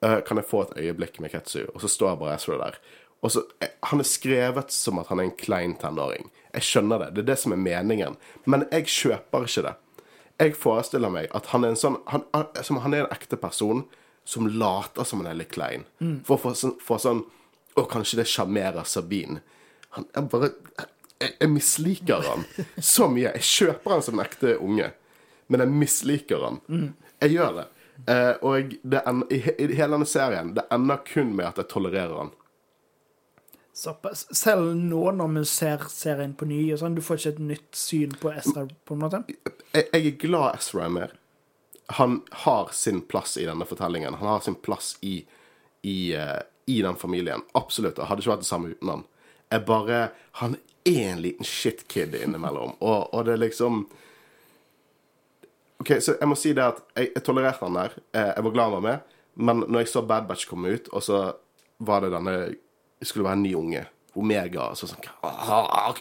«Øh, 0.05 0.21
Kan 0.27 0.41
jeg 0.41 0.49
få 0.49 0.65
et 0.65 0.77
øyeblikk 0.81 1.21
med 1.21 1.33
Ketsu? 1.35 1.67
Og 1.75 1.83
så 1.83 1.91
står 1.93 2.17
bare 2.21 2.35
Ezra 2.39 2.59
der. 2.59 2.79
Og 3.23 3.31
så, 3.31 3.43
eh, 3.61 3.69
Han 3.83 4.01
er 4.01 4.05
skrevet 4.05 4.71
som 4.71 4.99
at 4.99 5.09
han 5.09 5.21
er 5.21 5.25
en 5.25 5.37
klein 5.37 5.75
tenåring. 5.77 6.31
Jeg 6.55 6.63
skjønner 6.63 6.99
det. 6.99 7.15
Det 7.15 7.23
er 7.23 7.35
det 7.35 7.39
som 7.39 7.53
er 7.53 7.57
meningen. 7.57 8.17
Men 8.47 8.67
jeg 8.73 8.87
kjøper 8.87 9.47
ikke 9.47 9.63
det. 9.63 9.75
Jeg 10.41 10.57
forestiller 10.57 11.11
meg 11.13 11.29
at 11.37 11.47
han 11.53 11.65
er 11.65 11.69
en 11.69 11.77
sånn 11.77 11.99
Han, 12.09 12.25
han, 12.35 12.47
som 12.65 12.79
han 12.81 12.95
er 12.95 13.05
en 13.05 13.13
ekte 13.13 13.37
person 13.37 13.85
som 14.25 14.47
later 14.47 15.05
som 15.05 15.21
han 15.21 15.33
er 15.33 15.35
litt 15.41 15.53
klein. 15.53 15.85
For 16.25 16.37
å 16.37 16.41
få 16.41 16.55
sånn, 16.55 16.79
få 16.81 16.99
sånn 16.99 17.25
Å, 17.77 17.85
kanskje 17.87 18.17
det 18.19 18.27
sjarmerer 18.27 18.85
Sabine. 18.85 19.43
Han 19.91 20.07
er 20.17 20.23
bare 20.23 20.53
Jeg, 21.21 21.35
jeg 21.41 21.51
misliker 21.53 22.25
han 22.25 22.45
så 22.79 23.09
mye. 23.09 23.35
Jeg 23.37 23.43
kjøper 23.43 23.91
han 23.91 24.03
som 24.03 24.19
en 24.19 24.25
ekte 24.25 24.57
unge, 24.59 24.93
men 25.49 25.61
jeg 25.61 25.69
misliker 25.69 26.41
han. 26.47 26.61
Jeg 27.21 27.35
gjør 27.37 27.59
det. 27.61 27.67
Eh, 28.09 28.33
og 28.49 28.73
det 28.83 29.03
en, 29.07 29.25
i, 29.29 29.43
i 29.61 29.67
hele 29.77 29.93
denne 29.93 30.07
serien 30.09 30.55
Det 30.57 30.63
ender 30.73 31.03
kun 31.05 31.35
med 31.37 31.51
at 31.51 31.59
jeg 31.61 31.69
tolererer 31.69 32.17
han. 32.17 32.31
Såpass. 33.81 34.27
Selv 34.37 34.75
nå 34.77 35.07
når 35.17 35.29
vi 35.39 35.43
ser 35.49 35.87
serien 35.89 36.35
på 36.37 36.45
ny, 36.45 36.59
sånn, 36.77 36.99
du 36.99 37.01
får 37.01 37.21
ikke 37.23 37.31
et 37.33 37.39
nytt 37.49 37.79
syn 37.81 38.13
på 38.21 38.29
Ezra, 38.37 38.67
på 38.85 38.97
en 38.97 39.01
måte? 39.07 39.23
jeg, 39.73 39.87
er 39.97 40.11
glad 40.21 40.59
Ezra 40.59 40.85
er 40.85 40.93
med. 40.99 41.15
Han 41.97 42.19
har 42.45 42.75
sin 42.77 43.01
plass 43.09 43.39
i 43.41 43.47
denne 43.49 43.65
fortellingen. 43.65 44.19
Han 44.21 44.29
har 44.35 44.45
sin 44.45 44.59
plass 44.61 44.93
i, 45.01 45.23
i, 45.81 46.13
eh, 46.13 46.43
i 46.69 46.83
den 46.85 47.01
familien. 47.01 47.47
Absolutt. 47.57 47.97
Det 47.97 48.11
hadde 48.11 48.21
ikke 48.21 48.35
vært 48.35 48.45
det 48.45 48.51
samme 48.51 48.75
uten 48.75 48.93
han. 48.93 49.09
Jeg 49.51 49.67
bare 49.73 50.05
Han 50.43 50.61
er 50.85 51.03
en 51.15 51.25
liten 51.25 51.49
shitkid 51.49 52.15
innimellom, 52.21 52.77
og, 52.79 53.15
og 53.15 53.25
det 53.27 53.33
er 53.39 53.45
liksom 53.49 53.87
OK, 55.81 55.97
så 56.05 56.15
jeg 56.21 56.29
må 56.29 56.37
si 56.37 56.53
det 56.53 56.69
at 56.69 56.85
jeg, 56.93 57.15
jeg 57.17 57.25
tolererte 57.25 57.65
han 57.65 57.81
der. 57.81 57.97
Eh, 58.13 58.35
Jeg 58.37 58.45
var 58.45 58.53
glad 58.59 58.69
han 58.69 58.83
var 58.83 58.89
med. 58.93 59.15
Men 59.41 59.65
når 59.65 59.87
jeg 59.87 59.97
så 59.97 60.05
Bad 60.05 60.29
Batch 60.29 60.45
komme 60.49 60.77
ut, 60.77 60.93
og 60.93 61.03
så 61.03 61.31
var 61.81 62.05
det 62.05 62.13
denne 62.13 62.35
skulle 63.09 63.25
være 63.25 63.39
en 63.39 63.43
ny 63.43 63.55
unge. 63.59 63.85
Omega. 64.19 64.73
Så 64.75 64.91
sånn 64.91 65.05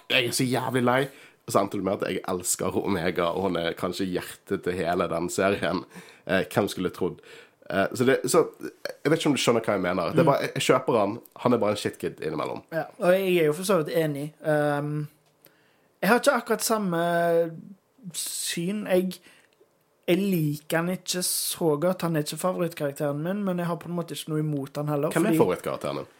Jeg 0.09 0.25
er 0.25 0.31
så 0.35 0.47
jævlig 0.47 0.83
lei. 0.83 1.01
Og 1.49 1.53
så 1.53 1.63
endte 1.63 1.79
det 1.79 1.85
med 1.85 1.97
at 1.97 2.11
jeg 2.11 2.21
elsker 2.29 2.75
Omega, 2.77 3.31
og 3.33 3.47
hun 3.47 3.55
er 3.57 3.77
kanskje 3.77 4.05
hjertet 4.05 4.61
til 4.67 4.75
hele 4.77 5.07
den 5.09 5.31
serien. 5.33 5.79
Eh, 6.29 6.43
hvem 6.45 6.67
skulle 6.69 6.91
trodd? 6.93 7.23
Eh, 7.69 7.87
så, 7.97 8.05
det, 8.05 8.19
så 8.29 8.43
jeg 8.61 9.09
vet 9.09 9.17
ikke 9.17 9.31
om 9.31 9.37
du 9.37 9.41
skjønner 9.41 9.65
hva 9.65 9.77
jeg 9.79 9.81
mener. 9.81 10.13
Det 10.13 10.21
er 10.21 10.27
bare, 10.29 10.43
jeg, 10.45 10.65
kjøper 10.67 10.99
han. 10.99 11.15
Han 11.41 11.55
er 11.55 11.63
bare 11.63 11.73
en 11.73 11.81
shitkid 11.81 12.21
innimellom. 12.21 12.61
Ja, 12.75 12.85
og 12.99 13.15
jeg 13.15 13.33
er 13.33 13.49
jo 13.49 13.57
for 13.57 13.69
så 13.71 13.79
vidt 13.81 13.89
enig. 13.97 14.27
Um, 14.45 14.93
jeg 15.99 16.11
har 16.11 16.21
ikke 16.21 16.37
akkurat 16.37 16.65
samme 16.65 17.01
syn. 18.13 18.85
Jeg, 18.85 19.17
jeg 20.05 20.21
liker 20.21 20.83
han 20.83 20.93
ikke 20.99 21.25
så 21.25 21.73
godt. 21.81 22.05
Han 22.05 22.17
er 22.17 22.25
ikke 22.25 22.41
favorittkarakteren 22.45 23.25
min, 23.25 23.41
men 23.45 23.61
jeg 23.61 23.69
har 23.69 23.81
på 23.81 23.89
en 23.89 23.97
måte 23.97 24.17
ikke 24.17 24.35
noe 24.35 24.45
imot 24.45 24.77
han 24.77 24.93
heller. 24.93 25.13
Hvem 25.13 25.25
er 25.25 25.33
fordi 25.33 25.43
favorittkarakteren 25.43 26.03
din? 26.03 26.13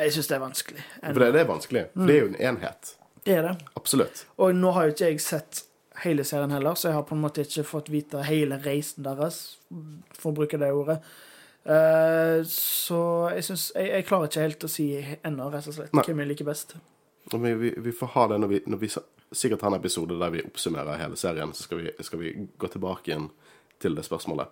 Jeg 0.00 0.14
syns 0.16 0.30
det 0.30 0.36
er 0.36 0.42
vanskelig. 0.42 0.84
For 1.00 1.22
det, 1.22 1.32
det 1.36 1.42
er 1.42 1.48
vanskelig. 1.48 1.84
For 1.94 2.08
det 2.08 2.16
er 2.16 2.22
jo 2.24 2.30
en 2.32 2.38
enhet. 2.50 2.94
Det 3.24 3.34
er 3.36 3.42
det. 3.50 3.56
Absolutt. 3.76 4.24
Og 4.40 4.54
nå 4.56 4.72
har 4.76 4.88
jo 4.88 4.94
ikke 4.94 5.10
jeg 5.12 5.24
sett 5.24 5.64
hele 6.04 6.24
serien 6.24 6.52
heller, 6.54 6.74
så 6.78 6.88
jeg 6.88 6.96
har 6.96 7.04
på 7.08 7.16
en 7.16 7.24
måte 7.24 7.44
ikke 7.44 7.66
fått 7.68 7.90
vite 7.92 8.22
hele 8.24 8.56
reisen 8.64 9.04
deres, 9.04 9.58
for 10.16 10.32
å 10.32 10.38
bruke 10.40 10.60
det 10.60 10.70
ordet. 10.72 11.00
Uh, 11.60 12.40
så 12.48 13.00
jeg 13.34 13.44
syns 13.50 13.66
jeg, 13.76 13.90
jeg 13.92 14.06
klarer 14.08 14.30
ikke 14.30 14.46
helt 14.46 14.64
å 14.64 14.70
si 14.72 14.86
ennå, 14.96 15.50
rett 15.52 15.68
og 15.68 15.76
slett, 15.76 15.92
Nei. 15.92 16.04
hvem 16.06 16.22
jeg 16.22 16.30
liker 16.30 16.48
best. 16.48 16.72
Vi, 17.30 17.52
vi, 17.60 17.74
vi 17.76 17.92
får 17.92 18.14
ha 18.14 18.26
det 18.32 18.38
når 18.40 18.52
vi, 18.54 18.62
når 18.72 18.80
vi 18.80 18.88
sikkert 19.36 19.66
har 19.66 19.74
en 19.74 19.78
episode 19.78 20.16
der 20.18 20.32
vi 20.32 20.44
oppsummerer 20.46 20.98
hele 21.02 21.20
serien, 21.20 21.52
så 21.54 21.66
skal 21.68 21.82
vi, 21.82 21.92
skal 22.06 22.22
vi 22.22 22.32
gå 22.58 22.72
tilbake 22.72 23.12
igjen 23.12 23.28
til 23.82 23.94
det 23.98 24.06
spørsmålet. 24.08 24.48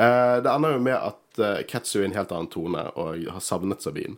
Uh, 0.00 0.40
det 0.44 0.52
ender 0.52 0.74
jo 0.76 0.80
med 0.88 0.96
at 0.96 1.44
uh, 1.44 1.60
Ketsu 1.68 2.00
i 2.00 2.08
en 2.08 2.16
helt 2.16 2.32
annen 2.32 2.50
tone 2.52 2.88
og 2.96 3.20
har 3.36 3.44
savnet 3.44 3.84
Sabine. 3.84 4.16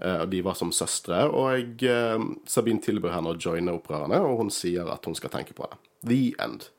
Eh, 0.00 0.20
og 0.22 0.28
de 0.32 0.40
var 0.42 0.56
som 0.56 0.72
søstre, 0.72 1.22
og 1.28 1.84
uh, 1.84 2.22
Sabine 2.48 2.80
tilbyr 2.80 3.12
henne 3.12 3.34
å 3.34 3.38
joine 3.38 3.74
opprørerne, 3.76 4.20
og 4.24 4.38
hun 4.40 4.52
sier 4.54 4.88
at 4.88 5.04
hun 5.04 5.16
skal 5.18 5.32
tenke 5.34 5.56
på 5.56 5.68
det. 5.68 5.80
The 6.08 6.20
end. 6.40 6.70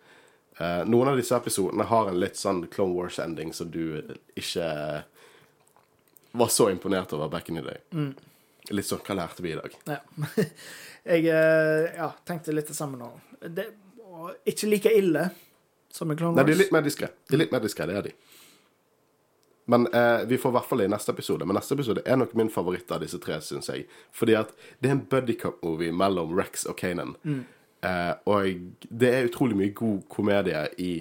Eh, 0.57 0.81
noen 0.89 1.11
av 1.11 1.17
disse 1.17 1.37
episodene 1.37 1.85
har 1.89 2.09
en 2.09 2.19
litt 2.21 2.37
sånn 2.37 2.63
Clone 2.73 2.93
Wars-ending 2.97 3.53
som 3.53 3.69
du 3.71 4.01
ikke 4.37 4.65
var 6.31 6.51
så 6.53 6.69
imponert 6.71 7.13
over 7.13 7.29
back 7.29 7.49
in 7.49 7.61
the 7.61 7.63
day. 7.65 7.79
Litt 8.71 8.87
sånn 8.87 9.01
Hva 9.05 9.17
lærte 9.17 9.43
vi 9.43 9.53
i 9.53 9.59
dag? 9.59 9.77
Ja. 9.89 10.01
Jeg 11.11 11.29
eh, 11.33 11.87
ja, 11.97 12.11
tenkte 12.29 12.53
litt 12.53 12.69
det 12.69 12.77
samme 12.77 12.99
nå. 12.99 13.09
Det 13.41 13.69
ikke 14.45 14.67
like 14.69 14.91
ille 14.93 15.23
som 15.89 16.11
i 16.11 16.17
Clone 16.17 16.35
Wars. 16.35 16.41
Nei, 16.43 16.45
de 16.51 16.53
er 16.53 16.61
litt 16.61 16.73
mer 16.75 16.85
diskré. 16.85 17.09
De 17.25 17.37
er 17.37 17.41
litt 17.41 17.53
mer 17.53 17.63
diskré, 17.63 17.87
det 17.89 17.97
er 17.97 18.09
de. 18.09 18.13
Men 19.65 19.87
eh, 19.87 20.25
vi 20.27 20.37
får 20.37 20.51
i 20.51 20.55
hvert 20.57 20.69
fall 20.69 20.81
det 20.81 20.87
i 20.89 20.91
neste 20.91 21.11
episode. 21.11 21.45
Men 21.45 21.55
neste 21.55 21.75
episode 21.77 22.03
er 22.05 22.17
nok 22.19 22.33
min 22.37 22.49
favoritt 22.49 22.91
av 22.91 23.03
disse 23.03 23.19
tre, 23.21 23.37
syns 23.45 23.69
jeg. 23.69 23.85
Fordi 24.15 24.35
at 24.39 24.53
det 24.79 24.89
er 24.89 24.95
en 24.97 25.05
buddycup-movie 25.11 25.93
mellom 25.95 26.33
Rex 26.37 26.65
og 26.65 26.77
Kanan. 26.81 27.15
Eh, 27.81 28.13
og 28.29 28.89
det 28.89 29.13
er 29.13 29.29
utrolig 29.29 29.57
mye 29.57 29.75
god 29.77 30.01
komedie 30.09 30.65
i 30.81 30.91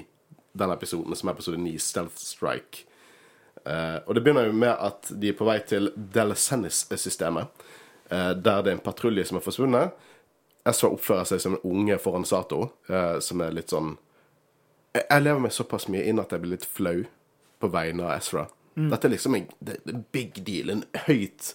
den 0.52 0.74
episoden, 0.74 1.16
som 1.16 1.30
er 1.30 1.38
episode 1.38 1.60
9, 1.62 1.74
Stealth 1.80 2.20
Strike. 2.20 2.84
Eh, 3.64 3.98
og 4.06 4.14
det 4.14 4.22
begynner 4.24 4.50
jo 4.50 4.56
med 4.56 4.72
at 4.74 5.10
de 5.20 5.32
er 5.32 5.38
på 5.38 5.48
vei 5.48 5.58
til 5.66 5.90
Delacenis-systemet, 6.14 7.66
eh, 8.10 8.30
der 8.36 8.62
det 8.62 8.72
er 8.72 8.78
en 8.78 8.84
patrulje 8.84 9.24
som 9.28 9.40
er 9.40 9.44
forsvunnet. 9.44 10.06
Ezra 10.68 10.92
oppfører 10.92 11.28
seg 11.28 11.40
som 11.40 11.56
en 11.56 11.64
unge 11.64 11.96
foran 11.98 12.28
Sato, 12.28 12.70
eh, 12.88 13.18
som 13.24 13.40
er 13.40 13.56
litt 13.56 13.72
sånn 13.72 13.96
jeg 14.90 15.22
lever 15.22 15.42
meg 15.44 15.54
såpass 15.54 15.86
mye 15.90 16.02
inn 16.10 16.18
at 16.18 16.32
jeg 16.34 16.42
blir 16.42 16.56
litt 16.56 16.66
flau 16.66 17.04
på 17.60 17.70
vegne 17.72 18.06
av 18.06 18.16
Ezra. 18.16 18.46
Dette 18.74 19.08
er 19.08 19.12
liksom 19.12 19.36
en 19.36 19.48
det, 19.58 19.80
det 19.84 19.92
er 19.92 19.98
en 19.98 20.06
big 20.14 20.40
deal. 20.46 20.72
En 20.72 20.84
høyt 21.06 21.52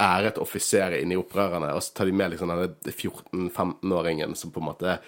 æret 0.00 0.38
offiser 0.38 0.94
inne 1.00 1.16
i 1.16 1.20
opprørerne, 1.20 1.72
og 1.74 1.82
så 1.82 1.96
tar 1.98 2.08
de 2.08 2.14
med 2.14 2.32
liksom 2.32 2.52
denne 2.52 2.68
14-15-åringen 2.86 4.36
som 4.38 4.54
på 4.54 4.62
en 4.62 4.68
måte 4.70 4.98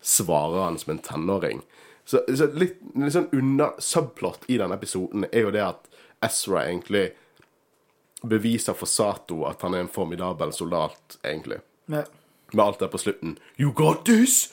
svarer 0.00 0.64
han 0.64 0.78
som 0.80 0.94
en 0.94 1.02
tenåring. 1.04 1.62
Så, 2.08 2.22
så 2.32 2.48
litt, 2.56 2.78
litt 2.96 3.12
sånn 3.12 3.28
under 3.36 3.76
subplot 3.84 4.48
i 4.48 4.56
denne 4.60 4.78
episoden 4.78 5.26
er 5.28 5.44
jo 5.44 5.52
det 5.52 5.64
at 5.66 5.90
Ezra 6.24 6.64
egentlig 6.64 7.10
beviser 8.24 8.74
for 8.74 8.90
Sato 8.90 9.44
at 9.46 9.60
han 9.62 9.76
er 9.76 9.84
en 9.84 9.92
formidabel 9.92 10.54
soldat, 10.56 11.18
egentlig 11.20 11.60
med 11.88 12.64
alt 12.64 12.78
det 12.78 12.88
på 12.88 12.98
slutten. 12.98 13.38
You 13.56 13.72
got 13.76 14.04
this! 14.04 14.52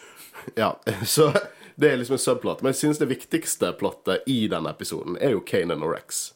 Ja, 0.55 0.79
så 1.05 1.31
det 1.75 1.91
er 1.91 1.99
liksom 1.99 2.15
en 2.15 2.23
subplot. 2.23 2.63
Men 2.63 2.71
jeg 2.73 2.81
synes 2.81 3.01
det 3.01 3.11
viktigste 3.11 3.73
plottet 3.79 4.23
i 4.31 4.45
denne 4.51 4.71
episoden 4.71 5.17
er 5.19 5.35
jo 5.35 5.43
Kanan 5.43 5.83
og 5.83 5.95
Rex. 5.95 6.29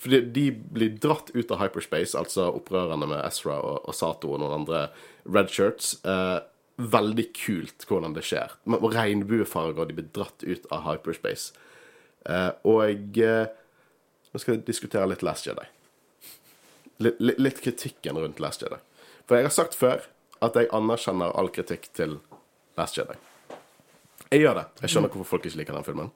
Fordi 0.00 0.20
de 0.32 0.46
blir 0.52 0.96
dratt 1.00 1.28
ut 1.34 1.50
av 1.52 1.60
hyperspace, 1.60 2.16
altså 2.16 2.46
opprørerne 2.56 3.08
med 3.08 3.20
Ezra 3.20 3.58
og, 3.60 3.82
og 3.88 3.96
Sato 3.96 4.32
og 4.32 4.40
noen 4.40 4.62
andre 4.62 4.86
redshirts. 5.28 5.98
Eh, 6.08 6.38
veldig 6.80 7.26
kult 7.36 7.84
hvordan 7.88 8.16
det 8.16 8.24
skjer. 8.24 8.54
Med 8.64 8.84
regnbuefarger, 8.94 9.88
de 9.88 9.98
blir 9.98 10.08
dratt 10.16 10.44
ut 10.44 10.68
av 10.72 10.86
hyperspace. 10.88 11.52
Eh, 12.28 12.48
og 12.68 13.20
eh, 13.20 13.52
nå 14.32 14.40
skal 14.40 14.56
jeg 14.56 14.64
diskutere 14.68 15.08
litt 15.10 15.24
Last 15.26 15.48
Jedi. 15.48 15.68
Litt, 17.04 17.20
litt 17.20 17.60
kritikken 17.64 18.20
rundt 18.20 18.40
Last 18.40 18.64
Jedi. 18.64 18.80
For 19.28 19.36
jeg 19.36 19.48
har 19.50 19.56
sagt 19.56 19.76
før 19.76 20.08
at 20.40 20.56
jeg 20.56 20.72
anerkjenner 20.72 21.36
all 21.36 21.52
kritikk 21.52 21.90
til 21.96 22.22
Last 22.80 22.96
Jedi. 22.96 23.20
Jeg 24.30 24.44
gjør 24.44 24.54
det. 24.60 24.66
Jeg 24.84 24.90
skjønner 24.92 25.10
hvorfor 25.10 25.32
folk 25.36 25.46
ikke 25.48 25.58
liker 25.58 25.74
den 25.74 25.84
filmen. 25.86 26.10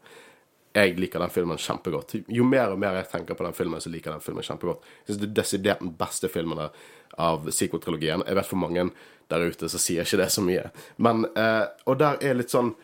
jeg 0.75 0.97
liker 0.99 1.19
den 1.23 1.31
filmen 1.31 1.59
kjempegodt. 1.59 2.17
Jo 2.35 2.45
mer 2.45 2.73
og 2.75 2.79
mer 2.83 2.97
jeg 2.99 3.09
tenker 3.13 3.35
på 3.39 3.45
den 3.47 3.53
filmen, 3.55 3.81
så 3.81 3.91
liker 3.91 4.11
jeg 4.11 4.19
den 4.19 4.25
filmen 4.25 4.43
kjempegodt. 4.43 4.81
Jeg 5.07 5.07
synes 5.15 5.21
det 5.23 5.29
er 5.29 5.35
desidert 5.43 5.81
den 5.85 5.93
beste 5.99 6.29
filmen 6.29 6.59
av- 7.19 7.45
psykotrilogien. 7.47 8.25
Jeg 8.27 8.35
vet 8.35 8.47
for 8.47 8.57
mange 8.59 8.91
der 9.31 9.45
ute 9.47 9.69
så 9.71 9.79
sier 9.79 10.03
ikke 10.03 10.19
det 10.19 10.31
så 10.33 10.43
mye. 10.43 10.71
Men, 10.99 11.25
eh, 11.37 11.67
Og 11.87 11.99
der 11.99 12.19
er 12.21 12.35
litt 12.35 12.51
sånn 12.51 12.75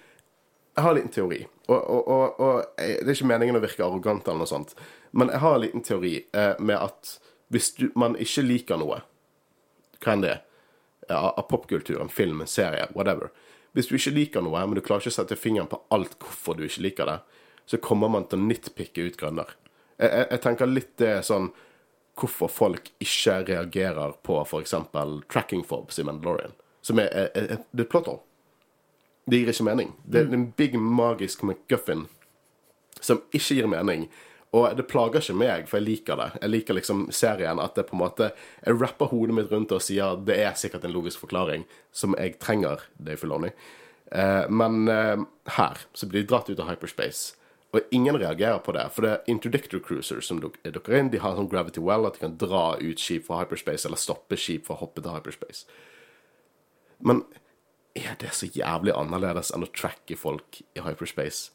Jeg 0.77 0.85
har 0.85 0.91
en 0.91 0.97
liten 0.97 1.11
teori. 1.13 1.47
Og, 1.69 1.91
og, 1.91 2.09
og, 2.09 2.41
og 2.41 2.65
Det 2.79 3.03
er 3.03 3.11
ikke 3.11 3.27
meningen 3.27 3.57
å 3.57 3.61
virke 3.61 3.83
arrogant, 3.85 4.27
eller 4.29 4.39
noe 4.39 4.47
sånt, 4.47 4.75
men 5.13 5.29
jeg 5.29 5.39
har 5.41 5.55
en 5.55 5.61
liten 5.61 5.83
teori 5.83 6.25
eh, 6.33 6.55
med 6.61 6.77
at 6.77 7.19
hvis 7.51 7.75
du, 7.75 7.91
man 7.97 8.15
ikke 8.17 8.43
liker 8.47 8.79
noe, 8.79 9.01
hva 10.01 10.13
enn 10.13 10.23
det 10.23 10.31
er, 10.31 10.41
av 11.11 11.35
av 11.39 11.49
popkultur, 11.51 12.09
film, 12.09 12.47
serie, 12.47 12.87
whatever 12.95 13.31
Hvis 13.77 13.91
du 13.91 13.97
ikke 13.97 14.15
liker 14.17 14.45
noe, 14.45 14.63
men 14.67 14.79
du 14.79 14.83
klarer 14.85 15.05
ikke 15.05 15.13
å 15.15 15.19
sette 15.21 15.39
fingeren 15.39 15.71
på 15.71 15.79
alt 15.95 16.17
hvorfor 16.19 16.59
du 16.59 16.65
ikke 16.67 16.85
liker 16.89 17.11
det, 17.11 17.19
så 17.71 17.79
kommer 17.79 18.11
man 18.11 18.27
til 18.27 18.41
å 18.41 18.47
nitpikke 18.49 19.05
ut 19.07 19.19
grønner. 19.21 19.53
Jeg, 20.01 20.11
jeg, 20.11 20.27
jeg 20.33 20.43
tenker 20.47 20.71
litt 20.71 20.95
det 20.99 21.13
sånn 21.29 21.51
hvorfor 22.21 22.51
folk 22.53 22.91
ikke 23.01 23.37
reagerer 23.49 24.17
på 24.27 24.41
f.eks. 24.43 24.75
tracking 25.31 25.63
fobs 25.65 26.01
i 26.01 26.05
Mandalorian, 26.05 26.57
som 26.83 26.99
er, 26.99 27.13
er, 27.13 27.31
er, 27.35 27.47
er 27.55 27.61
er 27.61 27.85
et 27.85 27.93
plot 27.93 28.11
hole. 28.11 28.25
Det 29.31 29.39
gir 29.39 29.53
ikke 29.53 29.69
mening. 29.69 29.93
Det 30.03 30.25
er 30.25 30.35
en 30.35 30.49
big 30.59 30.75
magisk 30.81 31.45
McGuffin 31.47 32.09
som 33.01 33.23
ikke 33.31 33.61
gir 33.61 33.69
mening. 33.71 34.09
Og 34.51 34.73
det 34.75 34.89
plager 34.91 35.23
ikke 35.23 35.39
meg, 35.39 35.69
for 35.71 35.79
jeg 35.79 35.87
liker 35.87 36.19
det. 36.19 36.29
Jeg 36.43 36.51
liker 36.51 36.75
liksom 36.75 37.05
serien 37.15 37.61
at 37.63 37.77
det 37.79 37.85
på 37.87 37.95
en 37.95 38.03
måte 38.03 38.33
Jeg 38.67 38.81
rapper 38.81 39.13
hodet 39.13 39.37
mitt 39.37 39.53
rundt 39.53 39.71
og 39.77 39.83
sier 39.85 40.17
det 40.27 40.41
er 40.43 40.57
sikkert 40.59 40.85
en 40.85 40.95
logisk 40.95 41.23
forklaring, 41.23 41.69
som 41.95 42.17
jeg 42.19 42.39
trenger, 42.43 42.83
Dave 42.99 43.21
Filoni. 43.21 43.53
Eh, 44.11 44.49
men 44.51 44.89
eh, 44.91 45.23
her 45.55 45.85
så 45.95 46.09
blir 46.11 46.25
de 46.25 46.33
dratt 46.33 46.51
ut 46.51 46.59
av 46.59 46.67
hyperspace. 46.73 47.37
Og 47.71 47.87
ingen 47.95 48.19
reagerer 48.19 48.59
på 48.59 48.75
det, 48.75 48.89
for 48.91 49.07
det 49.07 49.13
er 49.13 49.31
interdictor 49.31 49.79
cruisers 49.87 50.27
som 50.27 50.41
duk- 50.43 50.59
dukker 50.67 50.97
inn. 50.99 51.13
De 51.13 51.21
har 51.23 51.37
sånn 51.39 51.51
gravity 51.51 51.79
well, 51.79 52.09
at 52.09 52.19
de 52.19 52.25
kan 52.25 52.35
dra 52.41 52.75
ut 52.81 52.99
skip 52.99 53.29
fra 53.29 53.45
hyperspace, 53.45 53.87
eller 53.87 54.01
stoppe 54.03 54.35
skip 54.35 54.67
fra 54.67 54.75
å 54.75 54.83
hoppe 54.83 55.05
til 55.05 55.15
hyperspace. 55.15 55.71
Men 57.07 57.23
er 57.95 58.19
det 58.19 58.35
så 58.35 58.51
jævlig 58.51 58.97
annerledes 58.99 59.55
enn 59.55 59.63
å 59.63 59.71
tracke 59.71 60.19
folk 60.19 60.59
i 60.75 60.83
hyperspace? 60.83 61.53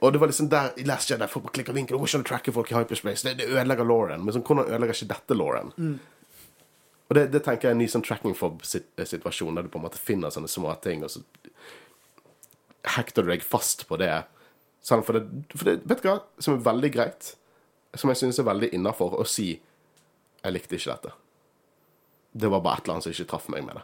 Og 0.00 0.12
det 0.12 0.20
var 0.20 0.30
liksom 0.30 0.48
der 0.48 0.72
i 0.80 0.84
Last 0.88 1.10
Jedi 1.10 1.26
folk 1.28 1.50
klikker 1.52 1.76
vinkel. 1.76 1.98
Hvorfor 2.00 2.22
ikke 2.22 2.24
å 2.24 2.30
tracke 2.30 2.54
folk 2.56 2.70
i 2.72 2.76
hyperspace? 2.78 3.26
Det, 3.26 3.34
det 3.42 3.50
ødelegger 3.52 3.88
Lauren. 3.88 4.24
Men 4.24 4.36
sånn, 4.36 4.44
hvordan 4.46 4.70
ødelegger 4.70 4.96
ikke 4.96 5.12
dette 5.12 5.36
Lauren? 5.36 5.72
Og 7.10 7.16
det, 7.18 7.26
det 7.34 7.42
tenker 7.44 7.68
jeg 7.68 7.74
er 7.74 7.76
en 7.76 7.82
ny 7.82 7.88
sånn 7.90 8.04
tracking 8.06 8.36
fob-situasjon, 8.38 9.56
der 9.58 9.66
du 9.66 9.72
på 9.72 9.80
en 9.80 9.84
måte 9.88 10.00
finner 10.00 10.30
sånne 10.30 10.48
små 10.48 10.72
ting, 10.84 11.02
og 11.02 11.10
så 11.10 11.24
hekter 12.96 13.26
du 13.26 13.32
deg 13.32 13.42
fast 13.44 13.82
på 13.88 13.98
det. 14.00 14.12
Sånn, 14.86 15.02
for, 15.04 15.18
det, 15.18 15.42
for 15.52 15.68
det, 15.68 15.80
vet 15.90 16.04
du 16.04 16.08
hva, 16.08 16.20
som 16.38 16.54
er 16.54 16.64
veldig 16.70 16.92
greit, 16.94 17.32
som 17.98 18.12
jeg 18.12 18.22
synes 18.22 18.38
er 18.38 18.46
veldig 18.46 18.70
innafor, 18.78 19.18
å 19.18 19.26
si 19.26 19.50
'jeg 20.40 20.54
likte 20.54 20.78
ikke 20.78 20.94
dette'. 20.94 21.16
Det 22.32 22.48
var 22.48 22.62
bare 22.62 22.78
et 22.78 22.84
eller 22.84 22.94
annet 22.94 23.04
som 23.04 23.12
ikke 23.12 23.30
traff 23.34 23.48
meg 23.50 23.66
med 23.66 23.74
det. 23.74 23.82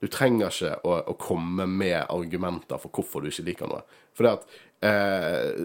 Du 0.00 0.08
trenger 0.12 0.52
ikke 0.52 0.74
å, 0.84 0.96
å 1.12 1.14
komme 1.20 1.66
med 1.70 2.02
argumenter 2.02 2.80
for 2.82 2.92
hvorfor 2.92 3.24
du 3.24 3.30
ikke 3.30 3.46
liker 3.46 3.70
noe. 3.70 3.84
For 4.16 4.26
det 4.26 4.34
at 4.36 4.58
eh, 4.84 5.62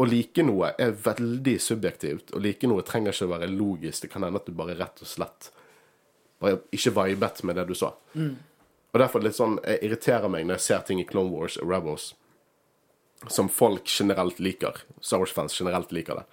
Å 0.00 0.06
like 0.08 0.44
noe 0.44 0.74
er 0.80 0.94
veldig 0.96 1.56
subjektivt. 1.60 2.34
Å 2.36 2.40
like 2.40 2.68
noe 2.68 2.84
trenger 2.86 3.12
ikke 3.12 3.28
å 3.28 3.32
være 3.34 3.50
logisk. 3.52 4.04
Det 4.04 4.12
kan 4.12 4.24
hende 4.24 4.40
at 4.40 4.46
du 4.48 4.56
bare 4.56 4.76
rett 4.78 5.02
og 5.04 5.08
slett 5.08 5.50
bare 6.40 6.62
ikke 6.72 6.94
vibet 6.96 7.42
med 7.44 7.58
det 7.60 7.66
du 7.68 7.74
sa. 7.76 7.90
Og 8.90 8.98
derfor 8.98 9.20
er 9.20 9.26
det 9.26 9.28
litt 9.28 9.38
sånn, 9.38 9.58
jeg 9.60 9.82
irriterer 9.86 10.32
meg 10.32 10.46
når 10.46 10.56
jeg 10.56 10.66
ser 10.66 10.86
ting 10.88 11.02
i 11.02 11.04
Clone 11.08 11.30
Wars 11.34 11.58
og 11.60 11.68
Rebels 11.68 12.14
som 13.28 13.48
folk 13.52 13.88
generelt 14.00 14.38
liker. 14.40 14.80
Star 15.00 15.20
Wars-fans 15.20 15.60
generelt 15.60 15.92
liker 15.92 16.22
det. 16.22 16.24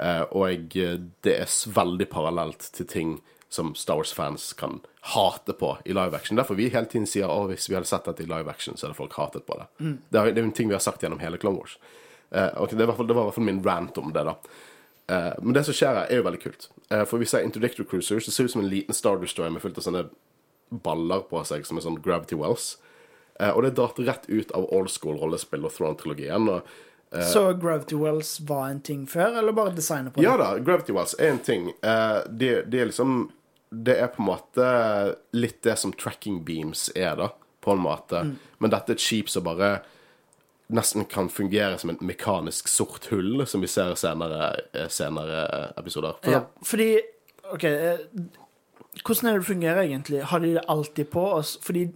Eh, 0.00 0.22
og 0.32 0.76
eh, 0.76 0.96
det 1.24 1.34
er 1.42 1.56
veldig 1.74 2.08
parallelt 2.08 2.70
til 2.72 2.88
ting 2.88 3.10
som 3.52 3.74
Star 3.76 3.98
Wars-fans 4.00 4.52
kan 4.56 4.80
hate 5.12 5.52
på 5.52 5.74
i 5.84 5.92
live 5.92 6.16
action. 6.16 6.38
Derfor 6.40 6.56
vi 6.56 6.70
hele 6.72 6.88
tiden 6.88 7.06
sier 7.06 7.28
at 7.28 7.50
hvis 7.50 7.68
vi 7.68 7.76
hadde 7.76 7.90
sett 7.90 8.06
dette 8.08 8.24
i 8.24 8.28
live 8.30 8.48
action, 8.50 8.76
så 8.76 8.86
hadde 8.86 8.96
folk 8.96 9.16
hatet 9.18 9.44
på 9.46 9.58
det. 9.60 9.66
Det, 10.08 10.18
er, 10.18 10.30
det 10.32 10.40
er 10.40 10.46
en 10.46 10.54
ting 10.56 10.70
vi 10.70 10.78
har 10.78 10.84
sagt 10.84 11.04
gjennom 11.04 11.20
hele 11.20 11.40
Clone 11.42 11.60
Wars. 11.60 11.78
Eh, 12.30 12.62
okay, 12.62 12.78
det, 12.78 12.86
fall, 12.96 13.06
det 13.06 13.16
var 13.18 13.26
i 13.26 13.30
hvert 13.30 13.36
fall 13.36 13.44
min 13.50 13.60
rant 13.64 13.98
om 14.00 14.12
det, 14.14 14.24
da. 14.24 14.36
Eh, 15.12 15.32
men 15.42 15.52
det 15.52 15.64
som 15.68 15.76
skjer 15.76 15.98
her, 15.98 16.06
er 16.08 16.22
jo 16.22 16.26
veldig 16.28 16.40
kult. 16.42 16.70
Eh, 16.88 17.04
for 17.08 17.20
vi 17.20 17.28
ser 17.28 17.44
Interdictor 17.44 17.84
Cruisers. 17.90 18.24
Det 18.24 18.32
ser 18.32 18.48
ut 18.48 18.54
som 18.54 18.62
en 18.64 18.70
liten 18.72 18.96
Star 18.96 19.20
Destroyer 19.20 19.52
med 19.52 19.64
fullt 19.64 19.82
av 19.82 19.86
sånne 19.88 20.06
baller 20.72 21.26
på 21.28 21.42
seg, 21.44 21.66
som 21.68 21.76
er 21.76 21.84
sånn 21.84 22.00
Gravity 22.04 22.38
Wells. 22.40 22.78
Eh, 23.40 23.50
og 23.50 23.64
det 23.64 23.72
er 23.72 23.76
dratt 23.82 24.00
rett 24.06 24.26
ut 24.30 24.56
av 24.56 24.70
old 24.72 24.90
school 24.92 25.20
rollespill 25.20 25.68
og 25.68 25.76
Throne-trilogien. 25.76 26.48
og 26.48 27.28
Så 27.28 27.44
Gravity 27.60 28.00
Wells 28.00 28.38
var 28.48 28.70
en 28.70 28.80
ting 28.80 29.04
før, 29.06 29.38
eller 29.42 29.52
bare 29.52 29.76
designet 29.76 30.14
på 30.14 30.22
det? 30.22 30.28
Ja 30.30 30.38
da, 30.40 30.54
Gravity 30.58 30.96
Wells 30.96 31.14
er 31.18 31.34
en 31.34 31.44
ting. 31.44 31.68
Eh, 31.82 32.18
det, 32.28 32.54
det 32.72 32.80
er 32.80 32.92
liksom 32.92 33.30
Det 33.72 33.96
er 33.96 34.10
på 34.12 34.20
en 34.22 34.28
måte 34.28 34.66
litt 35.32 35.62
det 35.64 35.78
som 35.80 35.94
tracking 35.96 36.42
beams 36.44 36.90
er, 36.94 37.16
da, 37.16 37.30
på 37.64 37.72
en 37.72 37.82
måte. 37.82 38.20
Men 38.60 38.72
dette 38.72 38.92
er 38.92 39.00
et 39.00 39.04
skip 39.04 39.32
som 39.32 39.46
bare 39.46 39.78
nesten 40.72 41.04
kan 41.04 41.28
fungere 41.28 41.78
som 41.78 41.90
et 41.90 42.00
mekanisk 42.04 42.68
sort 42.68 43.08
hull, 43.12 43.46
som 43.46 43.60
vi 43.60 43.68
ser 43.68 43.94
senere, 43.98 44.54
eh, 44.72 44.88
senere 44.88 45.72
episoder. 45.76 46.16
For 46.22 46.32
Ja, 46.32 46.44
fordi 46.64 47.00
OK 47.52 47.64
eh, 47.64 47.98
Hvordan 49.04 49.28
er 49.28 49.32
det 49.32 49.40
det 49.40 49.46
fungerer 49.46 49.82
egentlig? 49.82 50.22
Har 50.22 50.38
de 50.38 50.54
det 50.54 50.64
alltid 50.68 51.10
på? 51.10 51.20
oss? 51.32 51.58
Fordi 51.62 51.90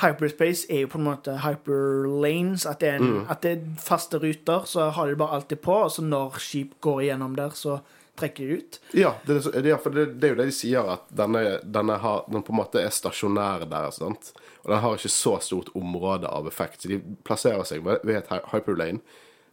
hyperspace 0.00 0.66
er 0.70 0.80
jo 0.80 0.86
på 0.86 0.98
en 0.98 1.04
måte 1.04 1.38
hyperlanes. 1.42 2.66
At 2.66 2.80
det, 2.80 2.88
er 2.88 2.94
en, 3.02 3.26
at 3.28 3.42
det 3.42 3.50
er 3.50 3.64
faste 3.82 4.18
ruter, 4.18 4.62
så 4.64 4.90
har 4.90 5.06
de 5.06 5.10
det 5.10 5.18
bare 5.18 5.34
alltid 5.34 5.60
på. 5.60 5.72
Og 5.72 5.90
så 5.90 6.02
når 6.02 6.38
skip 6.38 6.80
går 6.80 7.00
igjennom 7.00 7.34
der, 7.36 7.50
så 7.50 7.80
trekker 8.20 8.52
ut. 8.60 8.78
Ja, 8.96 9.14
det, 9.26 9.40
det, 9.64 9.74
for 9.82 9.96
det, 9.96 10.06
det 10.20 10.28
er 10.28 10.34
jo 10.34 10.38
det 10.38 10.48
de 10.50 10.54
sier, 10.54 10.92
at 10.94 11.08
denne, 11.16 11.58
denne 11.64 11.96
har, 12.02 12.22
den 12.30 12.44
på 12.46 12.54
en 12.54 12.60
måte 12.60 12.82
er 12.82 12.92
stasjonær 12.94 13.66
der. 13.70 13.90
Sant? 13.96 14.32
Og 14.62 14.70
den 14.70 14.82
har 14.84 14.96
ikke 14.96 15.12
så 15.12 15.34
stort 15.42 15.72
område 15.74 16.28
av 16.28 16.48
effekt. 16.48 16.82
Så 16.82 16.92
de 16.92 17.00
plasserer 17.26 17.66
seg 17.68 17.84
ved 17.84 18.14
et 18.18 18.32
hyperlane 18.52 19.02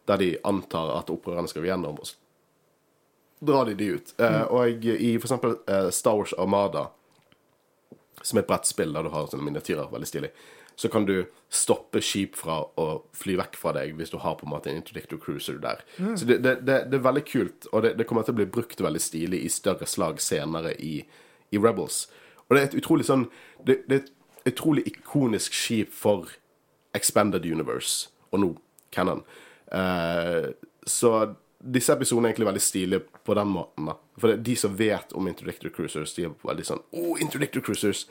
der 0.08 0.20
de 0.20 0.30
antar 0.48 0.94
at 0.94 1.10
opprørerne 1.12 1.50
skal 1.50 1.66
gjennom. 1.68 1.98
Og 2.00 2.12
så 2.12 2.16
drar 3.44 3.68
de 3.68 3.74
de 3.78 3.90
ut. 3.98 4.14
Eh, 4.18 4.42
og 4.42 4.86
i 4.88 5.10
for 5.18 5.28
eksempel 5.28 5.58
eh, 5.68 5.90
Star 5.94 6.16
Wars 6.16 6.32
Armada, 6.38 6.88
som 8.22 8.38
er 8.38 8.44
et 8.44 8.48
brettspill 8.48 8.94
der 8.96 9.06
du 9.06 9.12
har 9.12 9.28
sånne 9.30 9.46
miniatyrer, 9.46 9.90
veldig 9.92 10.08
stilig, 10.08 10.32
så 10.78 10.88
kan 10.88 11.06
du 11.06 11.24
stoppe 11.50 11.98
skip 12.04 12.36
fra 12.38 12.60
å 12.78 12.84
fly 13.16 13.34
vekk 13.40 13.56
fra 13.58 13.72
deg 13.74 13.96
hvis 13.98 14.12
du 14.12 14.20
har 14.22 14.36
på 14.38 14.46
en 14.46 14.52
måte 14.52 14.70
en 14.70 14.76
interdictor 14.78 15.18
cruiser 15.18 15.58
der. 15.58 15.82
Så 16.14 16.28
det, 16.28 16.36
det, 16.44 16.52
det, 16.68 16.76
det 16.92 17.00
er 17.00 17.02
veldig 17.02 17.24
kult, 17.26 17.66
og 17.72 17.82
det, 17.82 18.06
kommer 18.06 18.22
til 18.22 18.36
å 18.36 18.38
bli 18.38 18.46
brukt 18.46 18.78
veldig 18.84 19.02
stilig 19.02 19.40
i 19.42 19.50
større 19.50 19.88
slag 19.90 20.22
senere 20.22 20.76
i, 20.78 21.00
i 21.50 21.58
Rebels. 21.58 22.04
Og 22.46 22.54
det 22.54 22.62
er 22.62 22.70
et 22.70 22.78
utrolig 22.78 23.08
sånn 23.08 23.26
Det, 23.66 23.80
er 23.90 24.04
et 24.04 24.14
utrolig 24.52 24.86
ikonisk 24.86 25.58
skip 25.58 25.90
for 25.90 26.30
Expanded 26.94 27.42
Universe, 27.42 28.12
og 28.30 28.44
nå 28.44 28.54
Cannon. 28.94 29.26
Uh, 29.74 30.54
så 30.86 31.34
disse 31.58 31.92
episodene 31.92 32.30
er 32.30 32.36
egentlig 32.36 32.52
veldig 32.52 32.62
stilige 32.62 33.22
på 33.26 33.34
den 33.34 33.50
måten. 33.50 33.90
da. 33.90 33.98
For 34.22 34.38
de 34.38 34.56
som 34.56 34.78
vet 34.78 35.10
om 35.18 35.26
Interdictor 35.26 35.74
Cruisers, 35.74 36.14
de 36.14 36.30
er 36.30 36.42
veldig 36.46 36.70
sånn 36.70 36.86
Oh, 36.94 37.16
Interdictor 37.18 37.66
Cruisers! 37.66 38.06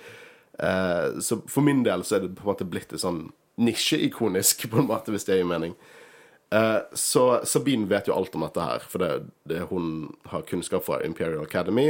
Eh, 0.58 1.20
så 1.20 1.42
for 1.48 1.62
min 1.62 1.84
del 1.86 2.04
så 2.04 2.18
er 2.18 2.26
det 2.26 2.36
på 2.38 2.46
en 2.46 2.52
måte 2.52 2.68
blitt 2.68 2.94
et 2.94 3.04
sånn 3.04 3.28
nisjeikonisk, 3.62 4.68
på 4.72 4.82
en 4.82 4.90
måte, 4.90 5.14
hvis 5.14 5.28
det 5.28 5.40
gir 5.40 5.50
mening. 5.50 5.76
Uh, 6.54 6.80
så 6.96 7.42
Sabine 7.44 7.90
vet 7.90 8.08
jo 8.08 8.16
alt 8.16 8.36
om 8.38 8.46
dette 8.46 8.64
her, 8.64 8.84
for 8.88 9.04
det, 9.04 9.10
det, 9.50 9.66
hun 9.72 10.14
har 10.32 10.46
kunnskap 10.48 10.86
fra 10.86 11.02
Imperial 11.04 11.44
Academy, 11.44 11.90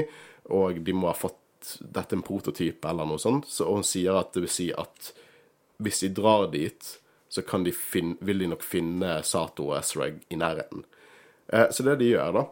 og 0.49 0.79
de 0.81 0.95
må 0.97 1.11
ha 1.11 1.17
fått 1.17 1.75
dette 1.93 2.15
en 2.15 2.23
prototyp 2.25 2.85
eller 2.89 3.05
noe 3.05 3.21
sånt, 3.21 3.45
så 3.51 3.67
hun 3.69 3.85
sier 3.85 4.17
at 4.17 4.31
det 4.33 4.47
vil 4.47 4.53
si 4.53 4.71
at 4.73 5.11
hvis 5.83 6.01
de 6.05 6.09
drar 6.17 6.47
dit, 6.49 6.89
så 7.29 7.43
de 7.43 7.73
finne, 7.75 8.17
vil 8.25 8.41
de 8.41 8.49
nok 8.49 8.63
finne 8.65 9.19
Sato 9.27 9.67
og 9.69 9.77
Ezrag 9.77 10.17
i 10.33 10.39
nærheten. 10.39 10.87
Uh, 11.53 11.67
så 11.69 11.83
det 11.83 11.91
er 11.91 11.99
det 11.99 12.05
de 12.05 12.13
gjør, 12.15 12.39
da. 12.41 12.47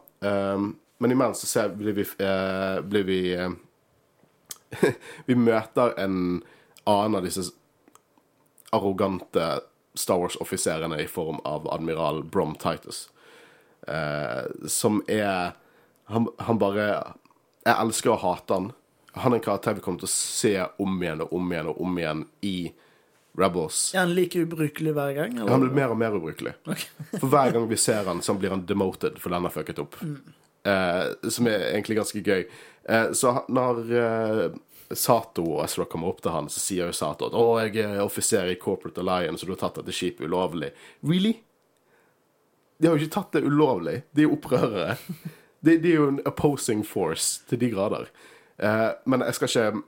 Men 1.03 1.11
imens 1.11 1.41
så 1.43 1.47
ser, 1.49 1.73
blir 1.75 1.93
vi, 1.97 2.05
blir 2.87 3.03
vi 3.05 3.17
Vi 5.27 5.35
møter 5.35 5.93
en 6.01 6.17
annen 6.85 7.17
av 7.19 7.25
disse 7.25 7.49
arrogante 8.75 9.59
Star 9.95 10.19
Wars-offiserene 10.19 10.99
i 11.01 11.07
form 11.07 11.39
av 11.47 11.69
admiral 11.71 12.23
Brom 12.23 12.55
Titus. 12.59 13.09
Eh, 13.87 14.67
som 14.67 15.03
er 15.07 15.53
han, 16.05 16.27
han 16.37 16.57
bare 16.57 16.85
Jeg 17.65 17.75
elsker 17.81 18.13
å 18.13 18.21
hate 18.21 18.53
han. 18.53 18.71
Han 19.15 19.33
er 19.33 19.39
en 19.39 19.45
karakter 19.45 19.77
vi 19.77 19.83
kommer 19.85 20.03
til 20.03 20.09
å 20.09 20.13
se 20.13 20.55
om 20.81 20.97
igjen 21.01 21.23
og 21.23 21.33
om 21.33 21.53
igjen 21.53 21.69
og 21.71 21.79
om 21.81 21.95
igjen 21.97 22.25
i 22.45 22.57
Rebels. 23.35 23.79
Er 23.95 24.03
han 24.03 24.13
like 24.15 24.39
ubrukelig 24.39 24.93
hver 24.95 25.13
gang? 25.15 25.37
Eller? 25.39 25.51
Han 25.51 25.63
blir 25.63 25.75
mer 25.75 25.93
og 25.93 25.99
mer 25.99 26.15
ubrukelig. 26.15 26.53
For 27.19 27.27
hver 27.31 27.55
gang 27.55 27.67
vi 27.71 27.79
ser 27.79 28.07
han, 28.07 28.21
så 28.23 28.35
blir 28.37 28.53
han 28.53 28.65
demoted, 28.67 29.17
for 29.19 29.33
den 29.33 29.47
har 29.47 29.55
fucket 29.55 29.81
opp. 29.83 29.97
Eh, 30.65 31.01
som 31.31 31.49
er 31.49 31.67
egentlig 31.71 31.99
ganske 31.99 32.21
gøy. 32.23 32.45
Eh, 32.89 33.11
så 33.11 33.33
når 33.49 33.81
eh, 33.99 34.45
Sato 34.93 35.45
og 35.55 35.63
Ezra 35.65 35.87
kommer 35.89 36.11
opp 36.11 36.21
til 36.21 36.35
han, 36.35 36.49
så 36.51 36.61
sier 36.61 36.91
jo 36.91 36.95
Sato 36.95 37.29
at 37.29 37.33
'Å, 37.33 37.45
jeg 37.65 37.81
er 37.81 38.03
offiser 38.03 38.51
i 38.51 38.59
Corporate 38.61 39.01
Alliance, 39.01 39.43
og 39.43 39.49
du 39.49 39.55
har 39.55 39.63
tatt 39.65 39.81
dette 39.81 39.95
skipet 39.95 40.27
ulovlig'. 40.29 40.71
Really? 41.01 41.39
De 42.77 42.87
har 42.87 42.95
jo 42.95 43.05
ikke 43.05 43.15
tatt 43.15 43.31
det 43.33 43.47
ulovlig. 43.47 44.03
De 44.11 44.23
er 44.23 44.29
jo 44.29 44.37
opprørere. 44.37 44.97
De, 45.65 45.77
de 45.81 45.91
er 45.91 45.95
jo 45.95 46.07
en 46.11 46.21
opposing 46.29 46.83
force 46.85 47.41
til 47.49 47.57
de 47.57 47.71
grader. 47.71 48.09
Eh, 48.61 48.89
men 49.09 49.23
jeg 49.25 49.33
skal 49.33 49.49
ikke 49.49 49.83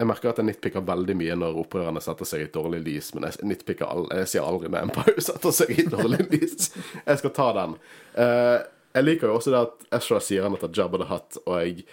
Jeg 0.00 0.06
merker 0.08 0.30
at 0.32 0.38
jeg 0.40 0.46
nitpicker 0.48 0.82
veldig 0.82 1.14
mye 1.14 1.34
når 1.38 1.58
opprørerne 1.62 2.00
setter 2.02 2.26
seg 2.26 2.40
i 2.40 2.44
et 2.48 2.54
dårlig 2.56 2.80
lys, 2.82 3.12
men 3.14 3.22
jeg 3.28 3.46
nitpicker 3.46 3.86
all, 3.86 4.08
jeg 4.10 4.30
sier 4.32 4.42
aldri 4.42 4.70
når 4.72 4.88
Empire 4.88 5.22
setter 5.22 5.54
seg 5.54 5.70
i 5.70 5.84
et 5.84 5.92
dårlig 5.92 6.24
lys. 6.32 6.72
Jeg 7.06 7.20
skal 7.20 7.34
ta 7.36 7.46
den. 7.60 7.76
Eh, 8.18 8.64
jeg 8.96 9.06
liker 9.06 9.30
jo 9.30 9.36
også 9.38 9.52
det 9.54 9.60
at 9.60 9.86
Ezra 10.00 10.18
sier 10.18 10.42
han 10.42 10.56
heter 10.56 10.74
Jabba 10.74 11.04
the 11.04 11.06
Hutt, 11.12 11.38
og 11.44 11.60
jeg 11.60 11.84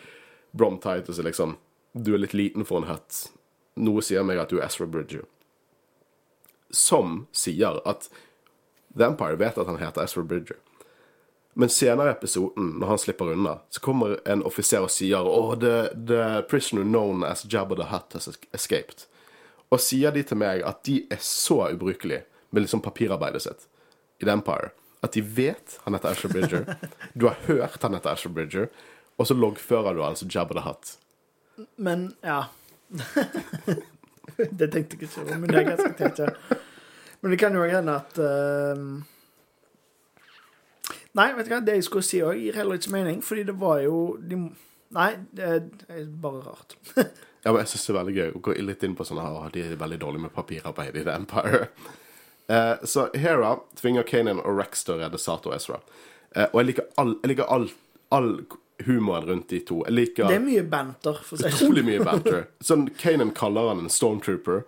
Brom 0.51 0.79
Titus 0.79 1.19
er 1.19 1.23
liksom 1.23 1.57
Du 1.93 2.13
er 2.13 2.21
litt 2.21 2.33
liten 2.33 2.65
for 2.65 2.81
en 2.81 2.89
hutt. 2.89 3.29
Noe 3.79 4.01
sier 4.05 4.23
meg 4.23 4.39
at 4.41 4.51
du 4.51 4.59
er 4.59 4.67
Ezra 4.67 4.85
Bridger. 4.85 5.23
Som 6.69 7.25
sier 7.33 7.79
at 7.89 8.09
Vampire 8.93 9.39
vet 9.39 9.57
at 9.57 9.69
han 9.69 9.79
heter 9.81 10.03
Ezra 10.03 10.23
Bridger. 10.23 10.57
Men 11.57 11.69
senere 11.73 12.11
i 12.11 12.13
episoden, 12.13 12.75
når 12.79 12.93
han 12.93 13.01
slipper 13.01 13.33
unna, 13.33 13.55
så 13.69 13.81
kommer 13.81 14.19
en 14.29 14.43
offiser 14.45 14.85
og 14.85 14.93
sier 14.93 15.25
oh, 15.25 15.55
the, 15.59 15.89
the 15.93 16.43
prisoner 16.49 16.85
known 16.85 17.23
as 17.25 17.43
Jabba 17.43 17.75
the 17.75 17.89
Hutt 17.89 18.13
has 18.13 18.29
escaped. 18.53 19.07
Og 19.73 19.81
sier 19.81 20.13
de 20.13 20.23
til 20.23 20.39
meg 20.39 20.61
at 20.65 20.83
de 20.85 21.01
er 21.09 21.21
så 21.21 21.65
ubrukelige 21.73 22.23
med 22.49 22.65
liksom 22.65 22.85
papirarbeidet 22.85 23.43
sitt 23.45 23.65
i 24.21 24.27
The 24.27 24.37
Empire 24.37 24.71
at 25.01 25.15
de 25.15 25.21
vet 25.23 25.79
han 25.83 25.95
heter 25.95 26.11
Asher 26.11 26.29
Bridger. 26.29 26.75
Du 27.13 27.27
har 27.27 27.37
hørt 27.47 27.83
han 27.83 27.93
heter 27.93 28.11
Asher 28.11 28.29
Bridger, 28.29 28.67
og 29.19 29.27
så 29.27 29.35
loggfører 29.35 29.97
du 29.97 30.03
altså 30.05 30.27
Jabba 30.31 30.55
the 30.55 30.63
Hutt. 30.63 30.95
Men 31.75 32.13
ja. 32.23 32.45
det 34.59 34.71
tenkte 34.71 34.95
jeg 34.95 35.09
ikke 35.09 35.21
over, 35.21 35.37
men 35.37 35.51
det 35.51 35.59
er 35.59 35.69
ganske 35.73 35.93
teit. 35.99 36.59
Men 37.19 37.33
det 37.33 37.39
kan 37.41 37.55
jo 37.55 37.65
hende 37.67 37.95
at 37.99 38.19
uh... 38.23 38.83
Nei, 41.17 41.31
vet 41.35 41.49
du 41.49 41.51
hva, 41.51 41.59
det 41.65 41.79
jeg 41.79 41.87
skulle 41.89 42.05
si 42.05 42.21
òg, 42.23 42.37
gir 42.39 42.55
heller 42.55 42.79
ikke 42.79 42.93
mening, 42.93 43.23
fordi 43.25 43.43
det 43.49 43.55
var 43.59 43.81
jo 43.83 43.97
de, 44.23 44.37
Nei, 44.95 45.09
det 45.35 45.49
er, 45.49 46.05
bare 46.21 46.45
rart. 46.47 46.77
Ja, 47.39 47.53
men 47.53 47.61
jeg 47.61 47.69
syns 47.71 47.85
det 47.85 47.91
er 47.93 47.95
veldig 47.95 48.13
gøy 48.17 48.33
å 48.35 48.39
gå 48.43 48.53
litt 48.67 48.81
inn 48.83 48.95
på 48.99 49.05
sånne 49.07 49.23
her, 49.23 49.51
de 49.55 49.61
er 49.63 49.77
veldig 49.79 49.97
dårlige 50.01 50.25
med 50.25 50.33
papirarbeid 50.35 50.97
i 50.99 51.03
The 51.07 51.13
Empire. 51.15 51.61
Uh, 52.51 52.81
så 52.91 53.05
Hera 53.15 53.53
tvinger 53.79 54.03
Kanan 54.03 54.41
og 54.43 54.57
Rex 54.59 54.83
til 54.83 54.97
å 54.97 54.99
redde 54.99 55.21
Sato 55.23 55.53
og 55.53 55.55
Ezra. 55.55 55.79
Uh, 56.35 56.49
og 56.49 56.57
jeg 56.59 56.67
liker 56.67 56.89
all, 56.99 57.13
jeg 57.21 57.31
liker 57.31 57.47
all, 57.55 57.69
all 58.11 58.33
humoren 58.85 59.25
rundt 59.27 59.49
de 59.49 59.59
to. 59.59 59.81
Jeg 59.87 59.93
liker 59.93 60.27
Det 60.27 60.35
er 60.39 60.45
mye 60.45 60.63
banter, 60.63 61.19
for 61.23 61.37
seg. 61.37 61.51
sånn. 61.51 61.69
utrolig 61.69 61.85
mye 61.87 62.03
banter. 62.05 62.45
Sånn, 62.69 62.85
Kanan 62.99 63.31
kaller 63.35 63.71
han 63.73 63.83
en 63.83 63.89
stormtrooper, 63.91 64.63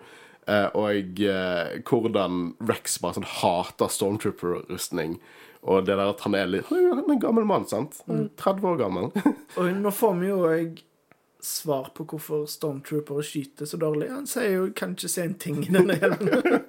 eh, 0.47 0.67
og 0.73 0.89
jeg 0.91 1.83
hvordan 1.87 2.55
Rex 2.67 2.99
bare 3.03 3.19
sånn 3.19 3.29
hater 3.39 3.87
stormtrooper-rustning. 3.87 5.19
Og 5.61 5.85
det 5.85 5.93
der 5.93 6.09
at 6.09 6.21
han 6.25 6.33
er 6.33 6.47
litt 6.49 6.65
Han 6.71 7.03
er 7.03 7.11
en 7.13 7.19
gammel 7.21 7.45
mann, 7.45 7.67
sant? 7.69 7.99
Han 8.07 8.23
er 8.25 8.29
30 8.41 8.65
år 8.71 8.79
gammel. 8.79 9.11
Og 9.57 9.67
nå 9.77 9.91
får 9.93 10.15
vi 10.17 10.31
jo 10.31 10.39
òg 10.49 10.79
svar 11.41 11.89
på 11.97 12.05
hvorfor 12.05 12.47
stormtroopere 12.49 13.23
skyter 13.25 13.65
så 13.69 13.77
dårlig. 13.81 14.09
Han 14.13 14.27
sier 14.29 14.51
jo 14.55 14.69
'kan 14.69 14.93
ikke 14.93 15.09
se 15.09 15.23
en 15.23 15.35
ting' 15.35 15.63
i 15.65 15.71
denne 15.73 15.97
hjelmen. 15.97 16.65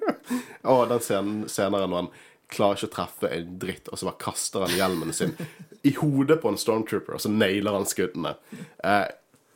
Og 0.63 0.87
den 0.91 0.99
scenen 0.99 1.49
senere 1.49 1.87
når 1.87 1.95
han 1.95 2.09
klarer 2.53 2.79
ikke 2.79 2.91
å 2.91 2.95
treffe 2.95 3.31
en 3.33 3.57
dritt, 3.61 3.89
og 3.89 3.99
så 3.99 4.09
bare 4.09 4.21
kaster 4.21 4.65
han 4.65 4.77
hjelmen 4.77 5.13
sin 5.15 5.35
i 5.83 5.93
hodet 5.97 6.39
på 6.41 6.51
en 6.51 6.59
stormtrooper, 6.59 7.17
og 7.17 7.23
så 7.23 7.31
nailer 7.31 7.75
han 7.75 7.87
skuddene. 7.89 8.35
Eh, 8.83 9.07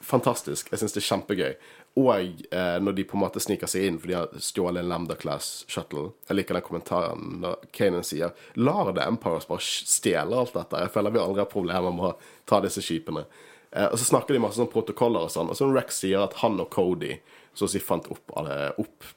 fantastisk. 0.04 0.72
Jeg 0.72 0.82
syns 0.82 0.96
det 0.96 1.04
er 1.04 1.10
kjempegøy. 1.12 1.54
Og 1.98 2.44
eh, 2.54 2.78
når 2.84 2.94
de 2.94 3.06
på 3.10 3.18
en 3.18 3.24
måte 3.24 3.42
sniker 3.42 3.70
seg 3.72 3.88
inn, 3.88 3.98
for 3.98 4.12
de 4.12 4.18
har 4.20 4.42
stjålet 4.44 4.84
en 4.84 4.92
Lambda 4.92 5.16
Class 5.18 5.64
shuttle. 5.72 6.12
Jeg 6.30 6.38
liker 6.38 6.60
den 6.60 6.66
kommentaren 6.68 7.40
når 7.42 7.64
Kanan 7.74 8.06
sier 8.06 8.36
Lar 8.60 8.92
The 8.92 9.08
Empires 9.08 9.50
bare 9.50 9.66
stjele 9.66 10.38
alt 10.38 10.54
dette? 10.54 10.84
Jeg 10.84 10.94
føler 10.94 11.16
vi 11.16 11.24
aldri 11.24 11.42
har 11.42 11.50
problemer 11.50 11.96
med 11.96 12.12
å 12.12 12.16
ta 12.50 12.62
disse 12.62 12.84
skipene. 12.86 13.26
Eh, 13.72 13.88
og 13.88 13.98
så 13.98 14.12
snakker 14.12 14.36
de 14.36 14.44
masse 14.44 14.62
sånn 14.62 14.70
protokoller 14.72 15.26
og 15.26 15.34
sånn, 15.34 15.50
og 15.50 15.58
så 15.58 15.72
Rex 15.72 16.04
sier 16.04 16.28
at 16.28 16.38
han 16.44 16.60
og 16.62 16.70
Cody 16.76 17.18
så 17.58 17.66
å 17.66 17.72
si 17.72 17.82
fant 17.82 18.06
opp, 18.14 18.36
alle, 18.38 18.76
opp 18.78 19.10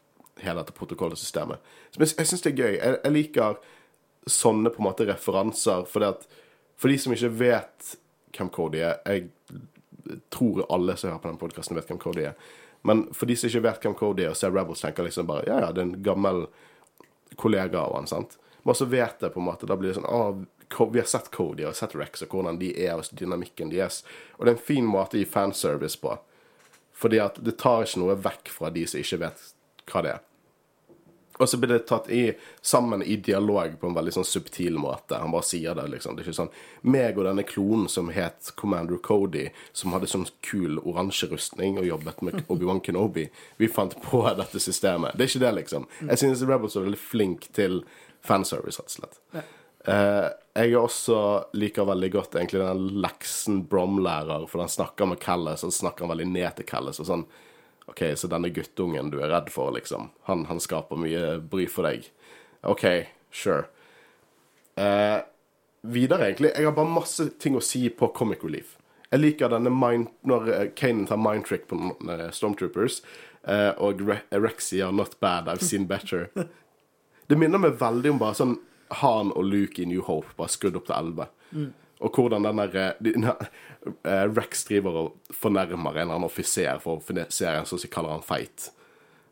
hele 0.45 0.63
dette 0.63 0.77
protokollsystemet. 0.77 1.73
Som 1.91 2.05
jeg, 2.05 2.15
jeg 2.19 2.31
syns 2.31 2.45
det 2.47 2.53
er 2.53 2.63
gøy. 2.63 2.73
Jeg, 2.77 2.99
jeg 3.05 3.17
liker 3.17 3.61
sånne 4.31 4.73
på 4.73 4.83
en 4.83 4.89
måte 4.91 5.09
referanser, 5.09 5.87
for 5.89 6.07
at 6.07 6.27
for 6.81 6.89
de 6.89 6.97
som 7.01 7.13
ikke 7.13 7.33
vet 7.37 7.95
hvem 8.37 8.49
Cody 8.55 8.81
er 8.81 9.01
Jeg 9.05 9.29
tror 10.33 10.65
alle 10.73 10.97
som 10.97 11.11
hører 11.11 11.23
på 11.23 11.29
den 11.29 11.41
podkasten, 11.41 11.77
vet 11.77 11.91
hvem 11.91 12.01
Cody 12.01 12.25
er. 12.31 12.37
Men 12.83 13.05
for 13.15 13.29
de 13.29 13.37
som 13.37 13.51
ikke 13.51 13.67
vet 13.67 13.85
hvem 13.85 13.97
Cody 13.99 14.25
er, 14.25 14.33
og 14.33 14.39
ser 14.41 14.55
Rebels, 14.55 14.81
tenker 14.81 15.05
liksom 15.07 15.29
bare 15.29 15.45
ja, 15.47 15.59
ja, 15.67 15.69
det 15.77 15.83
er 15.83 15.91
en 15.91 16.01
gammel 16.03 16.47
kollega 17.39 17.83
av 17.85 17.95
han, 17.99 18.09
sant. 18.11 18.39
Men 18.65 18.77
så 18.77 18.89
vet 18.89 19.23
jeg 19.23 19.35
på 19.35 19.41
en 19.43 19.47
måte, 19.47 19.69
da 19.69 19.77
blir 19.79 19.93
det 19.93 20.01
sånn 20.01 20.09
å, 20.09 20.89
vi 20.91 21.03
har 21.03 21.09
sett 21.11 21.31
Cody 21.35 21.67
og 21.69 21.77
sett 21.77 21.95
Rex 21.99 22.25
og 22.25 22.35
hvordan 22.35 22.59
de 22.61 22.73
er, 22.73 22.97
og 22.97 23.13
dynamikken 23.17 23.73
deres. 23.73 24.01
Og 24.39 24.47
det 24.47 24.55
er 24.55 24.57
en 24.57 24.67
fin 24.71 24.89
måte 24.89 25.19
å 25.19 25.21
gi 25.21 25.29
fanservice 25.29 26.01
på. 26.01 26.17
Fordi 27.01 27.21
at 27.23 27.39
det 27.45 27.59
tar 27.61 27.85
ikke 27.85 28.03
noe 28.03 28.19
vekk 28.21 28.53
fra 28.53 28.73
de 28.73 28.87
som 28.89 29.01
ikke 29.01 29.21
vet 29.23 29.47
hva 29.91 30.05
det 30.05 30.17
er. 30.17 30.27
Og 31.41 31.49
så 31.49 31.57
blir 31.57 31.73
det 31.73 31.87
tatt 31.89 32.11
i, 32.13 32.35
sammen 32.61 33.03
i 33.03 33.17
dialog 33.17 33.79
på 33.81 33.89
en 33.89 33.95
veldig 33.97 34.13
sånn 34.19 34.27
subtil 34.29 34.77
måte. 34.81 35.17
Han 35.17 35.33
bare 35.33 35.47
sier 35.49 35.77
det, 35.79 35.87
liksom. 35.95 36.17
Det 36.17 36.25
er 36.25 36.29
ikke 36.29 36.41
sånn 36.43 36.53
meg 36.93 37.17
og 37.17 37.25
denne 37.25 37.45
klonen 37.49 37.89
som 37.89 38.11
het 38.13 38.53
Commander 38.61 39.01
Cody, 39.01 39.47
som 39.73 39.95
hadde 39.97 40.11
sånn 40.11 40.27
kul 40.45 40.77
oransje 40.83 41.31
rustning 41.33 41.81
og 41.81 41.89
jobbet 41.89 42.21
med 42.27 42.43
Obi-Wan 42.53 42.83
Kenobi, 42.85 43.31
vi 43.57 43.71
fant 43.73 43.97
på 44.05 44.23
dette 44.43 44.61
systemet. 44.61 45.17
Det 45.17 45.25
er 45.25 45.33
ikke 45.33 45.47
det, 45.47 45.55
liksom. 45.63 45.89
Jeg 46.05 46.23
synes 46.25 46.45
Rebels 46.45 46.77
er 46.77 46.87
veldig 46.91 47.01
flink 47.01 47.49
til 47.57 47.81
fanservice, 48.27 48.83
rett 48.83 48.93
og 48.93 48.99
slett. 48.99 49.21
Eh, 49.89 50.29
jeg 50.61 50.75
er 50.75 50.81
også 50.83 51.21
liker 51.57 51.89
veldig 51.89 52.11
godt 52.13 52.37
egentlig 52.37 52.61
den 52.61 53.01
leksen 53.01 53.63
Brom-lærer, 53.71 54.45
for 54.51 54.61
han 54.61 54.73
snakker 54.73 55.09
med 55.09 55.23
Callis, 55.23 55.65
og 55.65 55.73
så 55.73 55.87
snakker 55.87 56.05
han 56.05 56.13
veldig 56.13 56.29
ned 56.35 56.59
til 56.59 56.69
Callis, 56.69 57.01
og 57.01 57.09
sånn 57.09 57.25
OK, 57.91 58.05
så 58.17 58.31
denne 58.31 58.53
guttungen 58.55 59.11
du 59.11 59.19
er 59.21 59.33
redd 59.33 59.51
for, 59.53 59.75
liksom, 59.75 60.11
han, 60.29 60.47
han 60.47 60.63
skaper 60.63 60.99
mye 61.01 61.39
bry 61.43 61.67
for 61.71 61.89
deg. 61.89 62.07
OK, 62.63 62.85
sure. 63.35 63.65
Eh, 64.79 65.19
videre, 65.83 66.29
egentlig. 66.29 66.53
Jeg 66.55 66.69
har 66.69 66.77
bare 66.77 66.93
masse 66.93 67.27
ting 67.43 67.59
å 67.59 67.65
si 67.65 67.89
på 67.91 68.13
Comic 68.17 68.45
Relief. 68.47 68.77
Jeg 69.11 69.25
liker 69.25 69.51
denne 69.51 69.73
mind, 69.75 70.13
når 70.23 70.49
eh, 70.55 70.69
Kanan 70.79 71.09
tar 71.11 71.19
mindtrick 71.19 71.67
på 71.71 71.79
eh, 72.07 72.29
Stormtroopers, 72.35 73.01
eh, 73.43 73.73
og 73.83 74.03
Re 74.07 74.21
Rex 74.31 74.73
'not 74.73 75.19
bad, 75.21 75.49
I've 75.49 75.67
seen 75.67 75.89
better'. 75.89 76.31
Det 77.27 77.39
minner 77.39 77.59
meg 77.59 77.79
veldig 77.79 78.11
om 78.11 78.19
bare 78.19 78.35
sånn 78.35 78.57
Han 79.03 79.29
og 79.39 79.45
Luke 79.47 79.83
i 79.83 79.87
New 79.87 80.03
Hope, 80.03 80.35
bare 80.37 80.51
skrudd 80.51 80.77
opp 80.77 80.87
til 80.87 80.97
11. 80.97 81.29
Og 82.01 82.17
hvordan 82.17 82.47
den 82.47 82.61
der 82.61 82.77
eh, 83.05 83.31
eh, 84.09 84.27
Rex 84.33 84.65
driver 84.69 85.01
og 85.03 85.35
fornærmer 85.37 85.91
en 85.91 85.99
eller 85.99 86.15
annen 86.15 86.29
offiser 86.29 86.79
for 86.81 87.01
offiseren, 87.01 87.69
de 87.69 87.93
kaller 87.93 88.17
han 88.17 88.25
feit. 88.25 88.71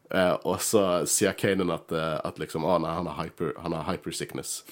Uh, 0.08 0.36
og 0.48 0.62
så 0.64 0.82
sier 1.04 1.34
Kanan 1.36 1.68
at, 1.68 1.90
uh, 1.92 2.16
at 2.24 2.38
liksom, 2.40 2.64
å, 2.64 2.78
nei, 2.80 2.94
han 2.96 3.10
har 3.10 3.26
hyper, 3.26 3.52
han 3.60 3.74
har 3.76 3.84
hypersickness. 3.90 4.62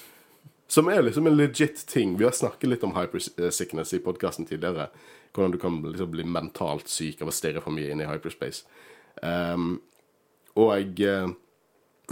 Som 0.67 0.89
er 0.89 1.03
liksom 1.05 1.29
en 1.29 1.37
legit 1.37 1.83
ting. 1.87 2.15
Vi 2.17 2.25
har 2.25 2.33
snakket 2.33 2.71
litt 2.71 2.85
om 2.85 2.95
hypersickness 2.95 3.93
i 3.93 4.01
podkasten 4.03 4.49
tidligere. 4.49 4.89
Hvordan 5.35 5.53
du 5.53 5.59
kan 5.61 5.77
liksom 5.85 6.09
bli 6.11 6.25
mentalt 6.25 6.89
syk 6.89 7.21
av 7.21 7.29
å 7.29 7.35
stirre 7.35 7.61
for 7.61 7.75
mye 7.75 7.93
inn 7.93 8.01
i 8.01 8.09
hyperspace. 8.09 8.65
Um, 9.21 9.77
og 10.57 10.99
uh, 11.05 11.29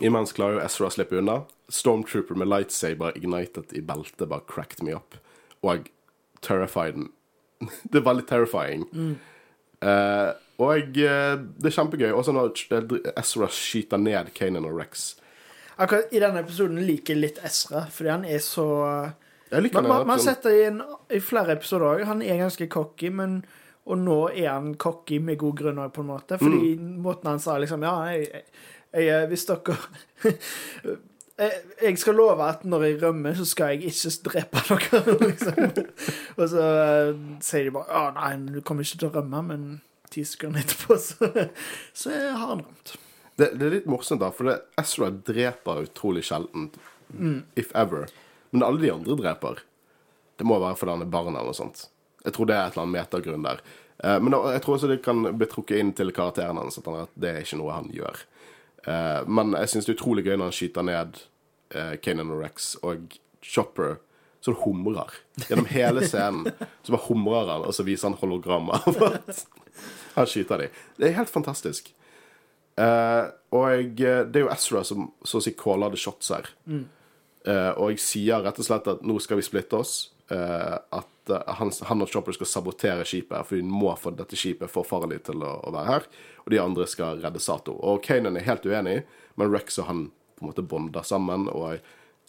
imens 0.06 0.34
klarer 0.38 0.60
jo 0.60 0.66
Ezra 0.68 0.92
å 0.92 0.94
slippe 0.94 1.18
unna. 1.18 1.42
Stormtrooper 1.74 2.38
med 2.38 2.52
lightsaber 2.52 3.18
ignited 3.18 3.74
i 3.74 3.82
beltet 3.82 4.30
bare 4.30 4.46
cracked 4.48 4.86
me 4.86 4.94
up. 4.94 5.18
Og 5.66 5.88
terrified 6.46 7.00
Det 7.94 8.02
var 8.06 8.18
litt 8.20 8.28
terrifying. 8.30 8.84
Eh, 9.82 10.32
og 10.62 10.98
uh, 10.98 11.36
det 11.60 11.68
er 11.68 11.74
kjempegøy. 11.76 12.12
Også 12.16 12.32
når 12.36 12.54
Ezra 13.20 13.48
skyter 13.52 14.00
ned 14.00 14.30
Kanan 14.38 14.68
og 14.70 14.78
Rex. 14.80 15.16
Akkurat 15.78 16.14
i 16.16 16.22
denne 16.24 16.40
episoden 16.46 16.80
liker 16.88 17.16
jeg 17.16 17.22
litt 17.26 17.40
Ezra, 17.44 17.82
fordi 17.92 18.12
han 18.14 18.24
er 18.26 18.40
så 18.44 18.66
Jeg 19.52 19.66
liker 19.66 19.82
Man, 19.84 19.90
man, 19.92 20.08
man 20.14 20.22
setter 20.24 20.54
det 20.54 20.62
i, 20.62 20.68
en, 20.70 20.78
i 21.12 21.20
flere 21.20 21.58
episoder 21.58 21.90
òg. 21.90 22.06
Han 22.08 22.22
er 22.24 22.40
ganske 22.40 22.68
cocky, 22.72 23.10
men 23.12 23.42
og 23.86 24.00
nå 24.02 24.16
er 24.32 24.48
han 24.50 24.72
cocky 24.82 25.20
med 25.22 25.38
god 25.38 25.60
grunn 25.60 25.82
òg, 25.84 25.92
på 25.94 26.02
en 26.02 26.08
måte. 26.14 26.40
Fordi 26.42 26.72
Mm. 26.80 26.96
måten 27.06 27.30
han 27.30 27.40
sa 27.44 27.58
liksom 27.62 27.84
Ja, 27.86 27.98
jeg, 28.16 28.30
jeg, 28.94 29.04
jeg 29.06 29.28
hvis 29.30 29.46
dere 29.46 29.76
jeg, 31.40 31.64
jeg 31.82 32.00
skal 32.00 32.18
love 32.20 32.46
at 32.48 32.64
når 32.68 32.86
jeg 32.88 33.00
rømmer, 33.02 33.36
så 33.38 33.46
skal 33.48 33.76
jeg 33.76 33.92
ikke 33.92 34.14
drepe 34.30 34.64
noen. 34.70 35.24
Liksom. 35.26 35.90
Og 36.38 36.50
så 36.52 36.66
uh, 36.66 37.24
sier 37.44 37.68
de 37.68 37.76
bare 37.76 38.00
Å, 38.00 38.06
nei, 38.16 38.32
du 38.56 38.62
kommer 38.66 38.88
ikke 38.88 39.02
til 39.04 39.10
å 39.10 39.16
rømme, 39.18 39.42
men 39.50 39.66
ti 40.14 40.24
sekunder 40.28 40.64
etterpå, 40.64 41.00
så, 41.08 41.32
så 41.94 42.14
har 42.16 42.46
han 42.56 42.66
rømt. 42.66 42.96
Det, 43.36 43.50
det 43.60 43.68
er 43.68 43.74
litt 43.82 43.90
morsomt, 43.92 44.24
da, 44.24 44.32
for 44.32 44.54
Ezra 44.80 45.10
dreper 45.12 45.84
utrolig 45.90 46.24
sjelden. 46.24 46.70
If 47.60 47.74
ever. 47.76 48.08
Men 48.56 48.64
alle 48.64 48.86
de 48.86 48.94
andre 48.94 49.18
dreper. 49.20 49.66
Det 50.40 50.48
må 50.48 50.60
være 50.60 50.78
fordi 50.80 50.96
han 50.96 51.04
er 51.04 51.12
barn 51.12 51.34
eller 51.34 51.52
noe 51.52 51.58
sånt. 51.58 51.90
Jeg 52.24 52.36
tror 52.36 52.48
det 52.48 52.56
er 52.56 52.70
et 52.70 52.76
eller 52.76 52.86
annet 52.86 52.96
metagrunn 52.96 53.44
der. 53.44 53.60
Eh, 54.04 54.18
men 54.24 54.36
jeg 54.36 54.64
tror 54.64 54.78
også 54.78 54.90
det 54.92 55.02
kan 55.06 55.22
bli 55.36 55.48
trukket 55.52 55.82
inn 55.82 55.92
til 55.96 56.12
karakteren 56.16 56.60
hans 56.60 56.80
at 56.80 57.12
det 57.20 57.32
er 57.32 57.44
ikke 57.44 57.60
noe 57.60 57.76
han 57.76 57.92
gjør. 57.94 58.24
Eh, 58.86 59.22
men 59.28 59.56
jeg 59.60 59.72
syns 59.72 59.88
det 59.88 59.96
er 59.96 60.00
utrolig 60.00 60.26
gøy 60.26 60.36
når 60.36 60.50
han 60.50 60.58
skyter 60.58 60.86
ned 60.86 61.22
uh, 61.76 61.96
Kanan 62.02 62.34
og 62.34 62.44
Rex, 62.44 62.76
og 62.86 63.18
Chopper 63.46 63.98
så 64.46 64.52
det 64.52 64.62
humrer. 64.62 65.10
Gjennom 65.50 65.66
hele 65.66 66.04
scenen 66.06 66.52
så 66.84 66.94
bare 66.94 67.08
humrer 67.08 67.48
han, 67.50 67.64
og 67.66 67.74
så 67.74 67.82
viser 67.82 68.12
han 68.12 68.18
hologrammer. 68.20 68.84
han 70.14 70.28
skyter 70.30 70.62
de. 70.62 70.68
Det 71.00 71.08
er 71.08 71.16
helt 71.18 71.34
fantastisk. 71.34 71.90
Eh, 72.78 73.24
og 73.58 73.96
det 73.98 74.38
er 74.38 74.44
jo 74.44 74.52
Ezra 74.54 74.84
som 74.86 75.08
så 75.26 75.40
å 75.40 75.44
si 75.44 75.56
caller 75.58 75.90
the 75.96 75.98
shots 75.98 76.30
her. 76.30 76.52
Eh, 76.70 77.72
og 77.74 77.96
jeg 77.96 78.04
sier 78.04 78.46
rett 78.46 78.62
og 78.62 78.68
slett 78.68 78.92
at 78.94 79.02
nå 79.02 79.18
skal 79.24 79.42
vi 79.42 79.48
splitte 79.48 79.82
oss. 79.82 79.96
Eh, 80.30 80.74
at 80.90 81.30
eh, 81.30 81.54
han, 81.60 81.72
han 81.86 82.02
og 82.02 82.10
Chopper 82.10 82.34
skal 82.34 82.50
sabotere 82.50 83.06
skipet, 83.06 83.46
for 83.46 83.58
de 83.60 83.66
må 83.66 83.92
få 84.00 84.14
dette 84.18 84.38
skipet 84.40 84.72
for 84.72 84.88
farlig 84.88 85.22
til 85.28 85.44
å, 85.46 85.58
å 85.68 85.74
være 85.76 85.92
her. 85.92 86.08
Og 86.46 86.54
de 86.54 86.62
andre 86.62 86.88
skal 86.90 87.22
redde 87.24 87.44
Sato. 87.44 87.76
Og 87.78 88.02
Kanan 88.06 88.40
er 88.40 88.48
helt 88.48 88.66
uenig, 88.66 89.04
men 89.38 89.54
Rex 89.54 89.78
og 89.82 89.90
han 89.90 90.08
på 90.36 90.44
en 90.44 90.52
måte 90.52 90.66
bonder 90.66 91.06
sammen 91.08 91.48
og 91.52 91.78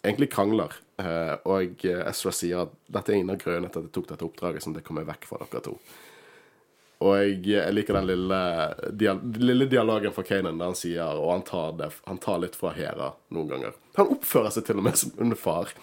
egentlig 0.03 0.29
krangler. 0.33 0.75
Eh, 1.01 1.33
og 1.49 1.87
Ezra 1.87 2.33
sier 2.35 2.67
at 2.67 2.77
dette 2.85 3.13
er 3.13 3.21
en 3.21 3.33
av 3.33 3.41
grunnene 3.41 3.71
til 3.71 3.81
at 3.81 3.89
jeg 3.89 3.95
tok 3.97 4.11
dette 4.13 4.29
oppdraget, 4.29 4.63
som 4.63 4.77
det 4.77 4.85
kommer 4.85 5.07
vekk 5.07 5.27
fra 5.29 5.41
dere 5.43 5.65
to. 5.65 5.75
Og 7.05 7.13
jeg, 7.19 7.41
jeg 7.51 7.73
liker 7.75 7.93
den 7.93 8.07
lille, 8.09 8.37
dial 8.97 9.19
lille 9.37 9.67
dialogen 9.69 10.13
fra 10.15 10.23
Kanan 10.25 10.57
der 10.57 10.71
han 10.71 10.77
sier 10.77 11.19
Og 11.21 11.29
han 11.29 11.43
tar, 11.45 11.75
det, 11.77 11.91
han 12.07 12.17
tar 12.17 12.39
litt 12.41 12.57
fra 12.57 12.71
Hera 12.73 13.11
noen 13.33 13.51
ganger. 13.51 13.75
Han 13.99 14.09
oppfører 14.15 14.55
seg 14.55 14.65
til 14.65 14.81
og 14.81 14.87
med 14.87 14.97
som 14.97 15.13
en 15.21 15.37
far. 15.37 15.73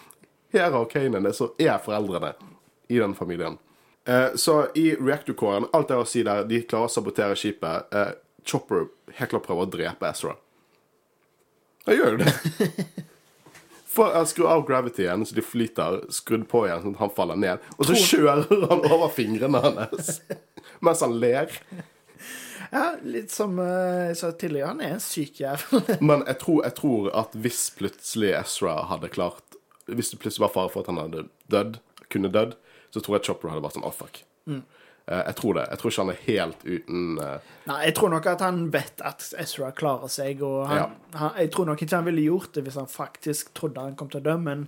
Kanan 0.55 1.25
er, 1.25 1.35
så 1.35 1.51
er 1.61 1.77
foreldrene 1.83 2.33
i 2.87 2.99
den 3.01 3.15
familien. 3.17 3.57
Eh, 4.07 4.35
så 4.35 4.67
i 4.75 4.95
reactor-kåren, 4.95 5.67
alt 5.73 5.89
det 5.89 5.97
å 5.97 6.05
si 6.07 6.23
der, 6.25 6.45
de 6.45 6.61
klarer 6.67 6.89
å 6.89 6.93
sabotere 6.93 7.37
skipet. 7.39 7.89
Eh, 7.95 8.13
Chopper 8.45 8.87
helt 9.17 9.31
klart 9.31 9.47
prøver 9.47 9.65
å 9.65 9.71
drepe 9.73 10.09
Ezra. 10.11 10.35
Jeg 11.85 11.99
gjør 11.99 12.15
jo 12.15 12.21
det. 12.25 12.85
For 13.95 14.11
Han 14.11 14.27
skrur 14.27 14.51
av 14.51 14.65
gravityen, 14.67 15.23
så 15.25 15.37
de 15.37 15.43
flyter, 15.45 16.01
skrudd 16.13 16.43
på 16.51 16.65
igjen, 16.67 16.81
sånn 16.83 16.97
at 16.97 17.03
han 17.05 17.13
faller 17.15 17.39
ned. 17.39 17.67
Og 17.79 17.87
så 17.87 17.95
kjører 17.95 18.65
han 18.67 18.83
over 18.91 19.07
fingrene 19.15 19.61
hans 19.63 20.17
mens 20.83 21.03
han 21.05 21.15
ler. 21.21 21.53
Ja, 22.73 22.89
litt 23.07 23.31
som 23.31 23.55
eh, 23.61 24.09
jeg 24.09 24.17
sa 24.19 24.31
tidligere, 24.35 24.73
han 24.73 24.83
er 24.83 24.97
en 24.97 25.03
syk 25.03 25.39
jævel. 25.39 25.85
Men 26.03 26.25
jeg 26.27 26.41
tror, 26.41 26.59
jeg 26.67 26.75
tror 26.81 27.09
at 27.23 27.37
hvis 27.39 27.61
plutselig 27.77 28.33
Ezra 28.35 28.81
hadde 28.91 29.13
klart 29.13 29.54
Hvis 29.87 30.09
det 30.13 30.19
plutselig 30.21 30.47
var 30.47 30.53
fare 30.55 30.71
for 30.73 30.81
at 30.81 30.89
han 30.91 30.97
hadde 31.01 31.27
dødd, 31.53 31.77
kunne 32.09 32.31
dødd, 32.33 32.55
så 32.93 33.01
tror 33.03 33.17
jeg 33.17 33.25
Chopper 33.27 33.51
hadde 33.51 33.63
vært 33.65 33.75
sånn 33.77 33.85
oh 33.87 33.93
fuck. 33.93 34.21
Eh, 34.47 34.61
Jeg 35.27 35.35
tror 35.37 35.53
det. 35.59 35.65
Jeg 35.69 35.77
tror 35.81 35.91
ikke 35.91 36.01
han 36.05 36.13
er 36.13 36.21
helt 36.25 36.63
uten 36.65 37.19
uh... 37.21 37.51
Nei, 37.69 37.79
jeg 37.85 37.95
tror 37.99 38.09
nok 38.15 38.29
at 38.31 38.41
han 38.45 38.63
vet 38.73 39.03
at 39.05 39.27
Ezra 39.41 39.69
klarer 39.77 40.09
seg, 40.09 40.41
og 40.45 40.65
han, 40.71 40.77
Ja. 40.79 40.87
han, 41.19 41.35
jeg 41.43 41.51
tror 41.53 41.69
nok 41.69 41.83
ikke 41.85 41.99
han 41.99 42.07
ville 42.09 42.25
gjort 42.25 42.55
det 42.57 42.63
hvis 42.65 42.79
han 42.81 42.89
faktisk 42.89 43.53
trodde 43.57 43.83
han 43.85 43.97
kom 43.99 44.09
til 44.09 44.23
å 44.23 44.25
dø, 44.25 44.35
men 44.41 44.65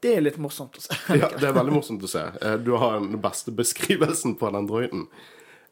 det 0.00 0.14
er 0.16 0.24
litt 0.24 0.38
morsomt 0.40 0.78
å 0.80 0.84
se. 0.86 0.96
Ja, 1.20 1.28
det 1.36 1.50
er 1.50 1.52
veldig 1.58 1.76
morsomt 1.76 2.06
å 2.06 2.08
se. 2.08 2.24
Uh, 2.40 2.56
Du 2.56 2.72
har 2.80 2.96
den 3.00 3.20
beste 3.20 3.52
beskrivelsen 3.52 4.38
på 4.40 4.48
den 4.56 4.68
droiden. 4.70 5.08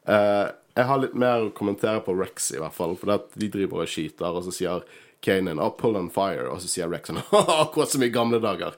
Jeg 0.09 0.85
har 0.87 0.97
litt 1.01 1.13
mer 1.17 1.43
å 1.43 1.53
kommentere 1.53 1.99
på 2.01 2.13
Rex, 2.17 2.51
i 2.55 2.59
hvert 2.61 2.73
fall. 2.73 2.95
For 2.97 3.11
de 3.35 3.49
driver 3.51 3.83
og 3.83 3.89
skyter, 3.91 4.31
og 4.31 4.45
så 4.45 4.53
sier 4.55 4.85
Kanan 5.21 5.59
oh, 5.59 5.71
'pull 5.75 5.97
on 5.99 6.09
fire', 6.09 6.47
og 6.47 6.61
så 6.61 6.71
sier 6.71 6.91
Rex 6.91 7.09
sånn 7.09 7.21
akkurat 7.63 7.91
som 7.91 8.03
i 8.03 8.11
gamle 8.13 8.39
dager. 8.43 8.77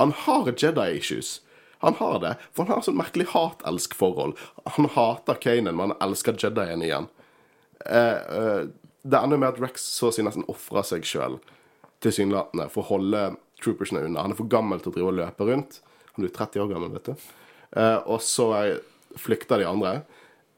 Han 0.00 0.12
har 0.26 0.50
Jedi-issues. 0.52 1.40
Han 1.84 1.94
har 2.00 2.18
det, 2.20 2.34
for 2.52 2.64
han 2.64 2.78
har 2.78 2.86
sånn 2.86 2.98
merkelig 2.98 3.28
hat-elsk-forhold. 3.34 4.34
Han 4.76 4.90
hater 4.96 5.38
Kanan, 5.40 5.76
men 5.76 5.92
han 5.92 6.08
elsker 6.08 6.38
Jedien 6.40 6.82
igjen. 6.82 7.08
Eh, 7.84 8.16
eh, 8.16 8.62
det 9.06 9.18
ender 9.20 9.38
med 9.38 9.52
at 9.54 9.60
Rex 9.62 9.84
så 9.94 10.10
å 10.10 10.14
si 10.14 10.24
nesten 10.26 10.46
ofrer 10.50 10.86
seg 10.88 11.06
sjøl, 11.06 11.38
tilsynelatende, 12.02 12.66
for 12.72 12.82
å 12.82 12.90
holde 12.96 13.22
troopersene 13.62 14.02
unna. 14.08 14.24
Han 14.24 14.34
er 14.34 14.40
for 14.40 14.50
gammel 14.50 14.82
til 14.82 14.90
å 14.90 14.96
drive 14.96 15.12
og 15.12 15.18
løpe 15.20 15.48
rundt. 15.48 15.80
Han 16.16 16.24
blir 16.24 16.34
30 16.34 16.64
år 16.64 16.72
gammel, 16.72 16.94
vet 16.96 17.12
du. 17.12 17.28
Eh, 17.76 17.98
og 18.08 18.22
så 18.24 18.48
eh, 18.58 18.78
flykter 19.20 19.62
de 19.62 19.68
andre. 19.68 19.94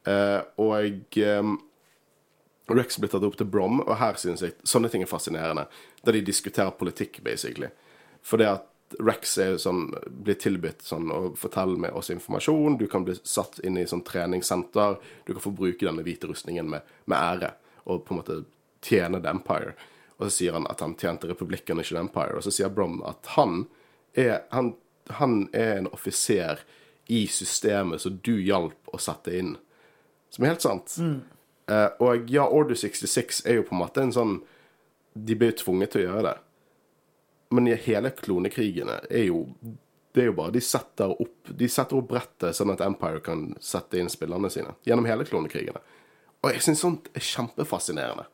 Eh, 0.09 0.41
og 0.63 1.19
eh, 1.19 1.53
Rex 2.77 2.99
blir 3.01 3.09
tatt 3.13 3.25
opp 3.25 3.37
til 3.39 3.49
Brom, 3.49 3.81
og 3.81 3.95
her 4.01 4.19
synes 4.21 4.43
jeg 4.45 4.57
sånne 4.69 4.91
ting 4.93 5.05
er 5.05 5.11
fascinerende. 5.11 5.65
Der 6.05 6.17
de 6.17 6.25
diskuterer 6.27 6.75
politikk, 6.77 7.23
basically. 7.25 7.71
For 8.21 8.41
det 8.41 8.51
at 8.51 8.67
Rex 9.05 9.35
sånn, 9.61 9.89
blir 10.09 10.39
tilbudt 10.41 10.83
sånn 10.85 11.11
å 11.13 11.21
fortelle 11.37 11.77
med 11.81 11.93
oss 11.97 12.09
informasjon. 12.13 12.79
Du 12.81 12.87
kan 12.89 13.05
bli 13.05 13.19
satt 13.21 13.59
inn 13.65 13.77
i 13.77 13.87
sånn 13.89 14.05
treningssenter. 14.07 14.97
Du 15.27 15.35
kan 15.35 15.45
få 15.45 15.53
bruke 15.53 15.85
denne 15.85 16.05
hvite 16.07 16.31
rustningen 16.31 16.71
med, 16.73 16.87
med 17.05 17.19
ære. 17.19 17.53
Og 17.85 18.05
på 18.07 18.15
en 18.15 18.21
måte 18.23 18.39
tjene 18.85 19.21
The 19.21 19.33
Empire. 19.35 19.75
Og 20.17 20.27
så 20.27 20.33
sier 20.39 20.57
han 20.57 20.67
at 20.71 20.81
han 20.85 20.97
tjente 20.99 21.29
republikken, 21.29 21.83
ikke 21.83 21.99
The 21.99 22.05
Empire. 22.07 22.39
Og 22.39 22.47
så 22.47 22.55
sier 22.55 22.73
Brom 22.73 23.03
at 23.07 23.35
han 23.37 23.67
er, 24.17 24.41
han, 24.55 24.73
han 25.21 25.41
er 25.53 25.83
en 25.83 25.93
offiser 25.93 26.65
i 27.13 27.27
systemet 27.33 28.03
som 28.03 28.19
du 28.25 28.35
hjalp 28.41 28.93
å 28.93 29.01
sette 29.01 29.37
inn. 29.37 29.57
Som 30.33 30.45
er 30.45 30.57
helt 30.57 30.65
sant. 30.65 30.97
Eh, 31.69 31.89
og 32.01 32.31
ja, 32.33 32.47
Order 32.49 32.75
66 32.75 33.43
er 33.47 33.59
jo 33.59 33.67
på 33.69 33.77
en 33.77 33.83
måte 33.83 34.05
en 34.05 34.15
sånn 34.15 34.39
De 35.13 35.35
ble 35.37 35.51
tvunget 35.53 35.93
til 35.93 36.05
å 36.05 36.07
gjøre 36.07 36.25
det. 36.29 36.37
Men 37.53 37.69
i 37.69 37.77
hele 37.85 38.13
klonekrigene 38.17 39.01
er 39.11 39.29
jo 39.29 39.45
Det 40.15 40.25
er 40.25 40.31
jo 40.31 40.39
bare 40.39 40.55
De 40.57 40.63
setter 40.65 41.13
opp 41.13 41.53
De 41.53 41.69
setter 41.69 41.99
opp 41.99 42.09
brettet 42.11 42.57
sånn 42.57 42.73
at 42.73 42.85
Empire 42.85 43.21
kan 43.25 43.51
sette 43.61 44.01
inn 44.01 44.11
spillerne 44.13 44.51
sine. 44.53 44.75
Gjennom 44.89 45.09
hele 45.09 45.29
klonekrigene. 45.29 45.83
Og 46.45 46.53
jeg 46.55 46.65
syns 46.65 46.85
sånt 46.85 47.09
er 47.19 47.25
kjempefascinerende. 47.25 48.29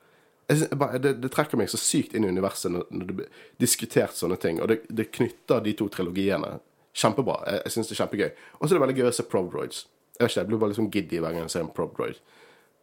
Synes, 0.44 0.74
bare, 0.76 0.98
det, 1.00 1.14
det 1.22 1.30
trekker 1.32 1.56
meg 1.56 1.70
så 1.72 1.80
sykt 1.80 2.12
inn 2.12 2.26
i 2.26 2.28
universet 2.28 2.68
når, 2.68 2.84
når 2.92 3.08
det 3.08 3.14
blir 3.16 3.38
diskutert 3.62 4.12
sånne 4.18 4.36
ting. 4.36 4.60
Og 4.60 4.68
det, 4.68 4.82
det 4.92 5.08
knytter 5.16 5.62
de 5.64 5.72
to 5.78 5.88
trilogiene 5.88 6.58
kjempebra. 6.92 7.38
Jeg, 7.48 7.62
jeg 7.64 7.74
syns 7.74 7.88
det 7.88 7.96
er 7.96 8.00
kjempegøy. 8.02 8.28
Og 8.58 8.66
så 8.66 8.68
er 8.68 8.76
det 8.76 8.82
veldig 8.84 8.98
gøy 8.98 9.08
å 9.08 9.14
se 9.16 9.26
Probroids. 9.30 9.80
Jeg 10.20 10.30
jeg 10.36 10.46
blir 10.46 10.60
bare 10.62 10.76
sånn 10.76 10.92
giddy 10.94 11.18
hver 11.18 11.32
gang 11.34 11.48
jeg 11.48 11.54
ser 11.56 11.64
en 11.64 11.72
Prodroid. 11.74 12.20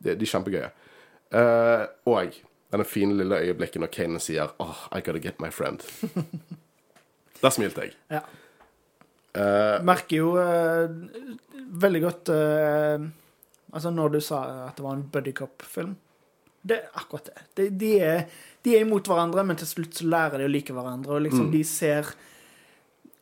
De, 0.01 0.15
de 0.15 0.27
er 0.27 0.31
kjempegøye. 0.33 0.71
Uh, 1.31 1.85
og 2.11 2.37
denne 2.71 2.87
fine 2.87 3.15
lille 3.19 3.39
øyeblikket 3.47 3.83
når 3.83 3.91
Kanan 3.93 4.23
sier 4.23 4.51
oh, 4.63 4.85
I 4.91 5.01
gotta 5.03 5.21
get 5.23 5.39
my 5.43 5.51
friend. 5.53 5.83
Der 7.41 7.53
smilte 7.53 7.87
jeg. 7.87 7.97
Ja. 8.11 8.21
Merker 9.87 10.17
jo 10.17 10.33
uh, 10.35 10.91
veldig 11.81 12.01
godt 12.03 12.29
uh, 12.35 13.05
Altså, 13.71 13.91
når 13.95 14.09
du 14.09 14.19
sa 14.19 14.41
at 14.67 14.75
det 14.75 14.83
var 14.83 14.97
en 14.97 15.05
buddycop-film 15.13 15.93
Det 16.61 16.75
er 16.75 16.97
akkurat 16.99 17.29
det. 17.29 17.45
De, 17.55 17.67
de, 17.79 17.91
er, 18.03 18.25
de 18.65 18.75
er 18.75 18.83
imot 18.83 19.07
hverandre, 19.07 19.45
men 19.47 19.57
til 19.57 19.69
slutt 19.69 19.95
så 19.97 20.09
lærer 20.11 20.41
de 20.41 20.49
å 20.49 20.51
like 20.51 20.75
hverandre. 20.75 21.15
Og 21.15 21.23
liksom, 21.25 21.47
de 21.53 21.63
ser 21.65 22.11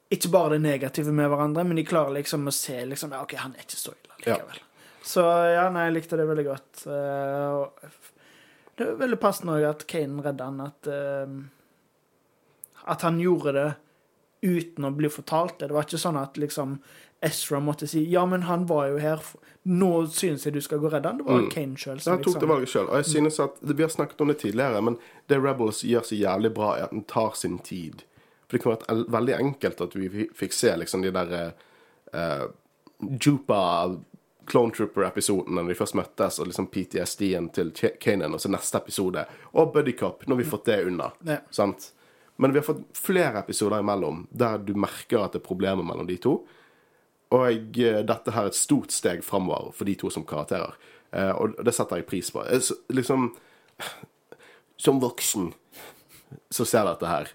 ikke 0.10 0.32
bare 0.34 0.56
det 0.56 0.64
negative 0.66 1.14
med 1.14 1.30
hverandre, 1.30 1.64
men 1.70 1.78
de 1.78 1.86
klarer 1.88 2.18
liksom 2.18 2.50
å 2.50 2.56
se 2.56 2.82
liksom, 2.90 3.14
ja, 3.14 3.22
OK, 3.24 3.38
han 3.40 3.54
er 3.56 3.64
ikke 3.64 3.78
så 3.78 3.94
ille 3.94 4.18
likevel. 4.26 4.60
Så 5.06 5.24
ja, 5.24 5.68
nei, 5.74 5.88
jeg 5.88 5.98
likte 6.00 6.20
det 6.20 6.28
veldig 6.30 6.46
godt. 6.48 6.86
Eh, 6.92 7.92
det 8.80 8.86
er 8.86 8.98
veldig 9.00 9.20
passende 9.20 9.58
òg 9.60 9.68
at 9.70 9.86
Kane 9.90 10.24
redda 10.24 10.50
han. 10.50 10.64
At, 10.64 10.90
eh, 10.92 12.82
at 12.94 13.06
han 13.08 13.20
gjorde 13.22 13.56
det 13.56 13.70
uten 14.42 14.88
å 14.88 14.96
bli 14.96 15.12
fortalt 15.12 15.60
det. 15.60 15.70
Det 15.70 15.76
var 15.76 15.88
ikke 15.88 16.02
sånn 16.02 16.20
at 16.20 16.38
liksom 16.40 16.80
Ezra 17.22 17.60
måtte 17.60 17.88
si 17.88 18.06
ja, 18.08 18.22
men 18.26 18.46
han 18.48 18.64
var 18.70 18.86
jo 18.94 19.00
her, 19.04 19.24
nå 19.68 19.90
synes 20.16 20.46
jeg 20.48 20.56
du 20.56 20.62
skal 20.64 20.80
gå 20.80 20.88
og 20.88 20.94
redde 20.96 21.12
han. 21.12 21.20
Det 21.20 21.28
var 21.28 21.50
Kane 21.52 21.80
sjøl 21.80 22.00
som 22.00 22.16
han 22.16 22.22
tok 22.24 22.30
det 22.30 22.38
liksom 22.38 22.54
valget 22.54 22.74
sjøl. 22.74 22.88
Og 22.88 23.02
jeg 23.02 23.10
synes 23.10 23.40
at 23.44 23.58
Vi 23.60 23.84
har 23.84 23.92
snakket 23.92 24.22
om 24.24 24.32
det 24.32 24.38
tidligere, 24.40 24.84
men 24.88 25.00
det 25.28 25.42
Rebels 25.44 25.84
gjør 25.84 26.08
så 26.08 26.20
jævlig 26.20 26.54
bra, 26.56 26.78
er 26.78 26.88
at 26.88 26.96
den 26.96 27.04
tar 27.04 27.36
sin 27.36 27.60
tid. 27.60 28.06
For 28.48 28.56
det 28.56 28.64
kunne 28.64 28.78
vært 28.78 29.12
veldig 29.18 29.36
enkelt 29.36 29.84
at 29.84 29.98
vi 30.00 30.30
fikk 30.36 30.56
se 30.56 30.72
liksom 30.80 31.04
de 31.04 31.12
der 31.14 31.36
uh, 32.16 32.48
Jupa 33.20 33.60
Clone 34.50 34.74
Trooper-episoden 34.76 35.56
når 35.56 35.72
de 35.72 35.78
først 35.78 35.98
møttes, 35.98 36.40
og 36.42 36.50
liksom 36.50 36.68
PTSD-en 36.74 37.50
til 37.56 37.72
Kanan, 38.02 38.36
og 38.36 38.42
så 38.42 38.52
neste 38.52 38.82
episode. 38.82 39.26
Og 39.54 39.74
Buddy 39.74 39.96
Cop, 40.00 40.26
når 40.28 40.40
vi 40.40 40.46
har 40.48 40.52
fått 40.52 40.70
det 40.72 40.80
unna. 40.90 41.12
Ja. 41.28 41.42
Sant? 41.54 41.92
Men 42.40 42.54
vi 42.56 42.62
har 42.62 42.68
fått 42.68 42.86
flere 42.98 43.42
episoder 43.44 43.84
imellom 43.84 44.24
der 44.32 44.62
du 44.64 44.72
merker 44.80 45.26
at 45.26 45.36
det 45.36 45.42
er 45.42 45.50
problemer 45.50 45.84
mellom 45.84 46.08
de 46.08 46.16
to. 46.24 46.38
Og 47.36 47.78
eh, 47.78 48.00
dette 48.08 48.34
her 48.34 48.48
er 48.48 48.54
et 48.54 48.58
stort 48.58 48.96
steg 48.96 49.26
framover 49.28 49.74
for 49.76 49.90
de 49.90 49.98
to 50.00 50.10
som 50.14 50.26
karakterer. 50.28 50.78
Eh, 51.12 51.34
og 51.36 51.60
det 51.66 51.74
setter 51.76 52.00
jeg 52.00 52.08
pris 52.10 52.32
på. 52.32 52.46
Jeg, 52.48 52.64
så, 52.66 52.80
liksom 52.90 53.34
Som 54.80 55.02
voksen 55.04 55.50
så 56.50 56.64
ser 56.64 56.88
dette 56.88 57.10
her. 57.10 57.28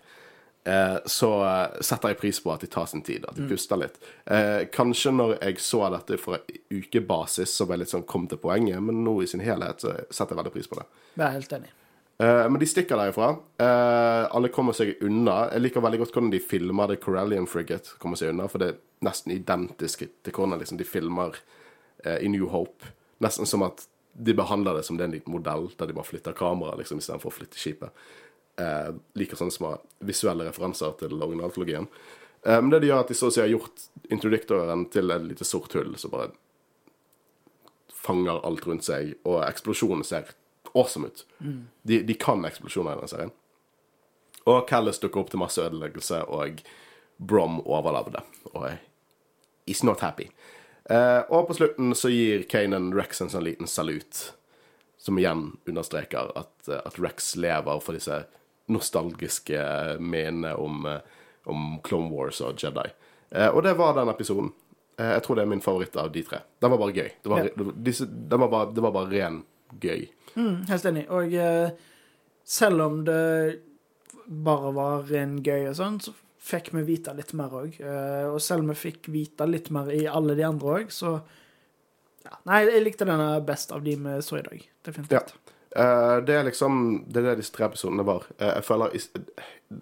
Eh, 0.64 0.96
så 1.04 1.30
eh, 1.44 1.80
setter 1.84 2.14
jeg 2.14 2.18
pris 2.22 2.40
på 2.40 2.52
at 2.54 2.62
de 2.64 2.70
tar 2.72 2.86
sin 2.88 3.02
tid, 3.04 3.26
at 3.28 3.36
de 3.36 3.44
puster 3.50 3.76
litt. 3.76 3.98
Eh, 4.24 4.64
kanskje 4.72 5.12
når 5.12 5.34
jeg 5.36 5.60
så 5.60 5.82
dette 5.92 6.16
fra 6.20 6.38
ukebasis, 6.72 7.52
så 7.52 7.66
var 7.68 7.76
jeg 7.76 7.84
litt 7.84 7.92
sånn 7.92 8.06
kom 8.08 8.24
til 8.30 8.40
poenget, 8.40 8.80
men 8.82 9.02
nå 9.04 9.18
i 9.20 9.28
sin 9.28 9.44
helhet 9.44 9.84
så 9.84 9.92
setter 10.08 10.32
jeg 10.32 10.40
veldig 10.40 10.54
pris 10.54 10.70
på 10.70 10.80
det. 10.80 10.86
Jeg 11.18 11.26
er 11.26 11.36
helt 11.36 11.56
enig. 11.58 11.72
Eh, 12.24 12.44
men 12.48 12.60
de 12.62 12.70
stikker 12.70 13.00
derifra. 13.00 13.30
Eh, 13.60 14.24
alle 14.38 14.52
kommer 14.54 14.76
seg 14.76 14.94
unna. 15.04 15.50
Jeg 15.52 15.66
liker 15.66 15.84
veldig 15.84 16.00
godt 16.04 16.16
hvordan 16.16 16.32
de 16.32 16.40
filmer 16.40 16.92
The 16.94 17.00
Corellian 17.02 17.50
Frigate. 17.50 17.98
kommer 18.00 18.20
seg 18.20 18.32
unna, 18.32 18.48
For 18.48 18.62
det 18.62 18.70
er 18.72 18.80
nesten 19.04 19.36
identisk 19.36 20.06
til 20.08 20.32
hvordan 20.32 20.62
liksom, 20.62 20.80
de 20.80 20.88
filmer 20.88 21.36
i 22.20 22.28
New 22.28 22.48
Hope. 22.52 22.84
Nesten 23.24 23.48
som 23.48 23.62
at 23.64 23.86
de 24.14 24.34
behandler 24.36 24.76
det 24.76 24.84
som 24.86 24.96
det 24.96 25.04
er 25.04 25.08
en 25.10 25.16
liten 25.16 25.32
modell, 25.32 25.70
der 25.78 25.88
de 25.88 25.96
bare 25.96 26.06
flytter 26.06 26.36
kameraet 26.36 26.82
liksom, 26.82 27.00
istedenfor 27.00 27.32
å 27.32 27.34
flytte 27.34 27.58
skipet. 27.58 28.04
Eh, 28.56 28.90
liker 29.18 29.38
sånne 29.38 29.50
små 29.50 29.72
visuelle 30.06 30.44
referanser 30.46 30.92
til 31.00 31.16
originaltrilogien. 31.18 31.88
Eh, 32.46 32.60
men 32.60 32.70
det 32.70 32.84
de 32.84 32.92
gjør, 32.92 33.00
at 33.02 33.10
de 33.10 33.16
så 33.18 33.30
å 33.30 33.34
si 33.34 33.42
har 33.42 33.50
gjort 33.50 33.88
introduktoren 34.14 34.84
til 34.94 35.10
et 35.10 35.24
lite 35.26 35.46
sort 35.48 35.74
hull 35.74 35.96
som 35.98 36.12
bare 36.12 36.30
fanger 38.04 38.44
alt 38.46 38.66
rundt 38.68 38.86
seg, 38.86 39.16
og 39.26 39.40
eksplosjonen 39.46 40.06
ser 40.06 40.30
awesome 40.74 41.08
ut. 41.10 41.24
De, 41.82 42.02
de 42.06 42.14
kan 42.20 42.44
eksplosjoner 42.46 42.94
i 42.94 43.02
den 43.02 43.10
serien. 43.10 43.34
Og 44.44 44.68
Callis 44.68 45.00
dukker 45.02 45.22
opp 45.22 45.32
til 45.32 45.40
masse 45.40 45.62
ødeleggelse, 45.62 46.20
og 46.28 46.60
Brom 47.18 47.58
overlevde. 47.64 48.22
Og 48.52 48.68
is 49.66 49.82
not 49.82 50.04
happy. 50.04 50.28
Eh, 50.84 51.20
og 51.32 51.48
på 51.48 51.56
slutten 51.58 51.94
så 51.96 52.12
gir 52.12 52.44
Kanan 52.50 52.92
Rex 52.94 53.22
en 53.24 53.32
sånn 53.32 53.46
liten 53.46 53.70
salut, 53.70 54.28
som 55.00 55.18
igjen 55.18 55.54
understreker 55.66 56.30
at, 56.36 56.54
eh, 56.68 56.82
at 56.84 57.00
Rex 57.00 57.34
lever 57.40 57.80
for 57.80 57.96
disse 57.96 58.22
nostalgiske 58.72 59.60
minnene 60.00 60.54
om, 60.56 60.86
eh, 60.86 61.00
om 61.44 61.78
Clone 61.84 62.10
Wars 62.10 62.40
og 62.40 62.56
Jedi. 62.62 62.86
Eh, 63.30 63.48
og 63.48 63.62
det 63.62 63.74
var 63.76 63.94
den 63.94 64.08
episoden. 64.08 64.52
Eh, 64.98 65.12
jeg 65.16 65.22
tror 65.22 65.36
det 65.36 65.42
er 65.42 65.50
min 65.50 65.60
favoritt 65.64 65.96
av 65.96 66.12
de 66.12 66.22
tre. 66.22 66.38
Den 66.60 66.70
var 66.70 66.78
bare 66.78 66.92
gøy. 66.96 67.10
Det 67.22 67.30
var, 67.30 67.38
Ja. 67.44 67.72
disse, 67.82 68.06
var 68.30 68.48
bare, 68.48 68.72
det 68.72 68.82
var 68.82 68.92
bare 68.92 69.10
ren 69.10 69.44
gøy. 69.80 70.08
Mm, 70.36 70.66
helt 70.68 70.84
enig. 70.84 71.06
Og 71.10 71.78
selv 72.44 72.80
om 72.82 73.04
det 73.04 73.60
bare 74.26 74.72
var 74.72 75.02
ren 75.02 75.42
gøy 75.42 75.68
og 75.68 75.76
sånn, 75.76 76.00
så 76.00 76.14
fikk 76.40 76.72
vi 76.72 76.82
vite 76.82 77.14
litt 77.16 77.32
mer 77.32 77.48
òg. 77.50 77.80
og 78.32 78.40
selv 78.40 78.60
om 78.60 78.68
vi 78.68 78.74
fikk 78.74 79.08
vite 79.08 79.46
litt 79.48 79.70
mer 79.70 79.90
i 79.90 80.06
alle 80.06 80.34
de 80.34 80.42
andre 80.42 80.66
òg, 80.68 80.90
så 80.90 81.22
ja. 82.24 82.36
Nei, 82.48 82.62
jeg 82.64 82.84
likte 82.84 83.04
denne 83.04 83.44
best 83.44 83.72
av 83.74 83.82
de 83.84 83.96
vi 84.00 84.14
så 84.24 84.38
i 84.38 84.44
dag. 84.46 84.62
Definitivt. 84.86 85.34
Eh, 85.34 85.43
det 85.74 86.34
er 86.36 86.44
liksom 86.46 87.04
Det 87.10 87.18
er 87.18 87.32
det 87.32 87.40
disse 87.40 87.54
tre 87.54 87.66
episodene 87.66 88.04
var. 88.06 88.28
Eh, 88.38 88.52
jeg 88.60 88.66
føler 88.68 88.94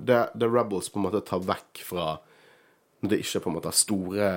The 0.09 0.49
Rebels 0.49 0.89
på 0.89 1.01
en 1.01 1.07
måte 1.09 1.21
tar 1.29 1.45
vekk 1.45 1.83
fra 1.85 2.07
Når 3.03 3.11
det 3.13 3.19
ikke 3.25 3.43
på 3.45 3.51
en 3.51 3.57
måte 3.59 3.69
er 3.69 3.77
store, 3.77 4.33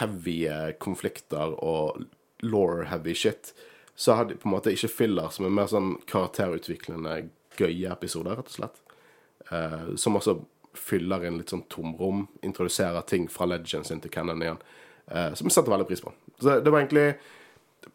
heavy 0.00 0.40
konflikter 0.82 1.52
og 1.62 2.00
law-heavy 2.42 3.14
shit, 3.14 3.52
så 3.94 4.16
har 4.18 4.24
de 4.24 4.34
på 4.34 4.48
en 4.48 4.54
måte 4.56 4.72
ikke 4.72 4.90
filler 4.90 5.28
som 5.30 5.46
er 5.46 5.52
mer 5.54 5.68
sånn 5.70 5.92
karakterutviklende, 6.10 7.28
gøye 7.56 7.92
episoder, 7.92 8.34
rett 8.36 8.50
og 8.50 8.56
slett. 8.56 8.80
Eh, 9.52 9.94
som 10.00 10.18
også 10.18 10.40
fyller 10.76 11.24
inn 11.28 11.38
litt 11.40 11.52
sånn 11.52 11.64
tomrom, 11.72 12.26
introduserer 12.44 13.06
ting 13.08 13.28
fra 13.32 13.48
Legends 13.48 13.92
inn 13.92 14.02
til 14.02 14.12
Cannon 14.12 14.42
igjen, 14.42 14.58
eh, 15.06 15.32
som 15.38 15.48
jeg 15.48 15.56
setter 15.56 15.72
veldig 15.72 15.88
pris 15.88 16.02
på. 16.04 16.12
Så 16.40 16.58
det 16.60 16.72
var 16.72 16.82
egentlig 16.82 17.06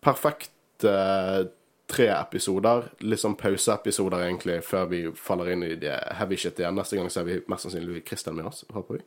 perfekt 0.01 0.87
eh, 0.87 1.43
tre 1.91 2.07
episoder, 2.13 2.87
litt 3.03 3.21
sånn 3.21 3.35
pauseepisoder 3.39 4.23
egentlig, 4.25 4.61
før 4.65 4.87
vi 4.91 5.01
faller 5.17 5.51
inn 5.53 5.65
i 5.67 5.73
det 5.79 5.97
heavy 6.17 6.37
shit 6.39 6.59
igjen. 6.61 6.77
Neste 6.79 6.99
gang 6.99 7.11
så 7.11 7.21
er 7.21 7.27
vi 7.27 7.41
mest 7.51 7.67
sannsynlig 7.67 8.05
Christian 8.07 8.37
med 8.37 8.47
oss, 8.51 8.63
håper 8.71 8.99
vi. 8.99 9.03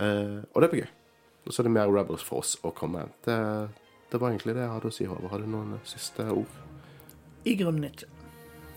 Uh, 0.00 0.44
og 0.52 0.62
det 0.62 0.70
blir 0.72 0.84
gøy. 0.84 0.92
Og 1.46 1.54
så 1.54 1.62
er 1.62 1.68
det 1.68 1.74
mer 1.76 1.90
Rebels 1.90 2.24
for 2.26 2.42
oss 2.42 2.56
å 2.66 2.72
komme. 2.74 3.06
Det, 3.26 3.38
det 4.12 4.20
var 4.22 4.32
egentlig 4.32 4.56
det 4.56 4.64
jeg 4.64 4.74
hadde 4.74 4.90
å 4.90 4.94
si, 4.94 5.08
Håvard. 5.10 5.30
Har 5.32 5.42
du 5.42 5.50
noen 5.50 5.76
siste 5.86 6.26
ord? 6.34 6.62
I 7.46 7.54
grunnen 7.58 7.86
ikke. 7.90 8.10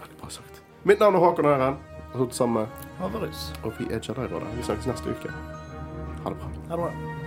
Veldig 0.01 0.19
bra 0.21 0.33
sagt. 0.33 0.61
Mitt 0.89 1.01
navn 1.01 1.17
er 1.17 1.25
Håkon 1.25 1.49
Øren. 1.49 1.79
Og 2.13 2.33
sammen 2.33 2.65
med. 2.65 3.33
Og 3.63 3.73
vi 3.77 3.89
er 3.93 4.01
Jedi-rådet. 4.01 4.57
Vi 4.57 4.63
snakkes 4.69 4.89
neste 4.89 5.13
uke. 5.13 5.33
Ha 6.23 6.29
det 6.29 6.37
bra. 6.37 6.53
Ha 6.69 6.75
det 6.75 6.83
bra. 6.85 7.18